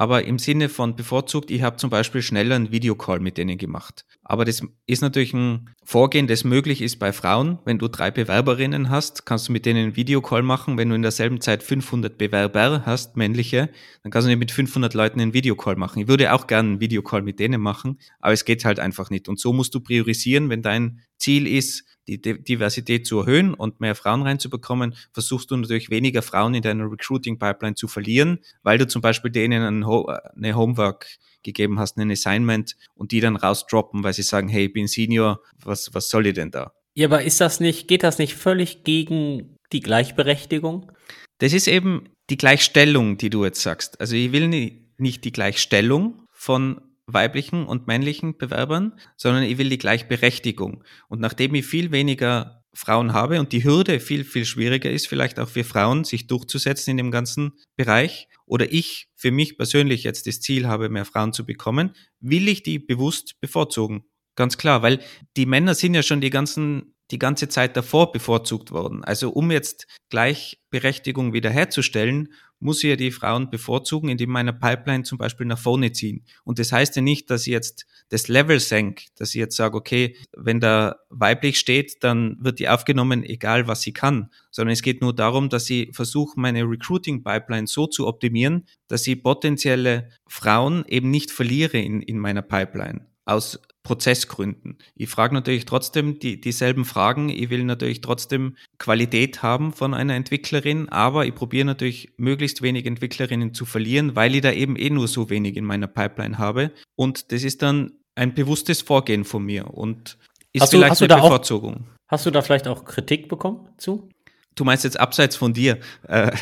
Aber 0.00 0.24
im 0.24 0.38
Sinne 0.38 0.68
von 0.68 0.94
bevorzugt, 0.94 1.50
ich 1.50 1.62
habe 1.62 1.76
zum 1.76 1.90
Beispiel 1.90 2.22
schneller 2.22 2.54
einen 2.54 2.70
Videocall 2.70 3.18
mit 3.18 3.36
denen 3.36 3.58
gemacht. 3.58 4.04
Aber 4.22 4.44
das 4.44 4.62
ist 4.86 5.02
natürlich 5.02 5.34
ein 5.34 5.70
Vorgehen, 5.84 6.28
das 6.28 6.44
möglich 6.44 6.82
ist 6.82 7.00
bei 7.00 7.12
Frauen. 7.12 7.58
Wenn 7.64 7.78
du 7.78 7.88
drei 7.88 8.12
Bewerberinnen 8.12 8.90
hast, 8.90 9.26
kannst 9.26 9.48
du 9.48 9.52
mit 9.52 9.66
denen 9.66 9.86
einen 9.86 9.96
Videocall 9.96 10.44
machen. 10.44 10.78
Wenn 10.78 10.88
du 10.88 10.94
in 10.94 11.02
derselben 11.02 11.40
Zeit 11.40 11.64
500 11.64 12.16
Bewerber 12.16 12.84
hast, 12.86 13.16
männliche, 13.16 13.70
dann 14.04 14.12
kannst 14.12 14.26
du 14.26 14.30
nicht 14.30 14.38
mit 14.38 14.52
500 14.52 14.94
Leuten 14.94 15.20
einen 15.20 15.34
Videocall 15.34 15.74
machen. 15.74 16.00
Ich 16.00 16.06
würde 16.06 16.32
auch 16.32 16.46
gerne 16.46 16.68
einen 16.68 16.80
Videocall 16.80 17.22
mit 17.22 17.40
denen 17.40 17.60
machen, 17.60 17.98
aber 18.20 18.32
es 18.32 18.44
geht 18.44 18.64
halt 18.64 18.78
einfach 18.78 19.10
nicht. 19.10 19.28
Und 19.28 19.40
so 19.40 19.52
musst 19.52 19.74
du 19.74 19.80
priorisieren, 19.80 20.48
wenn 20.48 20.62
dein 20.62 21.00
Ziel 21.18 21.48
ist, 21.48 21.84
die 22.08 22.20
Diversität 22.20 23.06
zu 23.06 23.20
erhöhen 23.20 23.54
und 23.54 23.80
mehr 23.80 23.94
Frauen 23.94 24.22
reinzubekommen, 24.22 24.94
versuchst 25.12 25.50
du 25.50 25.56
natürlich 25.56 25.90
weniger 25.90 26.22
Frauen 26.22 26.54
in 26.54 26.62
deiner 26.62 26.90
Recruiting-Pipeline 26.90 27.74
zu 27.74 27.86
verlieren, 27.86 28.40
weil 28.62 28.78
du 28.78 28.88
zum 28.88 29.02
Beispiel 29.02 29.30
denen 29.30 29.86
Ho 29.86 30.06
eine 30.06 30.56
Homework 30.56 31.06
gegeben 31.42 31.78
hast, 31.78 31.98
ein 31.98 32.10
Assignment 32.10 32.76
und 32.94 33.12
die 33.12 33.20
dann 33.20 33.36
rausdroppen, 33.36 34.02
weil 34.02 34.12
sie 34.12 34.22
sagen, 34.22 34.48
hey, 34.48 34.66
ich 34.66 34.72
bin 34.72 34.88
Senior, 34.88 35.40
was, 35.62 35.94
was 35.94 36.08
soll 36.08 36.26
ich 36.26 36.34
denn 36.34 36.50
da? 36.50 36.72
Ja, 36.94 37.06
aber 37.06 37.22
ist 37.22 37.40
das 37.40 37.60
nicht, 37.60 37.86
geht 37.86 38.02
das 38.02 38.18
nicht 38.18 38.34
völlig 38.34 38.82
gegen 38.82 39.56
die 39.72 39.80
Gleichberechtigung? 39.80 40.90
Das 41.38 41.52
ist 41.52 41.68
eben 41.68 42.08
die 42.30 42.36
Gleichstellung, 42.36 43.18
die 43.18 43.30
du 43.30 43.44
jetzt 43.44 43.62
sagst. 43.62 44.00
Also 44.00 44.16
ich 44.16 44.32
will 44.32 44.48
nicht 44.48 45.24
die 45.24 45.32
Gleichstellung 45.32 46.26
von 46.32 46.80
weiblichen 47.08 47.66
und 47.66 47.86
männlichen 47.86 48.36
Bewerbern, 48.38 48.92
sondern 49.16 49.42
ich 49.42 49.58
will 49.58 49.68
die 49.68 49.78
Gleichberechtigung. 49.78 50.84
Und 51.08 51.20
nachdem 51.20 51.54
ich 51.54 51.66
viel 51.66 51.90
weniger 51.90 52.62
Frauen 52.74 53.12
habe 53.12 53.40
und 53.40 53.52
die 53.52 53.64
Hürde 53.64 53.98
viel, 53.98 54.24
viel 54.24 54.44
schwieriger 54.44 54.90
ist, 54.90 55.08
vielleicht 55.08 55.40
auch 55.40 55.48
für 55.48 55.64
Frauen, 55.64 56.04
sich 56.04 56.26
durchzusetzen 56.26 56.92
in 56.92 56.96
dem 56.98 57.10
ganzen 57.10 57.52
Bereich, 57.76 58.28
oder 58.46 58.72
ich 58.72 59.08
für 59.14 59.30
mich 59.30 59.56
persönlich 59.56 60.04
jetzt 60.04 60.26
das 60.26 60.40
Ziel 60.40 60.66
habe, 60.66 60.88
mehr 60.88 61.04
Frauen 61.04 61.32
zu 61.32 61.44
bekommen, 61.44 61.94
will 62.20 62.48
ich 62.48 62.62
die 62.62 62.78
bewusst 62.78 63.40
bevorzugen. 63.40 64.04
Ganz 64.36 64.56
klar, 64.56 64.82
weil 64.82 65.00
die 65.36 65.46
Männer 65.46 65.74
sind 65.74 65.94
ja 65.94 66.02
schon 66.02 66.20
die 66.20 66.30
ganzen 66.30 66.94
die 67.10 67.18
ganze 67.18 67.48
Zeit 67.48 67.76
davor 67.76 68.12
bevorzugt 68.12 68.70
worden. 68.70 69.02
Also 69.02 69.30
um 69.30 69.50
jetzt 69.50 69.86
Gleichberechtigung 70.10 71.32
wiederherzustellen, 71.32 72.32
muss 72.60 72.82
ich 72.82 72.90
ja 72.90 72.96
die 72.96 73.10
Frauen 73.10 73.50
bevorzugen, 73.50 74.08
indem 74.08 74.30
meine 74.30 74.52
Pipeline 74.52 75.04
zum 75.04 75.18
Beispiel 75.18 75.46
nach 75.46 75.58
vorne 75.58 75.92
ziehen. 75.92 76.24
Und 76.44 76.58
das 76.58 76.72
heißt 76.72 76.96
ja 76.96 77.02
nicht, 77.02 77.30
dass 77.30 77.46
ich 77.46 77.52
jetzt 77.52 77.86
das 78.08 78.28
Level 78.28 78.58
senke, 78.60 79.04
dass 79.16 79.30
ich 79.30 79.36
jetzt 79.36 79.56
sage, 79.56 79.76
okay, 79.76 80.16
wenn 80.36 80.60
da 80.60 80.96
weiblich 81.10 81.58
steht, 81.58 82.02
dann 82.02 82.36
wird 82.40 82.58
die 82.58 82.68
aufgenommen, 82.68 83.22
egal 83.22 83.68
was 83.68 83.82
sie 83.82 83.92
kann, 83.92 84.30
sondern 84.50 84.72
es 84.72 84.82
geht 84.82 85.02
nur 85.02 85.14
darum, 85.14 85.48
dass 85.48 85.68
ich 85.70 85.94
versuche, 85.94 86.38
meine 86.40 86.62
Recruiting-Pipeline 86.62 87.66
so 87.66 87.86
zu 87.86 88.06
optimieren, 88.06 88.66
dass 88.88 89.06
ich 89.06 89.22
potenzielle 89.22 90.08
Frauen 90.26 90.84
eben 90.88 91.10
nicht 91.10 91.30
verliere 91.30 91.78
in, 91.78 92.00
in 92.00 92.18
meiner 92.18 92.42
Pipeline 92.42 93.06
aus 93.24 93.60
Prozessgründen. 93.88 94.76
Ich 94.96 95.08
frage 95.08 95.32
natürlich 95.32 95.64
trotzdem 95.64 96.18
die, 96.18 96.38
dieselben 96.38 96.84
Fragen. 96.84 97.30
Ich 97.30 97.48
will 97.48 97.64
natürlich 97.64 98.02
trotzdem 98.02 98.54
Qualität 98.76 99.42
haben 99.42 99.72
von 99.72 99.94
einer 99.94 100.14
Entwicklerin, 100.14 100.90
aber 100.90 101.24
ich 101.24 101.34
probiere 101.34 101.64
natürlich 101.64 102.12
möglichst 102.18 102.60
wenig 102.60 102.84
Entwicklerinnen 102.84 103.54
zu 103.54 103.64
verlieren, 103.64 104.14
weil 104.14 104.34
ich 104.34 104.42
da 104.42 104.52
eben 104.52 104.76
eh 104.76 104.90
nur 104.90 105.08
so 105.08 105.30
wenig 105.30 105.56
in 105.56 105.64
meiner 105.64 105.86
Pipeline 105.86 106.36
habe. 106.36 106.70
Und 106.96 107.32
das 107.32 107.44
ist 107.44 107.62
dann 107.62 107.92
ein 108.14 108.34
bewusstes 108.34 108.82
Vorgehen 108.82 109.24
von 109.24 109.42
mir 109.42 109.72
und 109.72 110.18
ist 110.52 110.64
hast 110.64 110.70
vielleicht 110.70 111.00
du, 111.00 111.06
eine 111.06 111.22
Bevorzugung. 111.22 111.76
Auch, 111.76 112.08
hast 112.08 112.26
du 112.26 112.30
da 112.30 112.42
vielleicht 112.42 112.68
auch 112.68 112.84
Kritik 112.84 113.30
bekommen 113.30 113.70
zu? 113.78 114.10
Du 114.58 114.64
meinst 114.64 114.82
jetzt 114.82 114.98
abseits 114.98 115.36
von 115.36 115.52
dir. 115.52 115.78
Äh, 116.08 116.32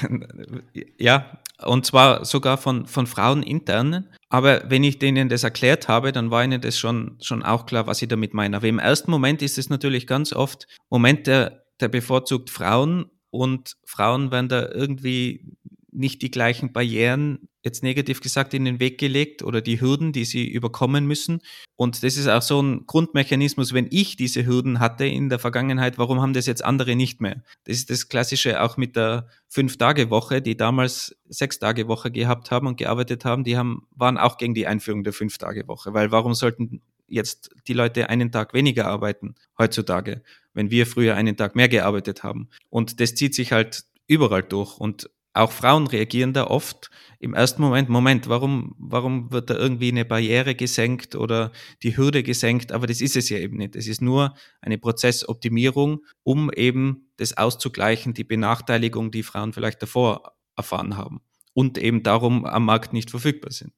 ja, 0.98 1.38
und 1.62 1.84
zwar 1.84 2.24
sogar 2.24 2.56
von, 2.56 2.86
von 2.86 3.06
Frauen 3.06 3.42
intern. 3.42 4.08
Aber 4.30 4.62
wenn 4.70 4.84
ich 4.84 4.98
denen 4.98 5.28
das 5.28 5.44
erklärt 5.44 5.86
habe, 5.88 6.12
dann 6.12 6.30
war 6.30 6.42
ihnen 6.42 6.62
das 6.62 6.78
schon, 6.78 7.18
schon 7.20 7.42
auch 7.42 7.66
klar, 7.66 7.86
was 7.86 8.00
ich 8.00 8.08
damit 8.08 8.32
meine. 8.32 8.56
Aber 8.56 8.66
im 8.66 8.78
ersten 8.78 9.10
Moment 9.10 9.42
ist 9.42 9.58
es 9.58 9.68
natürlich 9.68 10.06
ganz 10.06 10.32
oft 10.32 10.66
Moment, 10.88 11.26
der, 11.26 11.64
der 11.78 11.88
bevorzugt 11.88 12.48
Frauen 12.48 13.10
und 13.30 13.76
Frauen 13.84 14.30
werden 14.30 14.48
da 14.48 14.66
irgendwie 14.66 15.52
nicht 15.92 16.22
die 16.22 16.30
gleichen 16.30 16.72
Barrieren, 16.72 17.48
jetzt 17.66 17.82
negativ 17.82 18.20
gesagt, 18.20 18.54
in 18.54 18.64
den 18.64 18.78
Weg 18.78 18.96
gelegt 18.96 19.42
oder 19.42 19.60
die 19.60 19.80
Hürden, 19.80 20.12
die 20.12 20.24
sie 20.24 20.46
überkommen 20.46 21.04
müssen. 21.04 21.42
Und 21.74 22.02
das 22.04 22.16
ist 22.16 22.28
auch 22.28 22.40
so 22.40 22.62
ein 22.62 22.86
Grundmechanismus, 22.86 23.74
wenn 23.74 23.88
ich 23.90 24.16
diese 24.16 24.46
Hürden 24.46 24.78
hatte 24.78 25.04
in 25.04 25.28
der 25.28 25.40
Vergangenheit, 25.40 25.98
warum 25.98 26.22
haben 26.22 26.32
das 26.32 26.46
jetzt 26.46 26.64
andere 26.64 26.94
nicht 26.94 27.20
mehr? 27.20 27.42
Das 27.64 27.76
ist 27.76 27.90
das 27.90 28.08
Klassische 28.08 28.62
auch 28.62 28.76
mit 28.76 28.94
der 28.94 29.28
Fünf-Tage-Woche, 29.48 30.40
die 30.40 30.56
damals 30.56 31.16
Sechs-Tage-Woche 31.28 32.12
gehabt 32.12 32.52
haben 32.52 32.68
und 32.68 32.78
gearbeitet 32.78 33.24
haben, 33.24 33.42
die 33.42 33.58
haben, 33.58 33.86
waren 33.90 34.16
auch 34.16 34.38
gegen 34.38 34.54
die 34.54 34.68
Einführung 34.68 35.02
der 35.02 35.12
Fünf-Tage-Woche, 35.12 35.92
weil 35.92 36.12
warum 36.12 36.34
sollten 36.34 36.80
jetzt 37.08 37.50
die 37.66 37.72
Leute 37.74 38.08
einen 38.08 38.30
Tag 38.30 38.54
weniger 38.54 38.86
arbeiten 38.86 39.34
heutzutage, 39.58 40.22
wenn 40.54 40.70
wir 40.70 40.86
früher 40.86 41.16
einen 41.16 41.36
Tag 41.36 41.56
mehr 41.56 41.68
gearbeitet 41.68 42.22
haben? 42.22 42.48
Und 42.70 43.00
das 43.00 43.16
zieht 43.16 43.34
sich 43.34 43.50
halt 43.50 43.84
überall 44.06 44.44
durch 44.44 44.78
und 44.78 45.10
auch 45.36 45.52
Frauen 45.52 45.86
reagieren 45.86 46.32
da 46.32 46.46
oft 46.46 46.90
im 47.18 47.34
ersten 47.34 47.62
Moment, 47.62 47.88
Moment, 47.88 48.28
warum, 48.28 48.74
warum 48.78 49.32
wird 49.32 49.50
da 49.50 49.54
irgendwie 49.54 49.88
eine 49.88 50.04
Barriere 50.04 50.54
gesenkt 50.54 51.14
oder 51.14 51.50
die 51.82 51.96
Hürde 51.96 52.22
gesenkt? 52.22 52.72
Aber 52.72 52.86
das 52.86 53.00
ist 53.00 53.16
es 53.16 53.28
ja 53.30 53.38
eben 53.38 53.56
nicht. 53.56 53.74
Es 53.74 53.88
ist 53.88 54.02
nur 54.02 54.34
eine 54.60 54.78
Prozessoptimierung, 54.78 56.00
um 56.24 56.50
eben 56.52 57.10
das 57.16 57.36
auszugleichen, 57.36 58.12
die 58.12 58.24
Benachteiligung, 58.24 59.10
die 59.10 59.22
Frauen 59.22 59.52
vielleicht 59.52 59.80
davor 59.80 60.34
erfahren 60.56 60.96
haben 60.96 61.20
und 61.54 61.78
eben 61.78 62.02
darum 62.02 62.44
am 62.44 62.64
Markt 62.64 62.92
nicht 62.92 63.10
verfügbar 63.10 63.52
sind. 63.52 63.72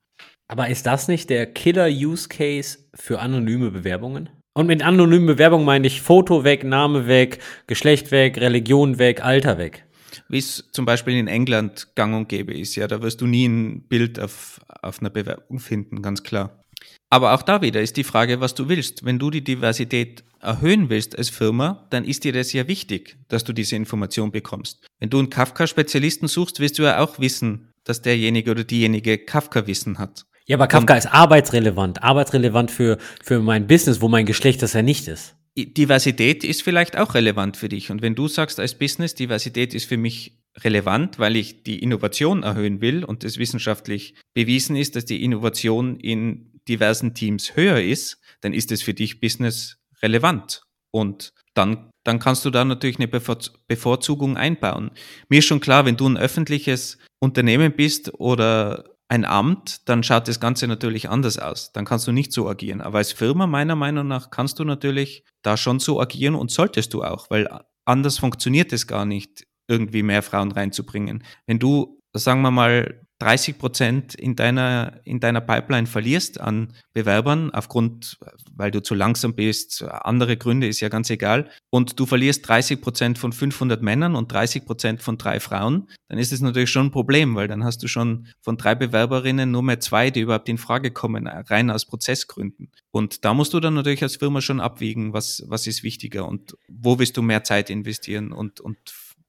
Aber 0.49 0.69
ist 0.69 0.87
das 0.87 1.09
nicht 1.09 1.31
der 1.31 1.47
Killer-Use-Case 1.47 2.79
für 2.95 3.21
anonyme 3.21 3.71
Bewerbungen? 3.71 4.31
Und 4.55 4.67
mit 4.67 4.83
anonymen 4.83 5.27
Bewerbungen 5.27 5.67
meine 5.67 5.87
ich 5.87 6.03
Foto 6.03 6.43
weg, 6.43 6.65
Name 6.65 7.07
weg, 7.07 7.39
Geschlecht 7.69 8.11
weg, 8.11 8.39
Religion 8.39 8.99
weg, 8.99 9.25
Alter 9.25 9.59
weg 9.59 9.88
wie 10.29 10.39
es 10.39 10.69
zum 10.73 10.85
Beispiel 10.85 11.17
in 11.17 11.29
England 11.29 11.89
gang 11.95 12.15
und 12.15 12.29
gäbe 12.29 12.55
ist. 12.55 12.77
Ja, 12.77 12.87
da 12.87 13.03
wirst 13.03 13.21
du 13.21 13.27
nie 13.27 13.47
ein 13.47 13.83
Bild 13.83 14.19
auf, 14.21 14.61
auf 14.83 15.01
einer 15.01 15.11
Bewerbung 15.11 15.59
finden, 15.59 16.03
ganz 16.03 16.23
klar. 16.23 16.65
Aber 17.11 17.33
auch 17.33 17.43
da 17.43 17.63
wieder 17.63 17.81
ist 17.81 17.97
die 17.97 18.05
Frage, 18.05 18.41
was 18.41 18.55
du 18.55 18.69
willst. 18.69 19.05
Wenn 19.05 19.19
du 19.19 19.31
die 19.31 19.43
Diversität 19.43 20.25
erhöhen 20.41 20.91
willst 20.91 21.17
als 21.17 21.31
Firma, 21.31 21.87
dann 21.91 22.05
ist 22.05 22.25
dir 22.25 22.33
das 22.33 22.53
ja 22.53 22.69
wichtig, 22.69 23.17
dass 23.29 23.45
du 23.45 23.53
diese 23.53 23.77
Information 23.77 24.31
bekommst. 24.31 24.87
Wenn 24.99 25.11
du 25.11 25.19
einen 25.19 25.31
Kafka-Spezialisten 25.31 26.29
suchst, 26.29 26.61
wirst 26.61 26.79
du 26.79 26.83
ja 26.83 27.01
auch 27.01 27.19
wissen, 27.19 27.73
dass 27.85 28.03
derjenige 28.03 28.51
oder 28.51 28.65
diejenige 28.65 29.19
Kafka-Wissen 29.19 29.99
hat. 29.99 30.27
Ja, 30.47 30.57
aber 30.57 30.67
Kafka 30.67 30.95
und 30.95 30.99
ist 30.99 31.07
arbeitsrelevant. 31.07 32.03
Arbeitsrelevant 32.03 32.71
für, 32.71 32.99
für 33.23 33.41
mein 33.41 33.67
Business, 33.67 34.01
wo 34.01 34.09
mein 34.09 34.27
Geschlecht 34.27 34.63
das 34.63 34.75
ja 34.75 34.83
nicht 34.83 35.09
ist. 35.09 35.35
Diversität 35.57 36.45
ist 36.45 36.63
vielleicht 36.63 36.97
auch 36.97 37.15
relevant 37.15 37.57
für 37.57 37.69
dich. 37.69 37.91
Und 37.91 38.03
wenn 38.03 38.15
du 38.15 38.29
sagst 38.29 38.61
als 38.61 38.79
Business, 38.79 39.15
Diversität 39.15 39.75
ist 39.75 39.87
für 39.87 39.97
mich 39.97 40.39
relevant, 40.59 41.19
weil 41.19 41.37
ich 41.37 41.63
die 41.63 41.83
Innovation 41.83 42.43
erhöhen 42.43 42.81
will 42.81 43.05
und 43.05 43.25
es 43.25 43.39
wissenschaftlich 43.39 44.15
bewiesen 44.35 44.77
ist, 44.77 44.97
dass 44.97 45.05
die 45.05 45.23
Innovation 45.25 45.99
in 45.99 46.61
diversen 46.69 47.15
Teams 47.15 47.57
höher 47.57 47.81
ist, 47.81 48.21
dann 48.41 48.53
ist 48.53 48.73
es 48.73 48.83
für 48.83 48.95
dich 48.95 49.21
Business 49.21 49.79
relevant. 50.03 50.63
Und 50.91 51.33
dann, 51.55 51.91
dann 52.05 52.19
kannst 52.19 52.45
du 52.45 52.51
da 52.51 52.65
natürlich 52.65 52.99
eine 52.99 53.09
Bevorzugung 53.09 54.37
einbauen. 54.37 54.91
Mir 55.29 55.39
ist 55.39 55.47
schon 55.47 55.61
klar, 55.61 55.85
wenn 55.85 55.97
du 55.97 56.09
ein 56.09 56.17
öffentliches 56.17 56.99
Unternehmen 57.21 57.73
bist 57.73 58.15
oder 58.15 58.85
ein 59.09 59.25
Amt, 59.25 59.89
dann 59.89 60.03
schaut 60.03 60.29
das 60.29 60.39
Ganze 60.39 60.67
natürlich 60.67 61.09
anders 61.09 61.39
aus. 61.39 61.73
Dann 61.73 61.85
kannst 61.85 62.07
du 62.07 62.13
nicht 62.13 62.33
so 62.33 62.49
agieren. 62.49 62.81
Aber 62.83 62.99
als 62.99 63.13
Firma, 63.13 63.47
meiner 63.47 63.75
Meinung 63.75 64.07
nach, 64.07 64.31
kannst 64.31 64.59
du 64.59 64.65
natürlich 64.65 65.25
da 65.43 65.57
schon 65.57 65.81
so 65.81 66.01
agieren 66.01 66.35
und 66.35 66.51
solltest 66.51 66.93
du 66.93 67.03
auch, 67.03 67.31
weil 67.31 67.49
anders 67.87 68.19
funktioniert 68.19 68.73
es 68.73 68.87
gar 68.87 69.07
nicht, 69.07 69.47
irgendwie 69.67 70.03
mehr 70.03 70.23
Frauen 70.23 70.53
reinzubringen. 70.53 71.25
Wenn 71.47 71.59
du 71.59 71.99
sagen 72.15 72.43
wir 72.43 72.51
mal, 72.51 73.07
30 73.19 73.59
Prozent 73.59 74.15
in 74.15 74.37
deiner, 74.37 75.01
in 75.05 75.19
deiner 75.19 75.41
Pipeline 75.41 75.87
verlierst 75.87 76.41
an 76.41 76.73
Bewerbern 76.93 77.51
aufgrund, 77.51 78.19
weil 78.55 78.71
du 78.71 78.81
zu 78.81 78.95
langsam 78.95 79.35
bist, 79.35 79.83
andere 79.83 80.37
Gründe 80.37 80.69
ist 80.69 80.81
ja 80.81 80.89
ganz 80.89 81.11
egal, 81.11 81.51
und 81.71 81.99
du 81.99 82.07
verlierst 82.07 82.49
30 82.49 82.81
Prozent 82.81 83.19
von 83.19 83.33
500 83.33 83.83
Männern 83.83 84.15
und 84.15 84.31
30 84.31 84.65
Prozent 84.65 85.03
von 85.03 85.19
drei 85.19 85.41
Frauen, 85.41 85.89
dann 86.09 86.19
ist 86.19 86.33
es 86.33 86.41
natürlich 86.41 86.71
schon 86.71 86.87
ein 86.87 86.91
Problem, 86.93 87.35
weil 87.35 87.49
dann 87.49 87.65
hast 87.65 87.83
du 87.83 87.89
schon 87.89 88.29
von 88.41 88.57
drei 88.57 88.77
Bewerberinnen 88.77 89.51
nur 89.51 89.63
mehr 89.63 89.81
zwei, 89.81 90.11
die 90.11 90.21
überhaupt 90.21 90.49
in 90.49 90.59
Frage 90.59 90.93
kommen, 90.93 91.27
rein 91.27 91.71
aus 91.71 91.87
Prozessgründen. 91.87 92.71
Und 92.93 93.25
da 93.25 93.35
musst 93.35 93.53
du 93.53 93.61
dann 93.61 93.75
natürlich 93.75 94.03
als 94.03 94.17
Firma 94.17 94.41
schon 94.41 94.61
abwiegen, 94.61 95.13
was, 95.13 95.43
was 95.49 95.67
ist 95.67 95.83
wichtiger 95.83 96.29
und 96.29 96.57
wo 96.69 96.99
willst 96.99 97.17
du 97.17 97.23
mehr 97.23 97.43
Zeit 97.43 97.69
investieren 97.69 98.33
und, 98.33 98.61
und 98.61 98.79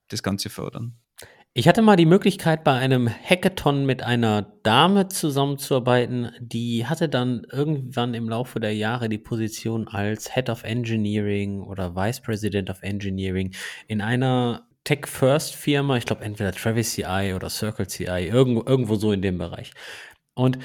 das 0.09 0.23
Ganze 0.23 0.49
fördern. 0.49 0.95
Ich 1.59 1.67
hatte 1.67 1.81
mal 1.81 1.97
die 1.97 2.05
Möglichkeit, 2.05 2.63
bei 2.63 2.71
einem 2.71 3.09
Hackathon 3.09 3.85
mit 3.85 4.01
einer 4.01 4.43
Dame 4.63 5.09
zusammenzuarbeiten, 5.09 6.31
die 6.39 6.85
hatte 6.85 7.09
dann 7.09 7.45
irgendwann 7.51 8.13
im 8.13 8.29
Laufe 8.29 8.61
der 8.61 8.73
Jahre 8.73 9.09
die 9.09 9.17
Position 9.17 9.89
als 9.89 10.33
Head 10.33 10.49
of 10.49 10.63
Engineering 10.63 11.61
oder 11.61 11.97
Vice 11.97 12.21
President 12.21 12.69
of 12.69 12.81
Engineering 12.81 13.53
in 13.89 13.99
einer 13.99 14.69
Tech-First-Firma, 14.85 15.97
ich 15.97 16.05
glaube 16.05 16.23
entweder 16.23 16.53
Travis 16.53 16.93
CI 16.93 17.33
oder 17.35 17.49
Circle 17.49 17.87
CI, 17.87 18.29
irgendwo, 18.31 18.63
irgendwo 18.65 18.95
so 18.95 19.11
in 19.11 19.21
dem 19.21 19.37
Bereich. 19.37 19.73
Und 20.35 20.59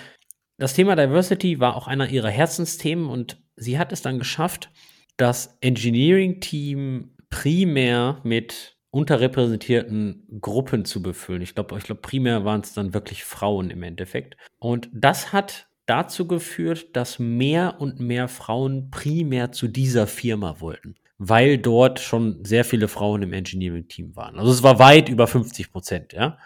das 0.59 0.75
Thema 0.75 0.95
Diversity 0.95 1.59
war 1.59 1.75
auch 1.75 1.89
einer 1.89 2.09
ihrer 2.09 2.31
Herzensthemen 2.31 3.09
und 3.09 3.43
sie 3.57 3.81
hat 3.81 3.91
es 3.91 4.01
dann 4.01 4.21
geschafft, 4.21 4.71
das 5.17 5.59
Engineering-Team 5.61 7.17
primär 7.31 8.21
mit 8.23 8.74
unterrepräsentierten 8.95 10.23
Gruppen 10.41 10.85
zu 10.85 11.03
befüllen. 11.03 11.43
Ich 11.43 11.55
glaube, 11.55 11.77
ich 11.77 11.85
glaube, 11.85 12.01
primär 12.01 12.45
waren 12.45 12.61
es 12.61 12.73
dann 12.75 12.95
wirklich 12.95 13.25
Frauen 13.25 13.71
im 13.71 13.83
Endeffekt. 13.83 14.37
Und 14.61 14.89
das 14.93 15.33
hat 15.33 15.67
dazu 15.87 16.29
geführt, 16.29 16.95
dass 16.95 17.19
mehr 17.19 17.81
und 17.81 17.99
mehr 17.99 18.29
Frauen 18.29 18.91
primär 18.91 19.51
zu 19.51 19.67
dieser 19.67 20.07
Firma 20.07 20.61
wollten, 20.61 20.95
weil 21.19 21.59
dort 21.59 21.99
schon 21.99 22.45
sehr 22.45 22.65
viele 22.65 22.87
Frauen 22.87 23.23
im 23.23 23.33
Engineering-Team 23.33 24.15
waren. 24.15 24.39
Also 24.39 24.53
es 24.53 24.63
war 24.63 24.79
weit 24.79 25.09
über 25.09 25.27
50 25.27 25.73
Prozent, 25.73 26.13
ja. 26.13 26.39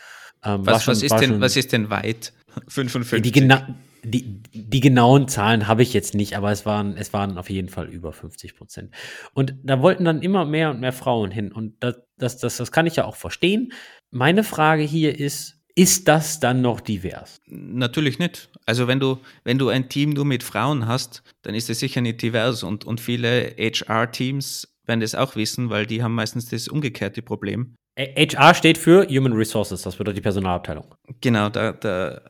Ähm, 0.43 0.65
was, 0.65 0.85
schon, 0.85 0.93
was, 0.93 1.03
ist 1.03 1.21
denn, 1.21 1.41
was 1.41 1.57
ist 1.57 1.73
denn 1.73 1.91
weit? 1.91 2.33
55. 2.69 3.23
Die, 3.23 3.33
gena 3.33 3.77
die, 4.03 4.43
die 4.53 4.81
genauen 4.81 5.29
Zahlen 5.29 5.67
habe 5.67 5.83
ich 5.83 5.93
jetzt 5.93 6.15
nicht, 6.15 6.37
aber 6.37 6.51
es 6.51 6.67
waren, 6.67 6.97
es 6.97 7.13
waren 7.13 7.39
auf 7.39 7.51
jeden 7.51 7.69
Fall 7.69 7.89
über 7.89 8.13
50 8.13 8.57
Prozent. 8.57 8.95
Und 9.35 9.55
da 9.63 9.81
wollten 9.83 10.05
dann 10.05 10.23
immer 10.23 10.45
mehr 10.45 10.71
und 10.71 10.81
mehr 10.81 10.93
Frauen 10.93 11.31
hin. 11.31 11.53
Und 11.53 11.75
das, 11.81 11.97
das, 12.17 12.39
das, 12.39 12.57
das 12.57 12.73
kann 12.73 12.87
ich 12.87 12.97
ja 12.97 13.05
auch 13.05 13.17
verstehen. 13.17 13.73
Meine 14.11 14.45
Frage 14.45 14.83
hier 14.83 15.19
ist, 15.19 15.59
ist 15.75 16.09
das 16.09 16.41
dann 16.41 16.61
noch 16.61 16.81
divers? 16.81 17.41
Natürlich 17.47 18.19
nicht. 18.19 18.51
Also 18.67 18.89
wenn 18.89 18.99
du, 18.99 19.19
wenn 19.45 19.59
du 19.59 19.69
ein 19.69 19.89
Team 19.89 20.11
nur 20.11 20.25
mit 20.25 20.43
Frauen 20.43 20.87
hast, 20.87 21.23
dann 21.43 21.55
ist 21.55 21.71
es 21.71 21.79
sicher 21.79 22.01
nicht 22.01 22.21
divers. 22.21 22.63
Und, 22.63 22.85
und 22.85 23.01
viele 23.01 23.55
HR-Teams 23.57 24.75
werden 24.87 25.01
das 25.01 25.15
auch 25.15 25.37
wissen, 25.37 25.71
weil 25.71 25.87
die 25.87 26.03
haben 26.03 26.15
meistens 26.15 26.49
das 26.49 26.67
umgekehrte 26.67 27.23
Problem. 27.23 27.77
HR 27.99 28.55
steht 28.55 28.79
für 28.79 29.07
Human 29.09 29.33
Resources, 29.33 29.83
das 29.83 29.97
bedeutet 29.97 30.19
die 30.19 30.23
Personalabteilung. 30.23 30.95
Genau, 31.21 31.49
da, 31.49 31.73
da 31.73 32.23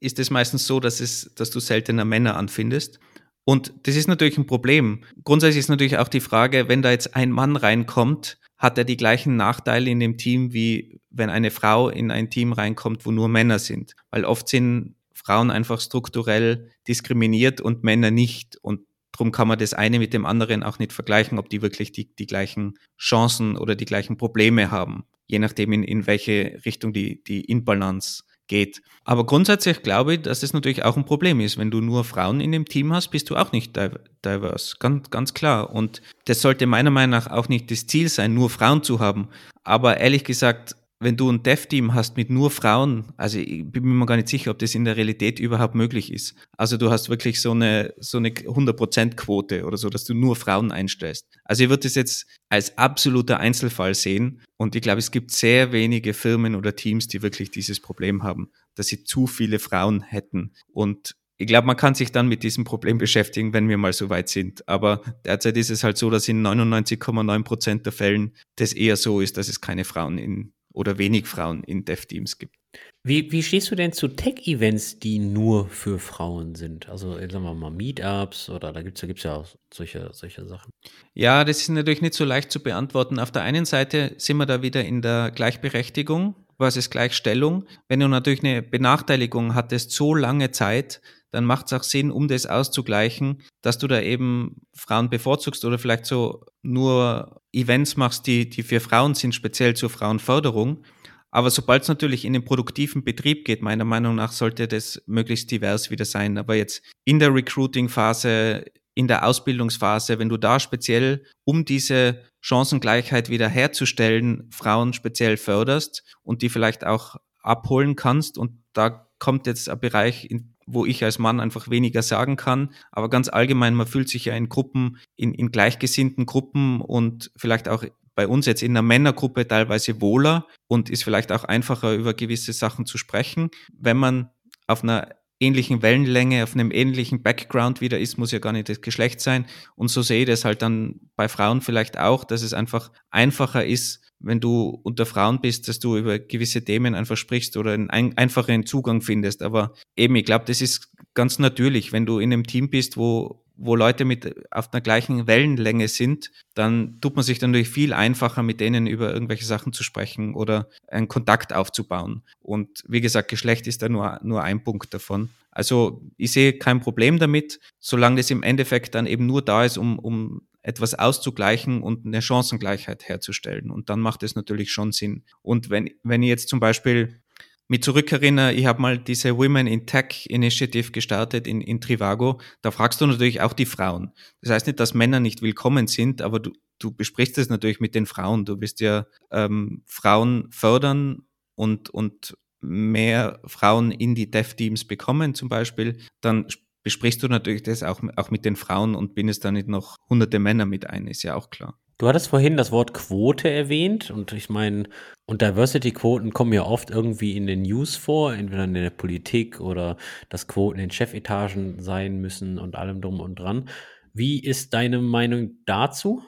ist 0.00 0.18
es 0.18 0.30
meistens 0.30 0.66
so, 0.66 0.80
dass, 0.80 1.00
es, 1.00 1.32
dass 1.34 1.50
du 1.50 1.60
seltener 1.60 2.04
Männer 2.04 2.36
anfindest. 2.36 2.98
Und 3.44 3.72
das 3.84 3.96
ist 3.96 4.08
natürlich 4.08 4.36
ein 4.36 4.46
Problem. 4.46 5.04
Grundsätzlich 5.24 5.60
ist 5.60 5.70
natürlich 5.70 5.96
auch 5.96 6.08
die 6.08 6.20
Frage, 6.20 6.68
wenn 6.68 6.82
da 6.82 6.90
jetzt 6.90 7.16
ein 7.16 7.30
Mann 7.30 7.56
reinkommt, 7.56 8.38
hat 8.58 8.76
er 8.76 8.84
die 8.84 8.96
gleichen 8.96 9.36
Nachteile 9.36 9.88
in 9.88 10.00
dem 10.00 10.18
Team, 10.18 10.52
wie 10.52 11.00
wenn 11.10 11.30
eine 11.30 11.50
Frau 11.50 11.88
in 11.88 12.10
ein 12.10 12.28
Team 12.28 12.52
reinkommt, 12.52 13.06
wo 13.06 13.10
nur 13.10 13.28
Männer 13.28 13.58
sind. 13.58 13.94
Weil 14.10 14.24
oft 14.24 14.48
sind 14.48 14.96
Frauen 15.14 15.50
einfach 15.50 15.80
strukturell 15.80 16.70
diskriminiert 16.86 17.60
und 17.60 17.84
Männer 17.84 18.10
nicht. 18.10 18.56
Und 18.60 18.80
darum 19.12 19.32
kann 19.32 19.48
man 19.48 19.58
das 19.58 19.74
eine 19.74 19.98
mit 19.98 20.12
dem 20.12 20.26
anderen 20.26 20.62
auch 20.62 20.78
nicht 20.78 20.92
vergleichen, 20.92 21.38
ob 21.38 21.48
die 21.48 21.62
wirklich 21.62 21.92
die, 21.92 22.14
die 22.14 22.26
gleichen 22.26 22.74
Chancen 22.98 23.56
oder 23.56 23.76
die 23.76 23.84
gleichen 23.84 24.16
Probleme 24.16 24.70
haben. 24.70 25.04
Je 25.26 25.38
nachdem, 25.38 25.72
in, 25.72 25.84
in 25.84 26.06
welche 26.06 26.60
Richtung 26.66 26.92
die, 26.92 27.22
die 27.24 27.44
Inbalance 27.44 28.24
geht. 28.48 28.82
Aber 29.04 29.24
grundsätzlich 29.24 29.82
glaube 29.82 30.14
ich, 30.14 30.22
dass 30.22 30.40
das 30.40 30.52
natürlich 30.52 30.84
auch 30.84 30.96
ein 30.96 31.04
Problem 31.04 31.40
ist. 31.40 31.56
Wenn 31.56 31.70
du 31.70 31.80
nur 31.80 32.04
Frauen 32.04 32.40
in 32.40 32.52
dem 32.52 32.64
Team 32.64 32.92
hast, 32.92 33.08
bist 33.08 33.30
du 33.30 33.36
auch 33.36 33.52
nicht 33.52 33.78
diverse. 34.24 34.76
Ganz, 34.80 35.10
ganz 35.10 35.34
klar. 35.34 35.70
Und 35.70 36.02
das 36.24 36.42
sollte 36.42 36.66
meiner 36.66 36.90
Meinung 36.90 37.10
nach 37.10 37.30
auch 37.30 37.48
nicht 37.48 37.70
das 37.70 37.86
Ziel 37.86 38.08
sein, 38.08 38.34
nur 38.34 38.50
Frauen 38.50 38.82
zu 38.82 39.00
haben. 39.00 39.28
Aber 39.64 39.98
ehrlich 39.98 40.24
gesagt, 40.24 40.76
wenn 41.00 41.16
du 41.16 41.30
ein 41.30 41.42
Dev-Team 41.42 41.94
hast 41.94 42.16
mit 42.16 42.28
nur 42.28 42.50
Frauen, 42.50 43.12
also 43.16 43.38
ich 43.38 43.64
bin 43.64 43.84
mir 43.84 44.06
gar 44.06 44.16
nicht 44.16 44.28
sicher, 44.28 44.50
ob 44.50 44.58
das 44.58 44.74
in 44.74 44.84
der 44.84 44.96
Realität 44.96 45.38
überhaupt 45.38 45.74
möglich 45.74 46.12
ist. 46.12 46.34
Also 46.56 46.76
du 46.76 46.90
hast 46.90 47.08
wirklich 47.08 47.40
so 47.40 47.52
eine, 47.52 47.94
so 47.98 48.18
eine 48.18 48.30
100%-Quote 48.30 49.64
oder 49.64 49.76
so, 49.76 49.90
dass 49.90 50.04
du 50.04 50.14
nur 50.14 50.34
Frauen 50.34 50.72
einstellst. 50.72 51.26
Also 51.44 51.62
ich 51.62 51.70
würde 51.70 51.84
das 51.84 51.94
jetzt 51.94 52.26
als 52.48 52.76
absoluter 52.78 53.38
Einzelfall 53.38 53.94
sehen 53.94 54.42
und 54.56 54.74
ich 54.74 54.82
glaube, 54.82 54.98
es 54.98 55.12
gibt 55.12 55.30
sehr 55.30 55.70
wenige 55.70 56.14
Firmen 56.14 56.56
oder 56.56 56.74
Teams, 56.74 57.06
die 57.06 57.22
wirklich 57.22 57.50
dieses 57.50 57.80
Problem 57.80 58.24
haben, 58.24 58.50
dass 58.74 58.88
sie 58.88 59.04
zu 59.04 59.26
viele 59.28 59.60
Frauen 59.60 60.02
hätten. 60.02 60.52
Und 60.72 61.14
ich 61.40 61.46
glaube, 61.46 61.68
man 61.68 61.76
kann 61.76 61.94
sich 61.94 62.10
dann 62.10 62.26
mit 62.26 62.42
diesem 62.42 62.64
Problem 62.64 62.98
beschäftigen, 62.98 63.52
wenn 63.52 63.68
wir 63.68 63.78
mal 63.78 63.92
so 63.92 64.10
weit 64.10 64.28
sind. 64.28 64.66
Aber 64.66 65.02
derzeit 65.24 65.56
ist 65.56 65.70
es 65.70 65.84
halt 65.84 65.96
so, 65.96 66.10
dass 66.10 66.26
in 66.26 66.44
99,9 66.44 67.44
Prozent 67.44 67.86
der 67.86 67.92
Fällen 67.92 68.34
das 68.56 68.72
eher 68.72 68.96
so 68.96 69.20
ist, 69.20 69.36
dass 69.36 69.48
es 69.48 69.60
keine 69.60 69.84
Frauen 69.84 70.18
in 70.18 70.52
oder 70.78 70.96
wenig 70.96 71.26
Frauen 71.26 71.64
in 71.64 71.84
Dev-Teams 71.84 72.38
gibt. 72.38 72.54
Wie, 73.02 73.32
wie 73.32 73.42
stehst 73.42 73.68
du 73.70 73.74
denn 73.74 73.92
zu 73.92 74.06
Tech-Events, 74.06 75.00
die 75.00 75.18
nur 75.18 75.68
für 75.68 75.98
Frauen 75.98 76.54
sind? 76.54 76.88
Also 76.88 77.14
sagen 77.14 77.42
wir 77.42 77.54
mal 77.54 77.70
Meetups 77.70 78.48
oder 78.48 78.72
da 78.72 78.82
gibt 78.82 78.96
es 78.96 79.06
gibt's 79.06 79.24
ja 79.24 79.34
auch 79.34 79.46
solche, 79.74 80.10
solche 80.12 80.46
Sachen. 80.46 80.70
Ja, 81.14 81.44
das 81.44 81.58
ist 81.62 81.68
natürlich 81.70 82.00
nicht 82.00 82.14
so 82.14 82.24
leicht 82.24 82.52
zu 82.52 82.60
beantworten. 82.60 83.18
Auf 83.18 83.32
der 83.32 83.42
einen 83.42 83.64
Seite 83.64 84.14
sind 84.18 84.36
wir 84.36 84.46
da 84.46 84.62
wieder 84.62 84.84
in 84.84 85.02
der 85.02 85.32
Gleichberechtigung 85.32 86.36
versus 86.58 86.90
Gleichstellung. 86.90 87.64
Wenn 87.88 87.98
du 87.98 88.06
natürlich 88.06 88.44
eine 88.44 88.62
Benachteiligung 88.62 89.56
hattest, 89.56 89.90
so 89.90 90.14
lange 90.14 90.52
Zeit, 90.52 91.00
dann 91.30 91.44
macht 91.44 91.66
es 91.66 91.72
auch 91.72 91.82
Sinn, 91.82 92.10
um 92.10 92.28
das 92.28 92.46
auszugleichen, 92.46 93.42
dass 93.62 93.78
du 93.78 93.86
da 93.86 94.00
eben 94.00 94.62
Frauen 94.74 95.10
bevorzugst 95.10 95.64
oder 95.64 95.78
vielleicht 95.78 96.06
so 96.06 96.44
nur 96.62 97.40
Events 97.52 97.96
machst, 97.96 98.26
die, 98.26 98.48
die 98.48 98.62
für 98.62 98.80
Frauen 98.80 99.14
sind, 99.14 99.34
speziell 99.34 99.74
zur 99.74 99.90
Frauenförderung. 99.90 100.84
Aber 101.30 101.50
sobald 101.50 101.82
es 101.82 101.88
natürlich 101.88 102.24
in 102.24 102.32
den 102.32 102.44
produktiven 102.44 103.04
Betrieb 103.04 103.44
geht, 103.44 103.60
meiner 103.60 103.84
Meinung 103.84 104.14
nach, 104.14 104.32
sollte 104.32 104.66
das 104.66 105.02
möglichst 105.06 105.50
divers 105.50 105.90
wieder 105.90 106.06
sein. 106.06 106.38
Aber 106.38 106.54
jetzt 106.54 106.82
in 107.04 107.18
der 107.18 107.34
Recruiting-Phase, 107.34 108.64
in 108.94 109.08
der 109.08 109.26
Ausbildungsphase, 109.26 110.18
wenn 110.18 110.30
du 110.30 110.38
da 110.38 110.58
speziell, 110.58 111.24
um 111.44 111.64
diese 111.64 112.22
Chancengleichheit 112.40 113.28
wieder 113.28 113.48
herzustellen, 113.48 114.48
Frauen 114.50 114.94
speziell 114.94 115.36
förderst 115.36 116.02
und 116.22 116.40
die 116.40 116.48
vielleicht 116.48 116.84
auch 116.84 117.16
abholen 117.42 117.94
kannst 117.94 118.38
und 118.38 118.62
da 118.72 119.08
kommt 119.18 119.46
jetzt 119.46 119.68
ein 119.68 119.80
Bereich, 119.80 120.30
in, 120.30 120.54
wo 120.70 120.84
ich 120.84 121.02
als 121.02 121.18
Mann 121.18 121.40
einfach 121.40 121.70
weniger 121.70 122.02
sagen 122.02 122.36
kann. 122.36 122.70
Aber 122.92 123.08
ganz 123.08 123.28
allgemein, 123.28 123.74
man 123.74 123.86
fühlt 123.86 124.08
sich 124.08 124.26
ja 124.26 124.34
in 124.34 124.48
Gruppen, 124.48 124.98
in, 125.16 125.34
in 125.34 125.50
gleichgesinnten 125.50 126.26
Gruppen 126.26 126.80
und 126.80 127.30
vielleicht 127.36 127.68
auch 127.68 127.84
bei 128.14 128.26
uns 128.26 128.46
jetzt 128.46 128.62
in 128.62 128.72
einer 128.72 128.82
Männergruppe 128.82 129.46
teilweise 129.46 130.00
wohler 130.00 130.46
und 130.66 130.90
ist 130.90 131.04
vielleicht 131.04 131.32
auch 131.32 131.44
einfacher 131.44 131.94
über 131.94 132.14
gewisse 132.14 132.52
Sachen 132.52 132.84
zu 132.84 132.98
sprechen. 132.98 133.50
Wenn 133.72 133.96
man 133.96 134.30
auf 134.66 134.82
einer 134.82 135.08
ähnlichen 135.40 135.82
Wellenlänge, 135.82 136.42
auf 136.42 136.54
einem 136.54 136.70
ähnlichen 136.70 137.22
Background 137.22 137.80
wieder 137.80 137.98
ist, 137.98 138.18
muss 138.18 138.32
ja 138.32 138.40
gar 138.40 138.52
nicht 138.52 138.68
das 138.68 138.80
Geschlecht 138.80 139.20
sein. 139.20 139.46
Und 139.76 139.88
so 139.88 140.02
sehe 140.02 140.20
ich 140.20 140.26
das 140.26 140.44
halt 140.44 140.62
dann 140.62 141.00
bei 141.16 141.28
Frauen 141.28 141.60
vielleicht 141.60 141.98
auch, 141.98 142.24
dass 142.24 142.42
es 142.42 142.54
einfach 142.54 142.90
einfacher 143.10 143.64
ist, 143.64 144.07
wenn 144.20 144.40
du 144.40 144.80
unter 144.82 145.06
Frauen 145.06 145.40
bist, 145.40 145.68
dass 145.68 145.78
du 145.78 145.96
über 145.96 146.18
gewisse 146.18 146.64
Themen 146.64 146.94
einfach 146.94 147.16
sprichst 147.16 147.56
oder 147.56 147.72
einen 147.72 147.90
ein, 147.90 148.16
einfacheren 148.16 148.66
Zugang 148.66 149.00
findest. 149.00 149.42
Aber 149.42 149.74
eben, 149.96 150.16
ich 150.16 150.24
glaube, 150.24 150.44
das 150.46 150.60
ist 150.60 150.92
ganz 151.14 151.38
natürlich. 151.38 151.92
Wenn 151.92 152.06
du 152.06 152.18
in 152.18 152.32
einem 152.32 152.44
Team 152.44 152.70
bist, 152.70 152.96
wo, 152.96 153.44
wo 153.56 153.76
Leute 153.76 154.04
mit 154.04 154.34
auf 154.50 154.72
einer 154.72 154.80
gleichen 154.80 155.26
Wellenlänge 155.26 155.88
sind, 155.88 156.30
dann 156.54 157.00
tut 157.00 157.16
man 157.16 157.24
sich 157.24 157.38
dann 157.38 157.50
natürlich 157.50 157.68
viel 157.68 157.92
einfacher, 157.92 158.42
mit 158.42 158.60
denen 158.60 158.86
über 158.86 159.12
irgendwelche 159.12 159.44
Sachen 159.44 159.72
zu 159.72 159.82
sprechen 159.82 160.34
oder 160.34 160.68
einen 160.88 161.08
Kontakt 161.08 161.52
aufzubauen. 161.52 162.22
Und 162.40 162.84
wie 162.88 163.00
gesagt, 163.00 163.28
Geschlecht 163.28 163.66
ist 163.66 163.82
da 163.82 163.88
nur, 163.88 164.18
nur 164.22 164.42
ein 164.42 164.64
Punkt 164.64 164.92
davon. 164.94 165.30
Also 165.50 166.02
ich 166.16 166.32
sehe 166.32 166.52
kein 166.52 166.80
Problem 166.80 167.18
damit, 167.18 167.58
solange 167.80 168.16
das 168.16 168.30
im 168.30 168.42
Endeffekt 168.42 168.94
dann 168.94 169.06
eben 169.06 169.26
nur 169.26 169.42
da 169.42 169.64
ist, 169.64 169.76
um, 169.76 169.98
um 169.98 170.42
etwas 170.68 170.94
auszugleichen 170.94 171.82
und 171.82 172.04
eine 172.04 172.20
Chancengleichheit 172.20 173.08
herzustellen. 173.08 173.70
Und 173.70 173.88
dann 173.88 174.00
macht 174.00 174.22
es 174.22 174.36
natürlich 174.36 174.70
schon 174.70 174.92
Sinn. 174.92 175.24
Und 175.40 175.70
wenn, 175.70 175.88
wenn 176.02 176.22
ich 176.22 176.28
jetzt 176.28 176.50
zum 176.50 176.60
Beispiel 176.60 177.22
mich 177.68 177.82
zurückerinnere, 177.82 178.52
ich 178.52 178.66
habe 178.66 178.82
mal 178.82 178.98
diese 178.98 179.38
Women 179.38 179.66
in 179.66 179.86
Tech 179.86 180.26
Initiative 180.28 180.92
gestartet 180.92 181.46
in, 181.46 181.62
in 181.62 181.80
Trivago, 181.80 182.38
da 182.60 182.70
fragst 182.70 183.00
du 183.00 183.06
natürlich 183.06 183.40
auch 183.40 183.54
die 183.54 183.64
Frauen. 183.64 184.12
Das 184.42 184.52
heißt 184.52 184.66
nicht, 184.66 184.78
dass 184.78 184.92
Männer 184.92 185.20
nicht 185.20 185.40
willkommen 185.40 185.86
sind, 185.86 186.20
aber 186.20 186.38
du, 186.38 186.52
du 186.78 186.94
besprichst 186.94 187.38
es 187.38 187.48
natürlich 187.48 187.80
mit 187.80 187.94
den 187.94 188.04
Frauen. 188.04 188.44
Du 188.44 188.60
wirst 188.60 188.80
ja 188.80 189.06
ähm, 189.30 189.84
Frauen 189.86 190.48
fördern 190.50 191.22
und, 191.54 191.88
und 191.88 192.36
mehr 192.60 193.40
Frauen 193.46 193.90
in 193.90 194.14
die 194.14 194.30
Dev-Teams 194.30 194.86
bekommen 194.86 195.34
zum 195.34 195.48
Beispiel, 195.48 195.96
dann 196.20 196.46
besprichst 196.88 197.22
du 197.22 197.28
natürlich 197.28 197.62
das 197.62 197.82
auch, 197.82 198.00
auch 198.16 198.30
mit 198.30 198.46
den 198.46 198.56
Frauen 198.56 198.94
und 198.94 199.14
bindest 199.14 199.44
da 199.44 199.52
nicht 199.52 199.68
noch 199.68 199.96
hunderte 200.08 200.38
Männer 200.38 200.64
mit 200.64 200.88
ein, 200.88 201.06
ist 201.06 201.22
ja 201.22 201.34
auch 201.34 201.50
klar. 201.50 201.78
Du 201.98 202.08
hattest 202.08 202.28
vorhin 202.28 202.56
das 202.56 202.72
Wort 202.72 202.94
Quote 202.94 203.50
erwähnt 203.50 204.10
und 204.10 204.32
ich 204.32 204.48
meine, 204.48 204.84
und 205.26 205.42
Diversity-Quoten 205.42 206.32
kommen 206.32 206.54
ja 206.54 206.62
oft 206.62 206.88
irgendwie 206.88 207.36
in 207.36 207.46
den 207.46 207.60
News 207.60 207.94
vor, 207.94 208.32
entweder 208.32 208.64
in 208.64 208.72
der 208.72 208.88
Politik 208.88 209.60
oder 209.60 209.98
dass 210.30 210.48
Quoten 210.48 210.78
in 210.78 210.90
Chefetagen 210.90 211.78
sein 211.78 212.22
müssen 212.22 212.58
und 212.58 212.74
allem 212.74 213.02
drum 213.02 213.20
und 213.20 213.38
dran. 213.38 213.68
Wie 214.14 214.42
ist 214.42 214.72
deine 214.72 215.02
Meinung 215.02 215.58
dazu? 215.66 216.22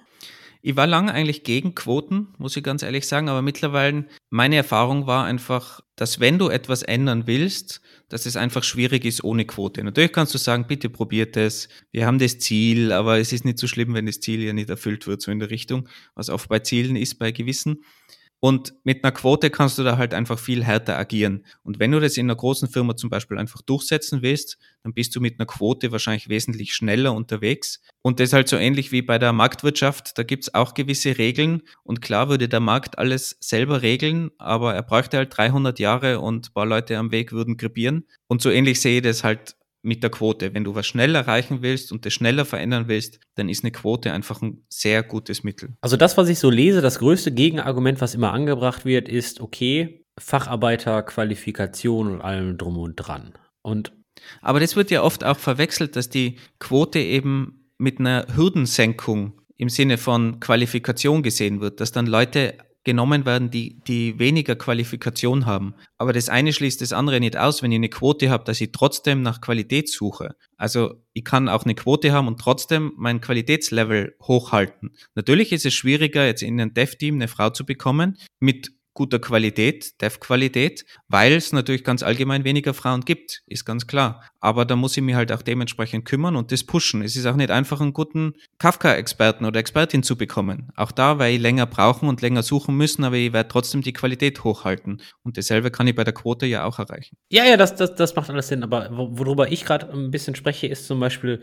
Ich 0.63 0.77
war 0.77 0.87
lange 0.87 1.13
eigentlich 1.13 1.43
gegen 1.43 1.75
Quoten, 1.75 2.29
muss 2.37 2.57
ich 2.57 2.63
ganz 2.63 2.83
ehrlich 2.83 3.07
sagen, 3.07 3.31
aber 3.31 3.41
mittlerweile 3.41 4.07
meine 4.29 4.57
Erfahrung 4.57 5.07
war 5.07 5.25
einfach, 5.25 5.81
dass 5.97 6.21
wenn 6.21 6.39
du 6.39 6.49
etwas 6.51 6.83
ändern 6.83 7.27
willst, 7.27 7.81
dass 8.11 8.27
es 8.27 8.37
einfach 8.37 8.63
schwierig 8.63 9.07
ist 9.07 9.25
ohne 9.25 9.47
Quote. 9.47 9.83
Natürlich 9.83 10.13
kannst 10.13 10.35
du 10.35 10.39
sagen, 10.39 10.67
bitte 10.67 10.91
probiert 10.91 11.37
es, 11.39 11.69
wir 11.93 12.07
haben 12.07 12.19
das 12.19 12.39
Ziel, 12.39 12.93
aber 12.93 13.19
es 13.19 13.33
ist 13.33 13.47
nicht 13.47 13.59
so 13.59 13.67
schlimm, 13.67 13.95
wenn 13.95 14.05
das 14.05 14.21
Ziel 14.21 14.43
ja 14.43 14.53
nicht 14.53 14.69
erfüllt 14.69 15.07
wird, 15.07 15.23
so 15.23 15.31
in 15.31 15.39
der 15.39 15.51
Richtung, 15.51 15.89
was 16.15 16.29
oft 16.29 16.49
bei 16.51 16.59
Zielen 16.59 16.97
ist 16.97 17.19
bei 17.19 17.33
gewissen. 17.33 17.83
Und 18.41 18.72
mit 18.84 19.05
einer 19.05 19.12
Quote 19.12 19.51
kannst 19.51 19.76
du 19.76 19.84
da 19.84 19.99
halt 19.99 20.14
einfach 20.14 20.38
viel 20.38 20.64
härter 20.64 20.99
agieren. 20.99 21.45
Und 21.62 21.78
wenn 21.78 21.93
du 21.93 22.01
das 22.01 22.16
in 22.16 22.26
einer 22.26 22.36
großen 22.36 22.68
Firma 22.68 22.97
zum 22.97 23.11
Beispiel 23.11 23.36
einfach 23.36 23.61
durchsetzen 23.61 24.22
willst, 24.22 24.57
dann 24.82 24.95
bist 24.95 25.14
du 25.14 25.20
mit 25.20 25.38
einer 25.38 25.47
Quote 25.47 25.93
wahrscheinlich 25.93 26.30
wesentlich 26.30 26.72
schneller 26.72 27.12
unterwegs. 27.12 27.82
Und 28.01 28.18
das 28.18 28.30
ist 28.30 28.32
halt 28.32 28.49
so 28.49 28.57
ähnlich 28.57 28.93
wie 28.93 29.03
bei 29.03 29.18
der 29.18 29.34
Marktwirtschaft. 29.34 30.16
Da 30.16 30.22
gibt's 30.22 30.55
auch 30.55 30.72
gewisse 30.72 31.18
Regeln. 31.18 31.62
Und 31.82 32.01
klar 32.01 32.30
würde 32.30 32.49
der 32.49 32.61
Markt 32.61 32.99
alles 32.99 33.36
selber 33.41 33.82
regeln, 33.82 34.30
aber 34.38 34.74
er 34.74 34.82
bräuchte 34.82 35.18
halt 35.18 35.36
300 35.36 35.78
Jahre 35.78 36.20
und 36.20 36.55
paar 36.55 36.64
Leute 36.64 36.97
am 36.97 37.12
Weg 37.12 37.32
würden 37.32 37.59
krepieren. 37.59 38.07
Und 38.26 38.41
so 38.41 38.49
ähnlich 38.51 38.80
sehe 38.80 38.97
ich 38.97 39.03
das 39.03 39.22
halt 39.22 39.57
mit 39.83 40.03
der 40.03 40.11
Quote. 40.11 40.55
Wenn 40.55 40.64
du 40.64 40.74
was 40.74 40.87
schnell 40.87 41.14
erreichen 41.14 41.62
willst 41.62 41.93
und 41.93 42.05
das 42.07 42.12
schneller 42.12 42.45
verändern 42.45 42.89
willst, 42.89 43.20
dann 43.35 43.49
ist 43.49 43.64
eine 43.64 43.72
Quote 43.72 44.12
einfach 44.12 44.43
ein 44.43 44.64
sehr 44.68 45.03
gutes 45.03 45.43
Mittel. 45.43 45.74
Also 45.81 45.97
das, 45.97 46.16
was 46.16 46.28
ich 46.28 46.39
so 46.39 46.51
lese, 46.51 46.81
das 46.81 46.99
größte 46.99 47.33
Gegenargument, 47.33 48.01
was 48.01 48.14
immer 48.14 48.33
angebracht 48.33 48.85
wird, 48.85 49.09
ist, 49.09 49.41
okay, 49.41 50.05
Facharbeiter, 50.18 51.03
Qualifikation 51.03 52.12
und 52.12 52.20
allem 52.20 52.59
drum 52.59 52.76
und 52.78 52.97
dran. 52.97 53.33
Und 53.62 53.93
aber 54.43 54.61
das 54.61 54.76
wird 54.76 54.91
ja 54.91 55.03
oft 55.03 55.24
auch 55.24 55.39
verwechselt, 55.39 55.97
dass 55.97 56.11
die 56.11 56.37
Quote 56.59 56.99
eben 56.99 57.70
mit 57.78 58.01
einer 58.01 58.26
Hürdensenkung 58.35 59.41
im 59.57 59.68
Sinne 59.68 59.99
von 59.99 60.41
Qualifikation 60.41 61.22
gesehen 61.22 61.61
wird, 61.61 61.81
dass 61.81 61.93
dann 61.93 62.07
Leute 62.07 62.59
genommen 62.85 63.26
werden, 63.26 63.51
die, 63.51 63.81
die 63.87 64.18
weniger 64.18 64.57
Qualifikation 64.57 65.47
haben. 65.47 65.74
Aber 65.99 66.12
das 66.12 66.28
eine 66.28 66.53
schließt 66.53 66.81
das 66.81 66.93
andere 66.93 67.20
nicht 67.20 67.37
aus, 67.37 67.62
wenn 67.62 67.72
ich 67.72 67.76
eine 67.76 67.89
Quote 67.89 68.31
habe, 68.31 68.45
dass 68.45 68.61
ich 68.61 68.72
trotzdem 68.72 69.22
nach 69.22 69.41
Qualität 69.41 69.89
suche. 69.89 70.35
Also 70.57 70.95
ich 71.12 71.24
kann 71.24 71.49
auch 71.49 71.64
eine 71.64 71.74
Quote 71.74 72.12
haben 72.12 72.28
und 72.28 72.41
trotzdem 72.41 72.93
mein 72.97 73.20
Qualitätslevel 73.20 74.16
hochhalten. 74.22 74.95
Natürlich 75.14 75.53
ist 75.53 75.66
es 75.66 75.74
schwieriger, 75.74 76.24
jetzt 76.24 76.43
in 76.43 76.61
ein 76.61 76.72
Dev-Team 76.72 77.16
eine 77.16 77.28
Frau 77.28 77.51
zu 77.51 77.66
bekommen 77.66 78.16
mit 78.39 78.72
guter 79.01 79.18
Qualität, 79.18 79.98
Dev-Qualität, 80.03 80.84
weil 81.09 81.32
es 81.32 81.55
natürlich 81.55 81.84
ganz 81.84 82.03
allgemein 82.03 82.44
weniger 82.44 82.74
Frauen 82.74 83.01
gibt, 83.01 83.40
ist 83.46 83.64
ganz 83.64 83.86
klar. 83.86 84.22
Aber 84.40 84.66
da 84.66 84.76
muss 84.76 84.94
ich 84.94 85.03
mich 85.03 85.14
halt 85.14 85.32
auch 85.32 85.40
dementsprechend 85.40 86.05
kümmern 86.05 86.36
und 86.36 86.53
das 86.53 86.64
pushen. 86.64 87.01
Es 87.01 87.16
ist 87.16 87.24
auch 87.24 87.36
nicht 87.36 87.51
einfach, 87.51 87.80
einen 87.80 87.94
guten 87.94 88.34
Kafka-Experten 88.59 89.46
oder 89.46 89.59
Expertin 89.59 90.03
zu 90.03 90.18
bekommen. 90.18 90.68
Auch 90.76 90.92
da 90.92 91.18
werde 91.18 91.32
ich 91.32 91.40
länger 91.40 91.64
brauchen 91.64 92.11
und 92.11 92.20
länger 92.20 92.42
suchen 92.42 92.76
müssen, 92.76 93.03
aber 93.03 93.16
ich 93.16 93.32
werde 93.32 93.48
trotzdem 93.48 93.80
die 93.80 93.94
Qualität 93.94 94.44
hochhalten. 94.44 95.01
Und 95.22 95.38
dasselbe 95.38 95.70
kann 95.70 95.86
ich 95.86 95.94
bei 95.94 96.05
der 96.05 96.12
Quote 96.12 96.44
ja 96.44 96.64
auch 96.64 96.78
erreichen. 96.78 97.16
Ja, 97.30 97.46
ja, 97.46 97.57
das, 97.57 97.76
das, 97.76 97.94
das 97.94 98.14
macht 98.16 98.28
alles 98.28 98.48
Sinn. 98.48 98.62
Aber 98.62 98.90
worüber 98.92 99.51
ich 99.51 99.64
gerade 99.64 99.90
ein 99.90 100.11
bisschen 100.11 100.34
spreche, 100.34 100.66
ist 100.66 100.86
zum 100.86 101.01
Beispiel 101.01 101.40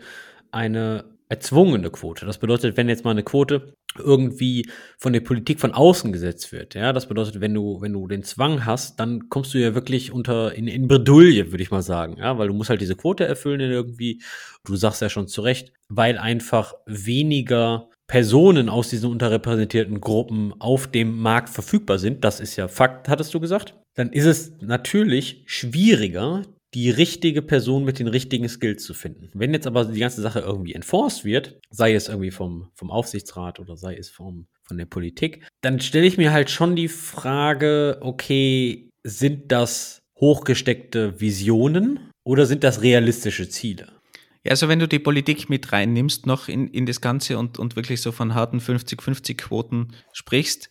eine 0.52 1.06
erzwungene 1.28 1.90
Quote. 1.90 2.24
Das 2.24 2.38
bedeutet, 2.38 2.76
wenn 2.76 2.88
jetzt 2.88 3.04
mal 3.04 3.10
eine 3.10 3.24
Quote 3.24 3.74
irgendwie 3.96 4.68
von 4.98 5.12
der 5.12 5.20
Politik 5.20 5.60
von 5.60 5.72
außen 5.72 6.12
gesetzt 6.12 6.52
wird, 6.52 6.74
ja, 6.74 6.92
das 6.92 7.08
bedeutet, 7.08 7.40
wenn 7.40 7.54
du, 7.54 7.80
wenn 7.80 7.92
du 7.92 8.06
den 8.06 8.22
Zwang 8.22 8.64
hast, 8.64 9.00
dann 9.00 9.28
kommst 9.28 9.54
du 9.54 9.58
ja 9.58 9.74
wirklich 9.74 10.12
unter, 10.12 10.54
in, 10.54 10.68
in 10.68 10.88
Bredouille, 10.88 11.50
würde 11.50 11.62
ich 11.62 11.70
mal 11.70 11.82
sagen, 11.82 12.16
ja, 12.18 12.38
weil 12.38 12.48
du 12.48 12.54
musst 12.54 12.70
halt 12.70 12.80
diese 12.80 12.96
Quote 12.96 13.24
erfüllen 13.26 13.60
irgendwie, 13.60 14.22
du 14.64 14.76
sagst 14.76 15.02
ja 15.02 15.08
schon 15.08 15.28
zu 15.28 15.40
Recht, 15.40 15.72
weil 15.88 16.18
einfach 16.18 16.74
weniger 16.86 17.88
Personen 18.06 18.68
aus 18.68 18.88
diesen 18.88 19.10
unterrepräsentierten 19.10 20.00
Gruppen 20.00 20.54
auf 20.58 20.86
dem 20.86 21.18
Markt 21.18 21.50
verfügbar 21.50 21.98
sind, 21.98 22.24
das 22.24 22.40
ist 22.40 22.56
ja 22.56 22.68
Fakt, 22.68 23.08
hattest 23.08 23.34
du 23.34 23.40
gesagt, 23.40 23.74
dann 23.94 24.12
ist 24.12 24.24
es 24.24 24.52
natürlich 24.60 25.42
schwieriger, 25.46 26.42
die 26.74 26.90
richtige 26.90 27.40
Person 27.40 27.84
mit 27.84 27.98
den 27.98 28.08
richtigen 28.08 28.48
Skills 28.48 28.84
zu 28.84 28.92
finden. 28.92 29.30
Wenn 29.32 29.54
jetzt 29.54 29.66
aber 29.66 29.86
die 29.86 30.00
ganze 30.00 30.20
Sache 30.20 30.40
irgendwie 30.40 30.74
enforced 30.74 31.24
wird, 31.24 31.58
sei 31.70 31.94
es 31.94 32.08
irgendwie 32.08 32.30
vom, 32.30 32.70
vom 32.74 32.90
Aufsichtsrat 32.90 33.58
oder 33.58 33.76
sei 33.76 33.96
es 33.96 34.10
vom, 34.10 34.46
von 34.62 34.76
der 34.76 34.84
Politik, 34.84 35.46
dann 35.62 35.80
stelle 35.80 36.06
ich 36.06 36.18
mir 36.18 36.32
halt 36.32 36.50
schon 36.50 36.76
die 36.76 36.88
Frage, 36.88 37.98
okay, 38.00 38.90
sind 39.02 39.50
das 39.50 40.02
hochgesteckte 40.16 41.20
Visionen 41.20 42.10
oder 42.22 42.44
sind 42.44 42.64
das 42.64 42.82
realistische 42.82 43.48
Ziele? 43.48 43.92
Ja, 44.44 44.50
also 44.50 44.68
wenn 44.68 44.78
du 44.78 44.86
die 44.86 44.98
Politik 44.98 45.48
mit 45.48 45.72
reinnimmst 45.72 46.26
noch 46.26 46.48
in, 46.48 46.68
in 46.68 46.84
das 46.84 47.00
Ganze 47.00 47.38
und, 47.38 47.58
und 47.58 47.76
wirklich 47.76 48.02
so 48.02 48.12
von 48.12 48.34
harten 48.34 48.60
50-50-Quoten 48.60 49.94
sprichst, 50.12 50.68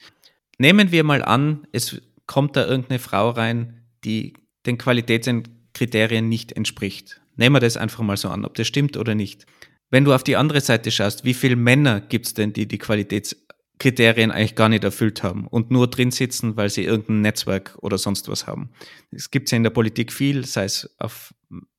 nehmen 0.59 0.91
wir 0.91 1.03
mal 1.03 1.23
an, 1.23 1.65
es 1.71 2.01
kommt 2.27 2.55
da 2.55 2.67
irgendeine 2.67 2.99
Frau 2.99 3.31
rein, 3.31 3.81
die 4.03 4.33
den 4.65 4.77
Qualitätsentwicklung 4.77 5.56
Kriterien 5.77 6.27
nicht 6.27 6.51
entspricht. 6.51 7.21
Nehmen 7.35 7.55
wir 7.55 7.59
das 7.59 7.77
einfach 7.77 8.03
mal 8.03 8.17
so 8.17 8.29
an, 8.29 8.45
ob 8.45 8.55
das 8.55 8.67
stimmt 8.67 8.97
oder 8.97 9.15
nicht. 9.15 9.45
Wenn 9.89 10.03
du 10.03 10.13
auf 10.13 10.23
die 10.23 10.35
andere 10.35 10.61
Seite 10.61 10.91
schaust, 10.91 11.23
wie 11.23 11.33
viele 11.33 11.55
Männer 11.55 12.01
gibt 12.01 12.25
es 12.25 12.33
denn, 12.33 12.51
die 12.51 12.67
die 12.67 12.77
Qualitätskriterien 12.77 14.31
eigentlich 14.31 14.55
gar 14.55 14.69
nicht 14.69 14.83
erfüllt 14.83 15.23
haben 15.23 15.47
und 15.47 15.71
nur 15.71 15.87
drin 15.87 16.11
sitzen, 16.11 16.57
weil 16.57 16.69
sie 16.69 16.83
irgendein 16.83 17.21
Netzwerk 17.21 17.77
oder 17.81 17.97
sonst 17.97 18.27
was 18.27 18.47
haben? 18.47 18.71
Es 19.11 19.31
gibt 19.31 19.49
ja 19.51 19.55
in 19.55 19.63
der 19.63 19.69
Politik 19.69 20.11
viel, 20.11 20.45
sei 20.45 20.65
es 20.65 20.95
auf 20.97 21.33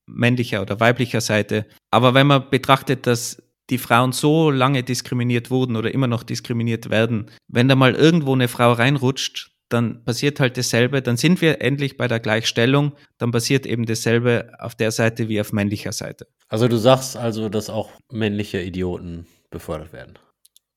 männlicher 0.06 0.62
oder 0.62 0.80
weiblicher 0.80 1.20
Seite. 1.20 1.66
Aber 1.90 2.14
wenn 2.14 2.26
man 2.26 2.48
betrachtet, 2.50 3.06
dass 3.06 3.42
die 3.70 3.78
Frauen 3.78 4.12
so 4.12 4.50
lange 4.50 4.82
diskriminiert 4.82 5.50
wurden 5.50 5.76
oder 5.76 5.92
immer 5.92 6.06
noch 6.06 6.22
diskriminiert 6.22 6.88
werden, 6.88 7.30
wenn 7.48 7.68
da 7.68 7.74
mal 7.74 7.94
irgendwo 7.94 8.32
eine 8.32 8.48
Frau 8.48 8.72
reinrutscht, 8.72 9.57
dann 9.68 10.04
passiert 10.04 10.40
halt 10.40 10.56
dasselbe, 10.56 11.02
dann 11.02 11.16
sind 11.16 11.40
wir 11.40 11.60
endlich 11.60 11.96
bei 11.96 12.08
der 12.08 12.20
Gleichstellung, 12.20 12.92
dann 13.18 13.30
passiert 13.30 13.66
eben 13.66 13.86
dasselbe 13.86 14.52
auf 14.58 14.74
der 14.74 14.90
Seite 14.90 15.28
wie 15.28 15.40
auf 15.40 15.52
männlicher 15.52 15.92
Seite. 15.92 16.26
Also 16.48 16.68
du 16.68 16.76
sagst 16.76 17.16
also, 17.16 17.48
dass 17.48 17.68
auch 17.68 17.90
männliche 18.10 18.60
Idioten 18.60 19.26
befördert 19.50 19.92
werden. 19.92 20.18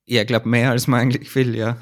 Ja, 0.05 0.21
ich 0.21 0.27
glaube 0.27 0.49
mehr 0.49 0.71
als 0.71 0.87
man 0.87 0.99
eigentlich 0.99 1.33
will, 1.35 1.55
ja. 1.55 1.77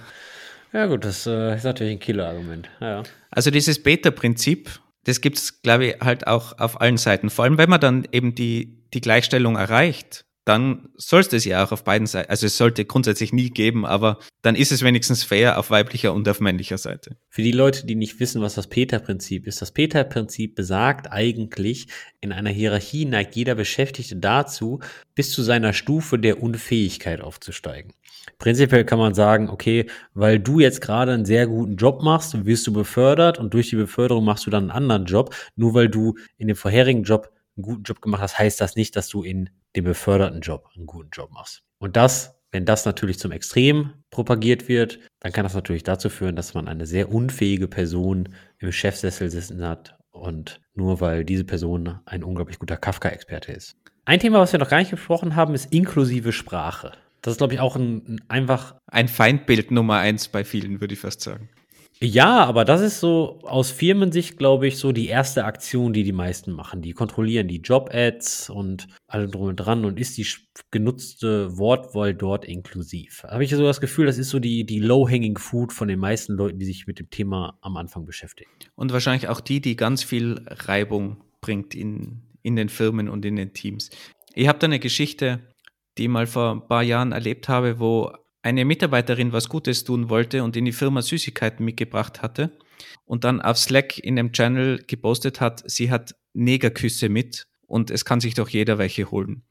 Ja 0.72 0.86
gut, 0.86 1.04
das 1.04 1.26
äh, 1.26 1.56
ist 1.56 1.64
natürlich 1.64 1.94
ein 1.94 2.00
Killer-Argument. 2.00 2.70
Ja. 2.80 3.04
Also 3.32 3.50
dieses 3.50 3.82
Beta-Prinzip, 3.82 4.80
das 5.06 5.22
gibt 5.22 5.38
es, 5.38 5.64
glaube 5.64 5.86
ich, 5.86 6.00
halt 6.00 6.28
auch 6.28 6.60
auf 6.60 6.80
allen 6.80 6.98
Seiten. 6.98 7.32
Vor 7.32 7.46
allem, 7.46 7.58
wenn 7.58 7.70
man 7.70 7.80
dann 7.80 8.08
eben 8.12 8.36
die, 8.36 8.86
die 8.94 9.02
Gleichstellung 9.02 9.56
erreicht, 9.56 10.26
dann 10.50 10.90
soll 10.96 11.20
es 11.20 11.46
ja 11.46 11.64
auch 11.64 11.72
auf 11.72 11.84
beiden 11.84 12.08
Seiten, 12.08 12.32
also 12.32 12.48
es 12.48 12.58
sollte 12.58 12.84
grundsätzlich 12.84 13.32
nie 13.32 13.52
geben, 13.52 13.86
aber 13.86 14.18
dann 14.42 14.56
ist 14.56 14.72
es 14.72 14.82
wenigstens 14.82 15.24
fair 15.24 15.60
auf 15.60 15.70
weiblicher 15.70 16.12
und 16.12 16.28
auf 16.28 16.40
männlicher 16.40 16.80
Seite. 16.80 17.18
Für 17.30 17.44
die 17.44 17.52
Leute, 17.52 17.86
die 17.86 17.94
nicht 17.94 18.20
wissen, 18.20 18.42
was 18.42 18.56
das 18.56 18.66
Peter-Prinzip 18.66 19.46
ist, 19.46 19.62
das 19.62 19.72
Peter-Prinzip 19.72 20.56
besagt 20.56 21.12
eigentlich, 21.12 21.86
in 22.20 22.32
einer 22.32 22.50
Hierarchie 22.50 23.06
neigt 23.06 23.36
jeder 23.36 23.54
Beschäftigte 23.54 24.16
dazu, 24.16 24.80
bis 25.14 25.32
zu 25.32 25.44
seiner 25.44 25.72
Stufe 25.72 26.18
der 26.18 26.42
Unfähigkeit 26.42 27.22
aufzusteigen. 27.22 27.94
Prinzipiell 28.40 28.86
kann 28.86 28.98
man 28.98 29.14
sagen, 29.14 29.50
okay, 29.50 29.86
weil 30.16 30.40
du 30.40 30.60
jetzt 30.60 30.82
gerade 30.82 31.14
einen 31.14 31.26
sehr 31.26 31.46
guten 31.46 31.76
Job 31.76 32.02
machst, 32.02 32.44
wirst 32.46 32.66
du 32.66 32.74
befördert 32.74 33.38
und 33.38 33.54
durch 33.54 33.70
die 33.70 33.76
Beförderung 33.76 34.26
machst 34.26 34.48
du 34.48 34.50
dann 34.50 34.64
einen 34.64 34.72
anderen 34.72 35.06
Job, 35.06 35.36
nur 35.56 35.76
weil 35.76 35.90
du 35.90 36.16
in 36.38 36.48
dem 36.48 36.58
vorherigen 36.58 37.04
Job 37.04 37.32
einen 37.56 37.64
guten 37.64 37.84
Job 37.84 38.02
gemacht 38.02 38.24
hast, 38.24 38.40
heißt 38.40 38.60
das 38.60 38.76
nicht, 38.76 38.96
dass 38.96 39.10
du 39.10 39.22
in 39.22 39.52
dem 39.76 39.86
beförderten 39.86 40.42
Job 40.42 40.70
einen 40.76 40.86
guten 40.86 41.10
Job 41.12 41.32
machst. 41.32 41.64
Und 41.80 41.96
das, 41.96 42.36
wenn 42.52 42.66
das 42.66 42.86
natürlich 42.86 43.20
zum 43.20 43.32
Extrem 43.32 43.94
propagiert 44.10 44.68
wird, 44.68 45.00
dann 45.20 45.32
kann 45.32 45.44
das 45.44 45.54
natürlich 45.54 45.84
dazu 45.84 46.10
führen, 46.10 46.36
dass 46.36 46.54
man 46.54 46.68
eine 46.68 46.86
sehr 46.86 47.12
unfähige 47.12 47.68
Person 47.68 48.30
im 48.58 48.72
Chefsessel 48.72 49.30
sitzen 49.30 49.66
hat 49.66 49.98
und 50.12 50.60
nur 50.74 51.02
weil 51.02 51.24
diese 51.24 51.44
Person 51.44 52.00
ein 52.06 52.24
unglaublich 52.24 52.60
guter 52.60 52.78
Kafka-Experte 52.78 53.52
ist. 53.52 53.78
Ein 54.06 54.20
Thema, 54.20 54.40
was 54.40 54.52
wir 54.52 54.60
noch 54.60 54.70
gar 54.70 54.80
nicht 54.80 54.92
besprochen 54.92 55.36
haben, 55.36 55.54
ist 55.54 55.72
inklusive 55.72 56.32
Sprache. 56.32 56.94
Das 57.22 57.34
ist, 57.34 57.38
glaube 57.38 57.54
ich, 57.54 57.60
auch 57.60 57.76
ein, 57.76 58.04
ein 58.08 58.22
einfach. 58.28 58.76
Ein 58.88 59.08
Feindbild 59.08 59.72
Nummer 59.72 59.98
eins 59.98 60.30
bei 60.30 60.44
vielen, 60.44 60.82
würde 60.82 60.94
ich 60.94 61.00
fast 61.00 61.22
sagen. 61.22 61.50
Ja, 62.02 62.46
aber 62.46 62.64
das 62.64 62.80
ist 62.80 63.02
so 63.02 63.40
aus 63.44 63.72
Firmensicht, 63.72 64.38
glaube 64.38 64.68
ich, 64.68 64.78
so 64.78 64.94
die 64.94 65.08
erste 65.08 65.44
Aktion, 65.44 65.92
die 65.92 66.06
die 66.06 66.14
meisten 66.14 66.54
machen. 66.54 66.82
Die 66.82 66.94
kontrollieren 66.94 67.50
die 67.50 67.60
Job-Ads 67.60 68.50
und 68.50 68.88
alle 69.06 69.28
drum 69.28 69.50
und 69.50 69.58
dran 69.58 69.84
und 69.84 70.00
ist 70.00 70.18
die 70.18 70.26
genutzte 70.72 71.58
Wortwahl 71.58 72.16
dort 72.16 72.46
inklusiv. 72.46 73.24
Habe 73.24 73.44
ich 73.44 73.52
so 73.52 73.66
das 73.66 73.82
Gefühl, 73.82 74.06
das 74.06 74.18
ist 74.18 74.30
so 74.30 74.40
die, 74.40 74.66
die 74.66 74.80
low-hanging 74.80 75.38
food 75.38 75.74
von 75.74 75.90
den 75.90 76.00
meisten 76.00 76.36
Leuten, 76.36 76.58
die 76.58 76.66
sich 76.66 76.88
mit 76.88 77.00
dem 77.00 77.10
Thema 77.10 77.58
am 77.60 77.76
Anfang 77.76 78.06
beschäftigen. 78.06 78.50
Und 78.76 78.94
wahrscheinlich 78.94 79.28
auch 79.28 79.42
die, 79.42 79.60
die 79.60 79.76
ganz 79.76 80.02
viel 80.02 80.40
Reibung 80.48 81.22
bringt 81.42 81.76
in, 81.76 82.22
in 82.44 82.56
den 82.56 82.70
Firmen 82.70 83.10
und 83.10 83.26
in 83.26 83.36
den 83.36 83.52
Teams. 83.52 83.90
Ich 84.36 84.48
habe 84.48 84.58
da 84.58 84.68
eine 84.68 84.80
Geschichte, 84.80 85.42
die 85.98 86.04
ich 86.04 86.10
mal 86.10 86.28
vor 86.28 86.52
ein 86.52 86.66
paar 86.66 86.84
Jahren 86.84 87.12
erlebt 87.12 87.50
habe, 87.50 87.78
wo 87.82 88.14
eine 88.42 88.66
Mitarbeiterin 88.66 89.34
was 89.34 89.50
Gutes 89.50 89.84
tun 89.84 90.10
wollte 90.10 90.44
und 90.44 90.56
in 90.56 90.66
die 90.66 90.72
Firma 90.72 91.02
Süßigkeiten 91.02 91.66
mitgebracht 91.66 92.22
hatte 92.22 92.58
und 93.06 93.24
dann 93.24 93.42
auf 93.42 93.58
Slack 93.58 94.00
in 94.00 94.16
dem 94.16 94.32
Channel 94.32 94.84
gepostet 94.88 95.42
hat, 95.42 95.64
sie 95.70 95.92
hat 95.92 96.16
Negerküsse 96.34 97.10
mit 97.10 97.48
und 97.68 97.92
es 97.92 98.06
kann 98.06 98.20
sich 98.20 98.34
doch 98.34 98.50
jeder 98.50 98.78
welche 98.78 99.12
holen. 99.12 99.44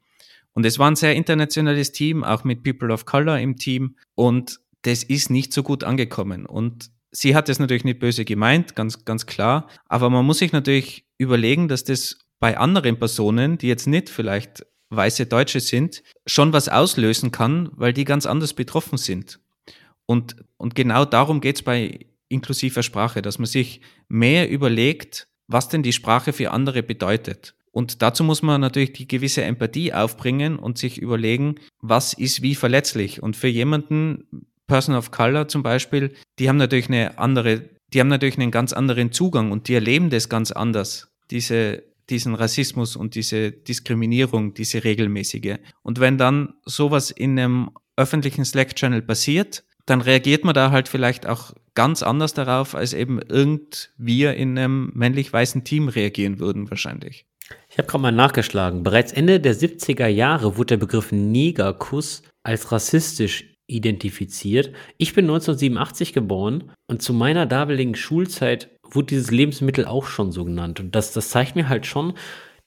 Und 0.55 0.65
es 0.65 0.79
war 0.79 0.91
ein 0.91 0.97
sehr 0.97 1.15
internationales 1.15 1.93
Team, 1.93 2.25
auch 2.25 2.45
mit 2.45 2.65
People 2.65 2.93
of 2.93 3.05
Color 3.05 3.39
im 3.39 3.57
Team 3.57 3.97
und 4.15 4.61
das 4.83 5.03
ist 5.03 5.31
nicht 5.31 5.53
so 5.53 5.63
gut 5.63 5.85
angekommen. 5.85 6.47
Und 6.47 6.91
sie 7.11 7.35
hat 7.35 7.49
es 7.49 7.59
natürlich 7.59 7.85
nicht 7.85 8.01
böse 8.01 8.25
gemeint, 8.25 8.75
ganz, 8.75 9.05
ganz 9.05 9.27
klar, 9.27 9.69
aber 9.87 10.11
man 10.11 10.25
muss 10.25 10.39
sich 10.39 10.53
natürlich 10.53 11.05
überlegen, 11.19 11.69
dass 11.69 11.85
das 11.85 12.19
bei 12.41 12.57
anderen 12.57 12.99
Personen, 12.99 13.59
die 13.59 13.69
jetzt 13.69 13.87
nicht 13.87 14.09
vielleicht 14.09 14.65
weiße 14.91 15.27
Deutsche 15.27 15.61
sind, 15.61 16.03
schon 16.27 16.53
was 16.53 16.69
auslösen 16.69 17.31
kann, 17.31 17.71
weil 17.73 17.93
die 17.93 18.05
ganz 18.05 18.27
anders 18.27 18.55
betroffen 18.55 18.99
sind. 18.99 19.41
Und, 20.07 20.37
und 20.57 20.75
genau 20.75 21.05
darum 21.05 21.41
geht 21.41 21.57
es 21.57 21.63
bei 21.63 22.07
inklusiver 22.29 22.83
Sprache, 22.83 23.23
dass 23.23 23.39
man 23.39 23.47
sich 23.47 23.81
mehr 24.09 24.51
überlegt, 24.51 25.29
was 25.47 25.69
denn 25.69 25.83
die 25.83 25.93
Sprache 25.93 26.33
für 26.33 26.51
andere 26.51 26.83
bedeutet. 26.83 27.55
Und 27.71 28.03
dazu 28.03 28.25
muss 28.25 28.43
man 28.43 28.61
natürlich 28.61 28.93
die 28.93 29.09
gewisse 29.09 29.43
Empathie 29.43 29.93
aufbringen 29.93 30.59
und 30.59 30.79
sich 30.79 30.99
überlegen, 30.99 31.57
was 31.81 32.13
ist 32.13 32.43
wie 32.43 32.55
verletzlich. 32.55 33.23
Und 33.23 33.37
für 33.37 33.49
jemanden, 33.49 34.25
Person 34.67 34.95
of 34.95 35.11
Color 35.11 35.49
zum 35.49 35.63
Beispiel, 35.63 36.13
die 36.39 36.49
haben 36.49 36.57
natürlich 36.57 36.89
eine 36.89 37.19
andere, 37.19 37.69
die 37.93 38.01
haben 38.01 38.09
natürlich 38.09 38.39
einen 38.39 38.51
ganz 38.51 38.73
anderen 38.73 39.13
Zugang 39.13 39.51
und 39.51 39.69
die 39.69 39.75
erleben 39.75 40.11
das 40.11 40.29
ganz 40.29 40.53
anders. 40.53 41.09
Diese 41.31 41.83
diesen 42.11 42.35
Rassismus 42.35 42.97
und 42.97 43.15
diese 43.15 43.53
Diskriminierung, 43.53 44.55
diese 44.55 44.85
regelmäßige. 44.85 45.57
Und 45.83 46.01
wenn 46.01 46.19
dann 46.19 46.55
sowas 46.65 47.11
in 47.11 47.39
einem 47.39 47.71
öffentlichen 47.97 48.45
Slack-Channel 48.45 49.03
passiert, 49.03 49.65
dann 49.87 50.01
reagiert 50.01 50.45
man 50.45 50.55
da 50.55 50.71
halt 50.71 50.89
vielleicht 50.89 51.27
auch 51.27 51.53
ganz 51.75 52.03
anders 52.03 52.35
darauf, 52.35 52.75
als 52.75 52.93
eben 52.93 53.21
irgend 53.21 53.91
wir 53.97 54.35
in 54.35 54.59
einem 54.59 54.91
männlich-weißen 54.95 55.65
Team 55.65 55.89
reagieren 55.89 56.39
würden 56.39 56.71
wahrscheinlich. 56.71 57.25
Ich 57.71 57.79
habe 57.79 57.89
gerade 57.89 58.03
mal 58.03 58.13
nachgeschlagen. 58.13 58.83
Bereits 58.83 59.13
Ende 59.13 59.41
der 59.41 59.55
70er 59.55 60.07
Jahre 60.07 60.57
wurde 60.57 60.77
der 60.77 60.77
Begriff 60.79 61.13
Negerkuss 61.13 62.23
als 62.43 62.71
rassistisch 62.73 63.45
identifiziert. 63.67 64.73
Ich 64.97 65.15
bin 65.15 65.27
1987 65.27 66.13
geboren 66.13 66.73
und 66.87 67.03
zu 67.03 67.13
meiner 67.13 67.47
damaligen 67.47 67.95
Schulzeit 67.95 68.71
wurde 68.91 69.07
dieses 69.07 69.31
Lebensmittel 69.31 69.85
auch 69.87 70.07
schon 70.07 70.33
so 70.33 70.45
genannt. 70.45 70.81
Und 70.81 70.95
das, 70.95 71.13
das 71.13 71.31
zeigt 71.31 71.57
mir 71.57 71.69
halt 71.69 71.87
schon, 71.87 72.15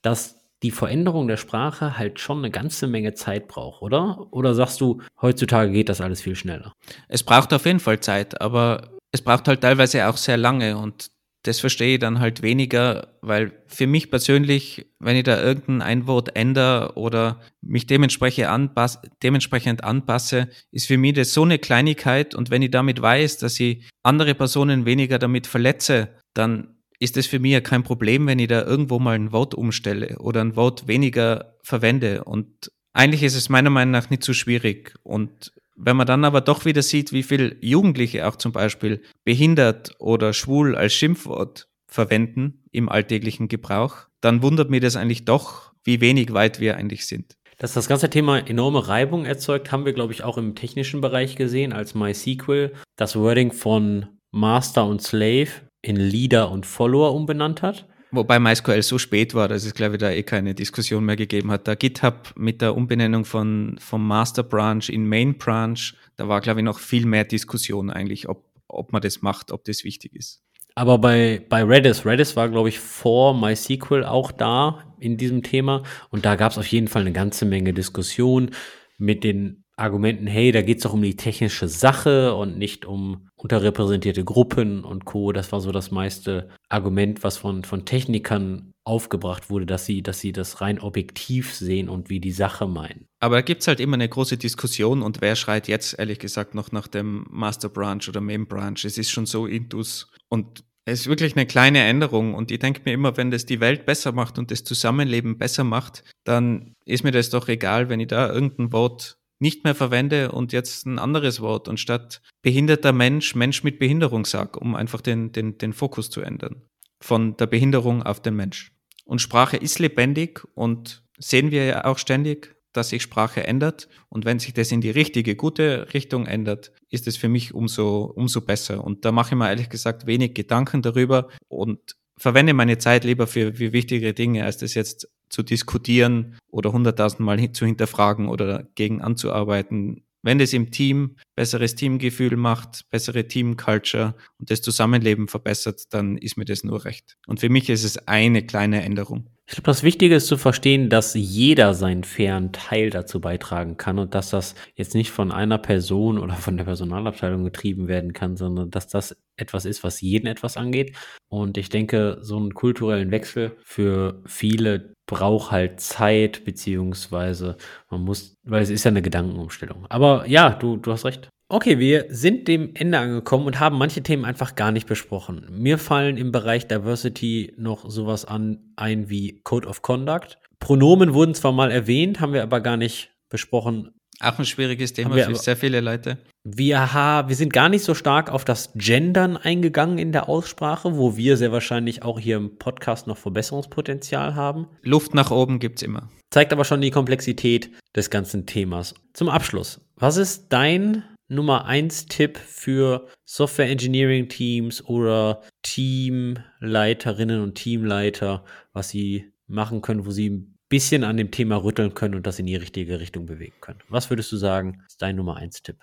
dass 0.01 0.41
die 0.63 0.71
Veränderung 0.71 1.27
der 1.27 1.37
Sprache 1.37 1.97
halt 1.97 2.19
schon 2.19 2.39
eine 2.39 2.51
ganze 2.51 2.87
Menge 2.87 3.13
Zeit 3.13 3.47
braucht, 3.47 3.81
oder? 3.81 4.27
Oder 4.31 4.53
sagst 4.53 4.79
du, 4.81 5.01
heutzutage 5.21 5.71
geht 5.71 5.89
das 5.89 6.01
alles 6.01 6.21
viel 6.21 6.35
schneller? 6.35 6.73
Es 7.07 7.23
braucht 7.23 7.53
auf 7.53 7.65
jeden 7.65 7.79
Fall 7.79 7.99
Zeit, 7.99 8.39
aber 8.41 8.89
es 9.11 9.21
braucht 9.21 9.47
halt 9.47 9.61
teilweise 9.61 10.07
auch 10.07 10.17
sehr 10.17 10.37
lange 10.37 10.77
und 10.77 11.09
das 11.43 11.59
verstehe 11.59 11.95
ich 11.95 11.99
dann 11.99 12.19
halt 12.19 12.43
weniger, 12.43 13.07
weil 13.21 13.51
für 13.65 13.87
mich 13.87 14.11
persönlich, 14.11 14.85
wenn 14.99 15.15
ich 15.15 15.23
da 15.23 15.41
irgendein 15.41 15.81
Einwort 15.81 16.35
ändere 16.35 16.93
oder 16.95 17.41
mich 17.61 17.87
dementsprechend, 17.87 18.47
anpasse, 18.47 18.99
dementsprechend 19.23 19.83
anpasse, 19.83 20.49
ist 20.71 20.85
für 20.85 20.97
mich 20.97 21.13
das 21.13 21.33
so 21.33 21.43
eine 21.43 21.57
Kleinigkeit. 21.57 22.35
Und 22.35 22.51
wenn 22.51 22.61
ich 22.61 22.69
damit 22.69 23.01
weiß, 23.01 23.39
dass 23.39 23.59
ich 23.59 23.89
andere 24.03 24.35
Personen 24.35 24.85
weniger 24.85 25.17
damit 25.17 25.47
verletze, 25.47 26.09
dann 26.35 26.75
ist 26.99 27.17
es 27.17 27.25
für 27.25 27.39
mich 27.39 27.53
ja 27.53 27.61
kein 27.61 27.81
Problem, 27.81 28.27
wenn 28.27 28.37
ich 28.37 28.47
da 28.47 28.63
irgendwo 28.63 28.99
mal 28.99 29.15
ein 29.15 29.31
Wort 29.31 29.55
umstelle 29.55 30.19
oder 30.19 30.41
ein 30.41 30.55
Wort 30.55 30.87
weniger 30.87 31.57
verwende. 31.63 32.23
Und 32.23 32.71
eigentlich 32.93 33.23
ist 33.23 33.35
es 33.35 33.49
meiner 33.49 33.71
Meinung 33.71 33.93
nach 33.93 34.11
nicht 34.11 34.23
so 34.23 34.33
schwierig. 34.33 34.93
Und 35.01 35.51
wenn 35.83 35.97
man 35.97 36.07
dann 36.07 36.25
aber 36.25 36.41
doch 36.41 36.65
wieder 36.65 36.81
sieht, 36.81 37.11
wie 37.11 37.23
viel 37.23 37.57
Jugendliche 37.61 38.27
auch 38.27 38.35
zum 38.35 38.51
Beispiel 38.51 39.01
behindert 39.23 39.95
oder 39.99 40.33
schwul 40.33 40.75
als 40.75 40.93
Schimpfwort 40.93 41.67
verwenden 41.87 42.63
im 42.71 42.87
alltäglichen 42.87 43.47
Gebrauch, 43.47 44.07
dann 44.21 44.41
wundert 44.43 44.69
mir 44.69 44.79
das 44.79 44.95
eigentlich 44.95 45.25
doch, 45.25 45.73
wie 45.83 45.99
wenig 45.99 46.33
weit 46.33 46.59
wir 46.59 46.77
eigentlich 46.77 47.05
sind. 47.07 47.35
Dass 47.57 47.73
das 47.73 47.87
ganze 47.87 48.09
Thema 48.09 48.39
enorme 48.39 48.87
Reibung 48.87 49.25
erzeugt, 49.25 49.71
haben 49.71 49.85
wir, 49.85 49.93
glaube 49.93 50.13
ich, 50.13 50.23
auch 50.23 50.37
im 50.37 50.55
technischen 50.55 51.01
Bereich 51.01 51.35
gesehen, 51.35 51.73
als 51.73 51.93
MySQL 51.93 52.73
das 52.95 53.15
Wording 53.15 53.51
von 53.51 54.07
Master 54.31 54.85
und 54.85 55.01
Slave 55.01 55.49
in 55.81 55.95
Leader 55.95 56.51
und 56.51 56.65
Follower 56.65 57.13
umbenannt 57.13 57.61
hat. 57.61 57.87
Wobei 58.11 58.39
MySQL 58.39 58.81
so 58.81 58.97
spät 58.97 59.33
war, 59.33 59.47
dass 59.47 59.65
es, 59.65 59.73
glaube 59.73 59.95
ich, 59.95 59.99
da 59.99 60.11
eh 60.11 60.23
keine 60.23 60.53
Diskussion 60.53 61.05
mehr 61.05 61.15
gegeben 61.15 61.49
hat. 61.49 61.67
Da 61.67 61.75
GitHub 61.75 62.33
mit 62.35 62.61
der 62.61 62.75
Umbenennung 62.75 63.23
von, 63.23 63.77
vom 63.79 64.05
Master 64.05 64.43
Branch 64.43 64.83
in 64.89 65.07
Main 65.07 65.37
Branch, 65.37 65.79
da 66.17 66.27
war, 66.27 66.41
glaube 66.41 66.59
ich, 66.59 66.65
noch 66.65 66.79
viel 66.79 67.05
mehr 67.05 67.23
Diskussion 67.23 67.89
eigentlich, 67.89 68.27
ob, 68.27 68.43
ob 68.67 68.91
man 68.91 69.01
das 69.01 69.21
macht, 69.21 69.51
ob 69.51 69.63
das 69.63 69.85
wichtig 69.85 70.13
ist. 70.13 70.43
Aber 70.75 70.97
bei, 70.97 71.45
bei 71.49 71.63
Redis, 71.63 72.05
Redis 72.05 72.35
war, 72.35 72.49
glaube 72.49 72.69
ich, 72.69 72.79
vor 72.79 73.33
MySQL 73.33 74.03
auch 74.03 74.31
da 74.31 74.95
in 74.99 75.17
diesem 75.17 75.43
Thema. 75.43 75.83
Und 76.09 76.25
da 76.25 76.35
gab 76.35 76.51
es 76.51 76.57
auf 76.57 76.67
jeden 76.67 76.87
Fall 76.87 77.01
eine 77.01 77.11
ganze 77.11 77.45
Menge 77.45 77.73
Diskussion 77.73 78.51
mit 78.97 79.23
den 79.23 79.60
Argumenten, 79.81 80.27
hey, 80.27 80.51
da 80.51 80.61
geht 80.61 80.77
es 80.77 80.83
doch 80.83 80.93
um 80.93 81.01
die 81.01 81.15
technische 81.15 81.67
Sache 81.67 82.35
und 82.35 82.57
nicht 82.57 82.85
um 82.85 83.27
unterrepräsentierte 83.35 84.23
Gruppen 84.23 84.83
und 84.83 85.05
Co. 85.05 85.31
Das 85.31 85.51
war 85.51 85.59
so 85.59 85.71
das 85.71 85.91
meiste 85.91 86.49
Argument, 86.69 87.23
was 87.23 87.37
von, 87.37 87.63
von 87.63 87.85
Technikern 87.85 88.71
aufgebracht 88.83 89.49
wurde, 89.49 89.65
dass 89.65 89.85
sie, 89.85 90.01
dass 90.03 90.19
sie 90.19 90.31
das 90.31 90.61
rein 90.61 90.79
objektiv 90.79 91.53
sehen 91.53 91.89
und 91.89 92.09
wie 92.09 92.19
die 92.19 92.31
Sache 92.31 92.67
meinen. 92.67 93.07
Aber 93.19 93.35
da 93.37 93.41
gibt 93.41 93.61
es 93.61 93.67
halt 93.67 93.79
immer 93.79 93.95
eine 93.95 94.09
große 94.09 94.37
Diskussion 94.37 95.01
und 95.01 95.21
wer 95.21 95.35
schreit 95.35 95.67
jetzt 95.67 95.97
ehrlich 95.97 96.19
gesagt 96.19 96.55
noch 96.55 96.71
nach 96.71 96.87
dem 96.87 97.25
Master 97.29 97.69
Branch 97.69 98.07
oder 98.07 98.21
Main 98.21 98.47
Branch? 98.47 98.83
Es 98.83 98.97
ist 98.97 99.11
schon 99.11 99.25
so 99.25 99.45
intus 99.45 100.11
und 100.29 100.63
es 100.85 101.01
ist 101.01 101.07
wirklich 101.07 101.35
eine 101.35 101.45
kleine 101.45 101.83
Änderung 101.83 102.33
und 102.33 102.51
ich 102.51 102.59
denke 102.59 102.81
mir 102.85 102.93
immer, 102.93 103.15
wenn 103.17 103.29
das 103.29 103.45
die 103.45 103.59
Welt 103.59 103.85
besser 103.85 104.11
macht 104.11 104.39
und 104.39 104.49
das 104.49 104.63
Zusammenleben 104.63 105.37
besser 105.37 105.63
macht, 105.63 106.03
dann 106.23 106.73
ist 106.85 107.03
mir 107.03 107.11
das 107.11 107.29
doch 107.29 107.47
egal, 107.47 107.89
wenn 107.89 107.99
ich 107.99 108.07
da 108.07 108.31
irgendein 108.31 108.71
Wort 108.71 109.17
nicht 109.41 109.63
mehr 109.63 109.75
verwende 109.75 110.31
und 110.31 110.53
jetzt 110.53 110.85
ein 110.85 110.99
anderes 110.99 111.41
Wort 111.41 111.67
und 111.67 111.79
statt 111.79 112.21
behinderter 112.41 112.93
Mensch 112.93 113.35
Mensch 113.35 113.63
mit 113.63 113.79
Behinderung 113.79 114.25
sag, 114.25 114.55
um 114.55 114.75
einfach 114.75 115.01
den, 115.01 115.31
den, 115.31 115.57
den 115.57 115.73
Fokus 115.73 116.09
zu 116.09 116.21
ändern. 116.21 116.63
Von 117.01 117.35
der 117.37 117.47
Behinderung 117.47 118.03
auf 118.03 118.21
den 118.21 118.35
Mensch. 118.35 118.71
Und 119.05 119.19
Sprache 119.19 119.57
ist 119.57 119.79
lebendig 119.79 120.43
und 120.53 121.03
sehen 121.17 121.51
wir 121.51 121.65
ja 121.65 121.85
auch 121.85 121.97
ständig, 121.97 122.55
dass 122.73 122.89
sich 122.89 123.01
Sprache 123.01 123.43
ändert. 123.43 123.89
Und 124.09 124.25
wenn 124.25 124.39
sich 124.39 124.53
das 124.53 124.71
in 124.71 124.81
die 124.81 124.91
richtige, 124.91 125.35
gute 125.35 125.93
Richtung 125.93 126.25
ändert, 126.25 126.71
ist 126.89 127.07
es 127.07 127.17
für 127.17 127.27
mich 127.27 127.53
umso, 127.53 128.03
umso 128.03 128.41
besser. 128.41 128.83
Und 128.83 129.05
da 129.05 129.11
mache 129.11 129.31
ich 129.31 129.37
mir 129.37 129.49
ehrlich 129.49 129.69
gesagt 129.69 130.05
wenig 130.05 130.33
Gedanken 130.33 130.81
darüber 130.81 131.27
und 131.47 131.95
verwende 132.17 132.53
meine 132.53 132.77
Zeit 132.77 133.03
lieber 133.03 133.27
für, 133.27 133.55
für 133.55 133.73
wichtigere 133.73 134.13
Dinge, 134.13 134.45
als 134.45 134.57
das 134.57 134.75
jetzt 134.75 135.09
zu 135.31 135.43
diskutieren 135.43 136.37
oder 136.49 136.71
hunderttausendmal 136.71 137.51
zu 137.53 137.65
hinterfragen 137.65 138.27
oder 138.27 138.67
gegen 138.75 139.01
anzuarbeiten. 139.01 140.03
Wenn 140.23 140.37
das 140.37 140.53
im 140.53 140.69
Team 140.69 141.15
besseres 141.35 141.73
Teamgefühl 141.73 142.35
macht, 142.35 142.87
bessere 142.91 143.27
Teamculture 143.27 144.13
und 144.37 144.51
das 144.51 144.61
Zusammenleben 144.61 145.27
verbessert, 145.27 145.91
dann 145.93 146.17
ist 146.17 146.37
mir 146.37 146.45
das 146.45 146.63
nur 146.63 146.85
recht. 146.85 147.17
Und 147.25 147.39
für 147.39 147.49
mich 147.49 147.69
ist 147.69 147.83
es 147.83 148.07
eine 148.07 148.45
kleine 148.45 148.83
Änderung. 148.83 149.29
Ich 149.51 149.55
glaube, 149.55 149.65
das 149.65 149.83
Wichtige 149.83 150.15
ist 150.15 150.27
zu 150.27 150.37
verstehen, 150.37 150.87
dass 150.87 151.13
jeder 151.13 151.73
seinen 151.73 152.05
fairen 152.05 152.53
Teil 152.53 152.89
dazu 152.89 153.19
beitragen 153.19 153.75
kann 153.75 153.99
und 153.99 154.15
dass 154.15 154.29
das 154.29 154.55
jetzt 154.75 154.95
nicht 154.95 155.11
von 155.11 155.29
einer 155.29 155.57
Person 155.57 156.19
oder 156.19 156.35
von 156.35 156.55
der 156.55 156.63
Personalabteilung 156.63 157.43
getrieben 157.43 157.89
werden 157.89 158.13
kann, 158.13 158.37
sondern 158.37 158.71
dass 158.71 158.87
das 158.87 159.17
etwas 159.35 159.65
ist, 159.65 159.83
was 159.83 159.99
jeden 159.99 160.27
etwas 160.27 160.55
angeht. 160.55 160.95
Und 161.27 161.57
ich 161.57 161.67
denke, 161.67 162.19
so 162.21 162.37
einen 162.37 162.53
kulturellen 162.53 163.11
Wechsel 163.11 163.57
für 163.61 164.21
viele 164.25 164.93
braucht 165.05 165.51
halt 165.51 165.81
Zeit, 165.81 166.45
beziehungsweise 166.45 167.57
man 167.89 168.05
muss, 168.05 168.35
weil 168.43 168.63
es 168.63 168.69
ist 168.69 168.85
ja 168.85 168.91
eine 168.91 169.01
Gedankenumstellung. 169.01 169.85
Aber 169.89 170.25
ja, 170.27 170.51
du, 170.51 170.77
du 170.77 170.93
hast 170.93 171.03
recht. 171.03 171.27
Okay, 171.51 171.79
wir 171.79 172.05
sind 172.07 172.47
dem 172.47 172.71
Ende 172.75 172.97
angekommen 172.97 173.45
und 173.45 173.59
haben 173.59 173.77
manche 173.77 174.01
Themen 174.01 174.23
einfach 174.23 174.55
gar 174.55 174.71
nicht 174.71 174.87
besprochen. 174.87 175.45
Mir 175.51 175.77
fallen 175.77 176.15
im 176.15 176.31
Bereich 176.31 176.65
Diversity 176.65 177.53
noch 177.57 177.89
sowas 177.89 178.23
an 178.23 178.59
ein 178.77 179.09
wie 179.09 179.41
Code 179.43 179.67
of 179.67 179.81
Conduct. 179.81 180.37
Pronomen 180.61 181.13
wurden 181.13 181.33
zwar 181.33 181.51
mal 181.51 181.69
erwähnt, 181.69 182.21
haben 182.21 182.31
wir 182.31 182.43
aber 182.43 182.61
gar 182.61 182.77
nicht 182.77 183.11
besprochen. 183.27 183.91
Auch 184.21 184.39
ein 184.39 184.45
schwieriges 184.45 184.93
Thema 184.93 185.13
wir 185.13 185.25
für 185.25 185.35
sehr 185.35 185.57
viele 185.57 185.81
Leute. 185.81 186.19
Wir, 186.45 186.93
ha, 186.93 187.27
wir 187.27 187.35
sind 187.35 187.51
gar 187.51 187.67
nicht 187.67 187.83
so 187.83 187.95
stark 187.95 188.31
auf 188.31 188.45
das 188.45 188.71
Gendern 188.75 189.35
eingegangen 189.35 189.97
in 189.97 190.13
der 190.13 190.29
Aussprache, 190.29 190.95
wo 190.95 191.17
wir 191.17 191.35
sehr 191.35 191.51
wahrscheinlich 191.51 192.01
auch 192.03 192.17
hier 192.17 192.37
im 192.37 192.59
Podcast 192.59 193.07
noch 193.07 193.17
Verbesserungspotenzial 193.17 194.35
haben. 194.35 194.67
Luft 194.83 195.13
nach 195.13 195.31
oben 195.31 195.59
gibt's 195.59 195.81
immer. 195.81 196.09
Zeigt 196.29 196.53
aber 196.53 196.63
schon 196.63 196.79
die 196.79 196.91
Komplexität 196.91 197.71
des 197.93 198.09
ganzen 198.09 198.45
Themas. 198.45 198.95
Zum 199.11 199.27
Abschluss, 199.27 199.81
was 199.97 200.15
ist 200.15 200.45
dein 200.53 201.03
Nummer 201.31 201.63
1 201.63 202.07
Tipp 202.07 202.37
für 202.37 203.07
Software 203.23 203.69
Engineering 203.69 204.27
Teams 204.27 204.83
oder 204.83 205.41
Teamleiterinnen 205.61 207.41
und 207.41 207.55
Teamleiter, 207.55 208.43
was 208.73 208.89
sie 208.89 209.31
machen 209.47 209.81
können, 209.81 210.05
wo 210.05 210.11
sie 210.11 210.29
ein 210.29 210.57
bisschen 210.67 211.05
an 211.05 211.15
dem 211.15 211.31
Thema 211.31 211.55
rütteln 211.55 211.93
können 211.93 212.15
und 212.15 212.27
das 212.27 212.37
in 212.39 212.47
die 212.47 212.57
richtige 212.57 212.99
Richtung 212.99 213.27
bewegen 213.27 213.55
können? 213.61 213.79
Was 213.87 214.09
würdest 214.09 214.29
du 214.33 214.35
sagen, 214.35 214.83
ist 214.85 215.01
dein 215.01 215.15
Nummer 215.15 215.37
1 215.37 215.61
Tipp? 215.61 215.77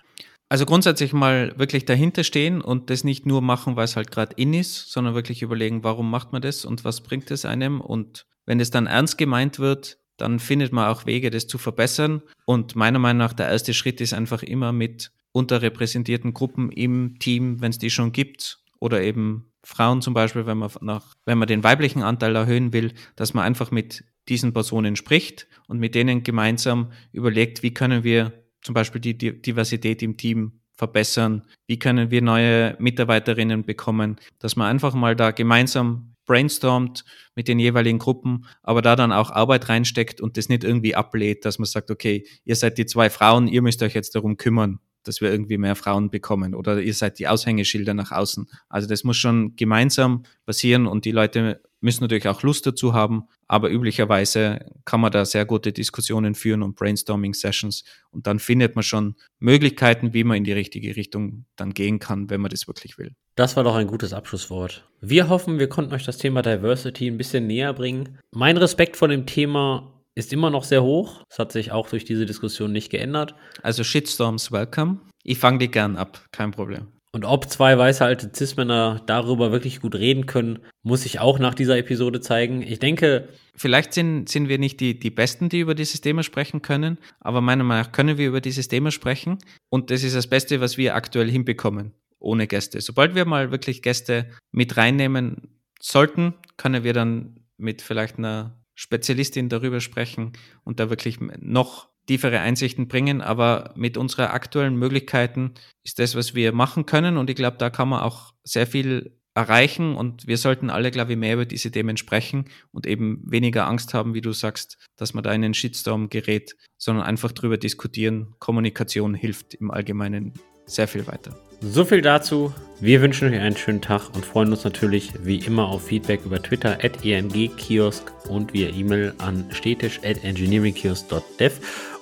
Also 0.50 0.66
grundsätzlich 0.66 1.14
mal 1.14 1.58
wirklich 1.58 1.86
dahinter 1.86 2.24
stehen 2.24 2.60
und 2.60 2.90
das 2.90 3.02
nicht 3.02 3.24
nur 3.24 3.40
machen, 3.40 3.74
weil 3.74 3.86
es 3.86 3.96
halt 3.96 4.10
gerade 4.10 4.34
in 4.36 4.52
ist, 4.52 4.92
sondern 4.92 5.14
wirklich 5.14 5.40
überlegen, 5.40 5.82
warum 5.82 6.10
macht 6.10 6.30
man 6.30 6.42
das 6.42 6.66
und 6.66 6.84
was 6.84 7.00
bringt 7.00 7.30
es 7.30 7.46
einem. 7.46 7.80
Und 7.80 8.26
wenn 8.44 8.60
es 8.60 8.70
dann 8.70 8.86
ernst 8.86 9.16
gemeint 9.16 9.58
wird, 9.58 9.96
dann 10.18 10.40
findet 10.40 10.72
man 10.72 10.88
auch 10.88 11.06
Wege, 11.06 11.30
das 11.30 11.46
zu 11.46 11.56
verbessern. 11.56 12.22
Und 12.44 12.76
meiner 12.76 12.98
Meinung 12.98 13.18
nach 13.18 13.32
der 13.32 13.48
erste 13.48 13.72
Schritt 13.72 14.02
ist 14.02 14.12
einfach 14.12 14.42
immer 14.42 14.72
mit 14.72 15.10
unterrepräsentierten 15.38 16.34
Gruppen 16.34 16.70
im 16.70 17.18
Team, 17.18 17.60
wenn 17.60 17.70
es 17.70 17.78
die 17.78 17.90
schon 17.90 18.12
gibt, 18.12 18.58
oder 18.80 19.02
eben 19.02 19.52
Frauen 19.64 20.02
zum 20.02 20.14
Beispiel, 20.14 20.46
wenn 20.46 20.58
man, 20.58 20.70
nach, 20.80 21.14
wenn 21.24 21.38
man 21.38 21.48
den 21.48 21.64
weiblichen 21.64 22.02
Anteil 22.02 22.36
erhöhen 22.36 22.72
will, 22.72 22.92
dass 23.16 23.34
man 23.34 23.44
einfach 23.44 23.70
mit 23.70 24.04
diesen 24.28 24.52
Personen 24.52 24.96
spricht 24.96 25.48
und 25.66 25.78
mit 25.78 25.94
denen 25.94 26.22
gemeinsam 26.22 26.92
überlegt, 27.12 27.62
wie 27.62 27.74
können 27.74 28.04
wir 28.04 28.44
zum 28.62 28.74
Beispiel 28.74 29.00
die 29.00 29.16
Di- 29.16 29.40
Diversität 29.40 30.02
im 30.02 30.16
Team 30.16 30.60
verbessern, 30.76 31.42
wie 31.66 31.78
können 31.78 32.10
wir 32.10 32.22
neue 32.22 32.76
Mitarbeiterinnen 32.78 33.64
bekommen, 33.64 34.16
dass 34.38 34.54
man 34.54 34.68
einfach 34.68 34.94
mal 34.94 35.16
da 35.16 35.32
gemeinsam 35.32 36.14
brainstormt 36.24 37.04
mit 37.34 37.48
den 37.48 37.58
jeweiligen 37.58 37.98
Gruppen, 37.98 38.44
aber 38.62 38.80
da 38.82 38.94
dann 38.94 39.12
auch 39.12 39.30
Arbeit 39.30 39.68
reinsteckt 39.68 40.20
und 40.20 40.36
das 40.36 40.48
nicht 40.48 40.62
irgendwie 40.62 40.94
ablehnt, 40.94 41.44
dass 41.44 41.58
man 41.58 41.66
sagt, 41.66 41.90
okay, 41.90 42.26
ihr 42.44 42.54
seid 42.54 42.78
die 42.78 42.86
zwei 42.86 43.10
Frauen, 43.10 43.48
ihr 43.48 43.62
müsst 43.62 43.82
euch 43.82 43.94
jetzt 43.94 44.14
darum 44.14 44.36
kümmern, 44.36 44.78
dass 45.08 45.20
wir 45.20 45.30
irgendwie 45.30 45.58
mehr 45.58 45.74
Frauen 45.74 46.10
bekommen 46.10 46.54
oder 46.54 46.80
ihr 46.80 46.94
seid 46.94 47.18
die 47.18 47.26
Aushängeschilder 47.26 47.94
nach 47.94 48.12
außen. 48.12 48.46
Also 48.68 48.86
das 48.86 49.04
muss 49.04 49.16
schon 49.16 49.56
gemeinsam 49.56 50.22
passieren 50.46 50.86
und 50.86 51.04
die 51.04 51.12
Leute 51.12 51.60
müssen 51.80 52.02
natürlich 52.02 52.28
auch 52.28 52.42
Lust 52.42 52.66
dazu 52.66 52.92
haben, 52.92 53.24
aber 53.46 53.70
üblicherweise 53.70 54.66
kann 54.84 55.00
man 55.00 55.12
da 55.12 55.24
sehr 55.24 55.44
gute 55.44 55.72
Diskussionen 55.72 56.34
führen 56.34 56.62
und 56.62 56.76
Brainstorming-Sessions 56.76 57.84
und 58.10 58.26
dann 58.26 58.38
findet 58.38 58.74
man 58.74 58.82
schon 58.82 59.14
Möglichkeiten, 59.38 60.12
wie 60.12 60.24
man 60.24 60.38
in 60.38 60.44
die 60.44 60.52
richtige 60.52 60.96
Richtung 60.96 61.44
dann 61.56 61.74
gehen 61.74 61.98
kann, 61.98 62.30
wenn 62.30 62.40
man 62.40 62.50
das 62.50 62.66
wirklich 62.66 62.98
will. 62.98 63.14
Das 63.36 63.56
war 63.56 63.64
doch 63.64 63.76
ein 63.76 63.86
gutes 63.86 64.12
Abschlusswort. 64.12 64.88
Wir 65.00 65.28
hoffen, 65.28 65.58
wir 65.58 65.68
konnten 65.68 65.94
euch 65.94 66.04
das 66.04 66.18
Thema 66.18 66.42
Diversity 66.42 67.06
ein 67.06 67.18
bisschen 67.18 67.46
näher 67.46 67.72
bringen. 67.72 68.18
Mein 68.34 68.56
Respekt 68.56 68.96
vor 68.96 69.08
dem 69.08 69.26
Thema 69.26 69.97
ist 70.18 70.32
immer 70.32 70.50
noch 70.50 70.64
sehr 70.64 70.82
hoch. 70.82 71.22
Das 71.28 71.38
hat 71.38 71.52
sich 71.52 71.72
auch 71.72 71.88
durch 71.88 72.04
diese 72.04 72.26
Diskussion 72.26 72.72
nicht 72.72 72.90
geändert. 72.90 73.34
Also 73.62 73.84
Shitstorms 73.84 74.52
welcome. 74.52 74.98
Ich 75.24 75.38
fange 75.38 75.58
die 75.58 75.70
gern 75.70 75.96
ab, 75.96 76.20
kein 76.32 76.50
Problem. 76.50 76.88
Und 77.12 77.24
ob 77.24 77.48
zwei 77.48 77.76
weiße 77.78 78.04
alte 78.04 78.30
Cis-Männer 78.34 79.00
darüber 79.06 79.50
wirklich 79.50 79.80
gut 79.80 79.94
reden 79.94 80.26
können, 80.26 80.58
muss 80.82 81.02
sich 81.02 81.20
auch 81.20 81.38
nach 81.38 81.54
dieser 81.54 81.78
Episode 81.78 82.20
zeigen. 82.20 82.62
Ich 82.62 82.78
denke, 82.78 83.28
Vielleicht 83.58 83.92
sind, 83.92 84.28
sind 84.28 84.48
wir 84.48 84.58
nicht 84.58 84.78
die, 84.78 84.98
die 84.98 85.10
Besten, 85.10 85.48
die 85.48 85.58
über 85.58 85.74
dieses 85.74 86.00
Thema 86.00 86.22
sprechen 86.22 86.62
können, 86.62 86.98
aber 87.18 87.40
meiner 87.40 87.64
Meinung 87.64 87.82
nach 87.82 87.92
können 87.92 88.16
wir 88.16 88.28
über 88.28 88.40
dieses 88.40 88.68
Thema 88.68 88.92
sprechen 88.92 89.38
und 89.68 89.90
das 89.90 90.04
ist 90.04 90.14
das 90.14 90.28
Beste, 90.28 90.60
was 90.60 90.78
wir 90.78 90.94
aktuell 90.94 91.28
hinbekommen, 91.28 91.92
ohne 92.20 92.46
Gäste. 92.46 92.80
Sobald 92.80 93.16
wir 93.16 93.24
mal 93.24 93.50
wirklich 93.50 93.82
Gäste 93.82 94.30
mit 94.52 94.76
reinnehmen 94.76 95.58
sollten, 95.80 96.34
können 96.56 96.84
wir 96.84 96.92
dann 96.92 97.40
mit 97.56 97.82
vielleicht 97.82 98.18
einer 98.18 98.57
Spezialistin 98.80 99.48
darüber 99.48 99.80
sprechen 99.80 100.34
und 100.62 100.78
da 100.78 100.88
wirklich 100.88 101.18
noch 101.40 101.88
tiefere 102.06 102.38
Einsichten 102.38 102.86
bringen, 102.86 103.20
aber 103.20 103.72
mit 103.74 103.96
unseren 103.96 104.26
aktuellen 104.26 104.76
Möglichkeiten 104.76 105.54
ist 105.82 105.98
das, 105.98 106.14
was 106.14 106.36
wir 106.36 106.52
machen 106.52 106.86
können. 106.86 107.16
Und 107.16 107.28
ich 107.28 107.34
glaube, 107.34 107.56
da 107.58 107.70
kann 107.70 107.88
man 107.88 108.02
auch 108.02 108.34
sehr 108.44 108.68
viel 108.68 109.18
erreichen. 109.34 109.96
Und 109.96 110.28
wir 110.28 110.36
sollten 110.36 110.70
alle, 110.70 110.92
glaube 110.92 111.12
ich, 111.12 111.18
mehr 111.18 111.34
über 111.34 111.44
diese 111.44 111.72
Themen 111.72 111.96
sprechen 111.96 112.44
und 112.70 112.86
eben 112.86 113.20
weniger 113.26 113.66
Angst 113.66 113.94
haben, 113.94 114.14
wie 114.14 114.20
du 114.20 114.30
sagst, 114.30 114.78
dass 114.96 115.12
man 115.12 115.24
da 115.24 115.32
in 115.32 115.42
einen 115.42 115.54
Shitstorm 115.54 116.08
gerät, 116.08 116.56
sondern 116.76 117.04
einfach 117.04 117.32
drüber 117.32 117.56
diskutieren. 117.56 118.36
Kommunikation 118.38 119.12
hilft 119.14 119.54
im 119.54 119.72
Allgemeinen 119.72 120.34
sehr 120.68 120.86
viel 120.88 121.06
weiter. 121.06 121.32
so 121.60 121.84
viel 121.84 122.02
dazu. 122.02 122.52
Wir 122.80 123.02
wünschen 123.02 123.28
euch 123.28 123.40
einen 123.40 123.56
schönen 123.56 123.82
Tag 123.82 124.14
und 124.14 124.24
freuen 124.24 124.52
uns 124.52 124.62
natürlich 124.62 125.12
wie 125.24 125.38
immer 125.38 125.66
auf 125.66 125.86
Feedback 125.86 126.24
über 126.24 126.40
Twitter 126.40 126.78
at 126.80 127.04
engkiosk 127.04 128.12
und 128.28 128.52
via 128.52 128.68
E-Mail 128.68 129.14
an 129.18 129.46
stetisch 129.50 129.98
at 130.04 130.22
engineeringkiosk.dev. 130.22 131.58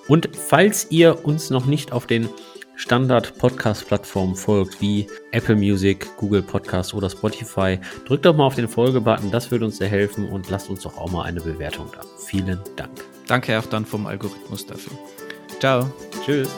Und 0.09 0.29
falls 0.37 0.87
ihr 0.91 1.25
uns 1.25 1.49
noch 1.49 1.65
nicht 1.65 1.93
auf 1.93 2.07
den 2.07 2.29
Standard-Podcast-Plattformen 2.77 4.37
folgt, 4.37 4.83
wie 4.83 5.07
Apple 5.33 5.57
Music, 5.57 6.15
Google 6.19 6.43
Podcast 6.43 6.93
oder 6.93 7.09
Spotify, 7.09 7.79
drückt 8.07 8.27
doch 8.27 8.37
mal 8.37 8.45
auf 8.45 8.55
den 8.55 8.69
Folgebutton, 8.69 9.31
das 9.31 9.51
würde 9.51 9.65
uns 9.65 9.79
sehr 9.79 9.89
helfen 9.89 10.29
und 10.29 10.51
lasst 10.51 10.69
uns 10.69 10.83
doch 10.83 10.99
auch 10.99 11.11
mal 11.11 11.23
eine 11.23 11.41
Bewertung 11.41 11.91
da. 11.95 12.03
Vielen 12.19 12.61
Dank. 12.77 12.91
Danke 13.27 13.59
auch 13.59 13.67
dann 13.67 13.87
vom 13.87 14.07
Algorithmus 14.07 14.67
dafür. 14.67 14.93
Ciao. 15.59 15.91
Tschüss. 16.25 16.51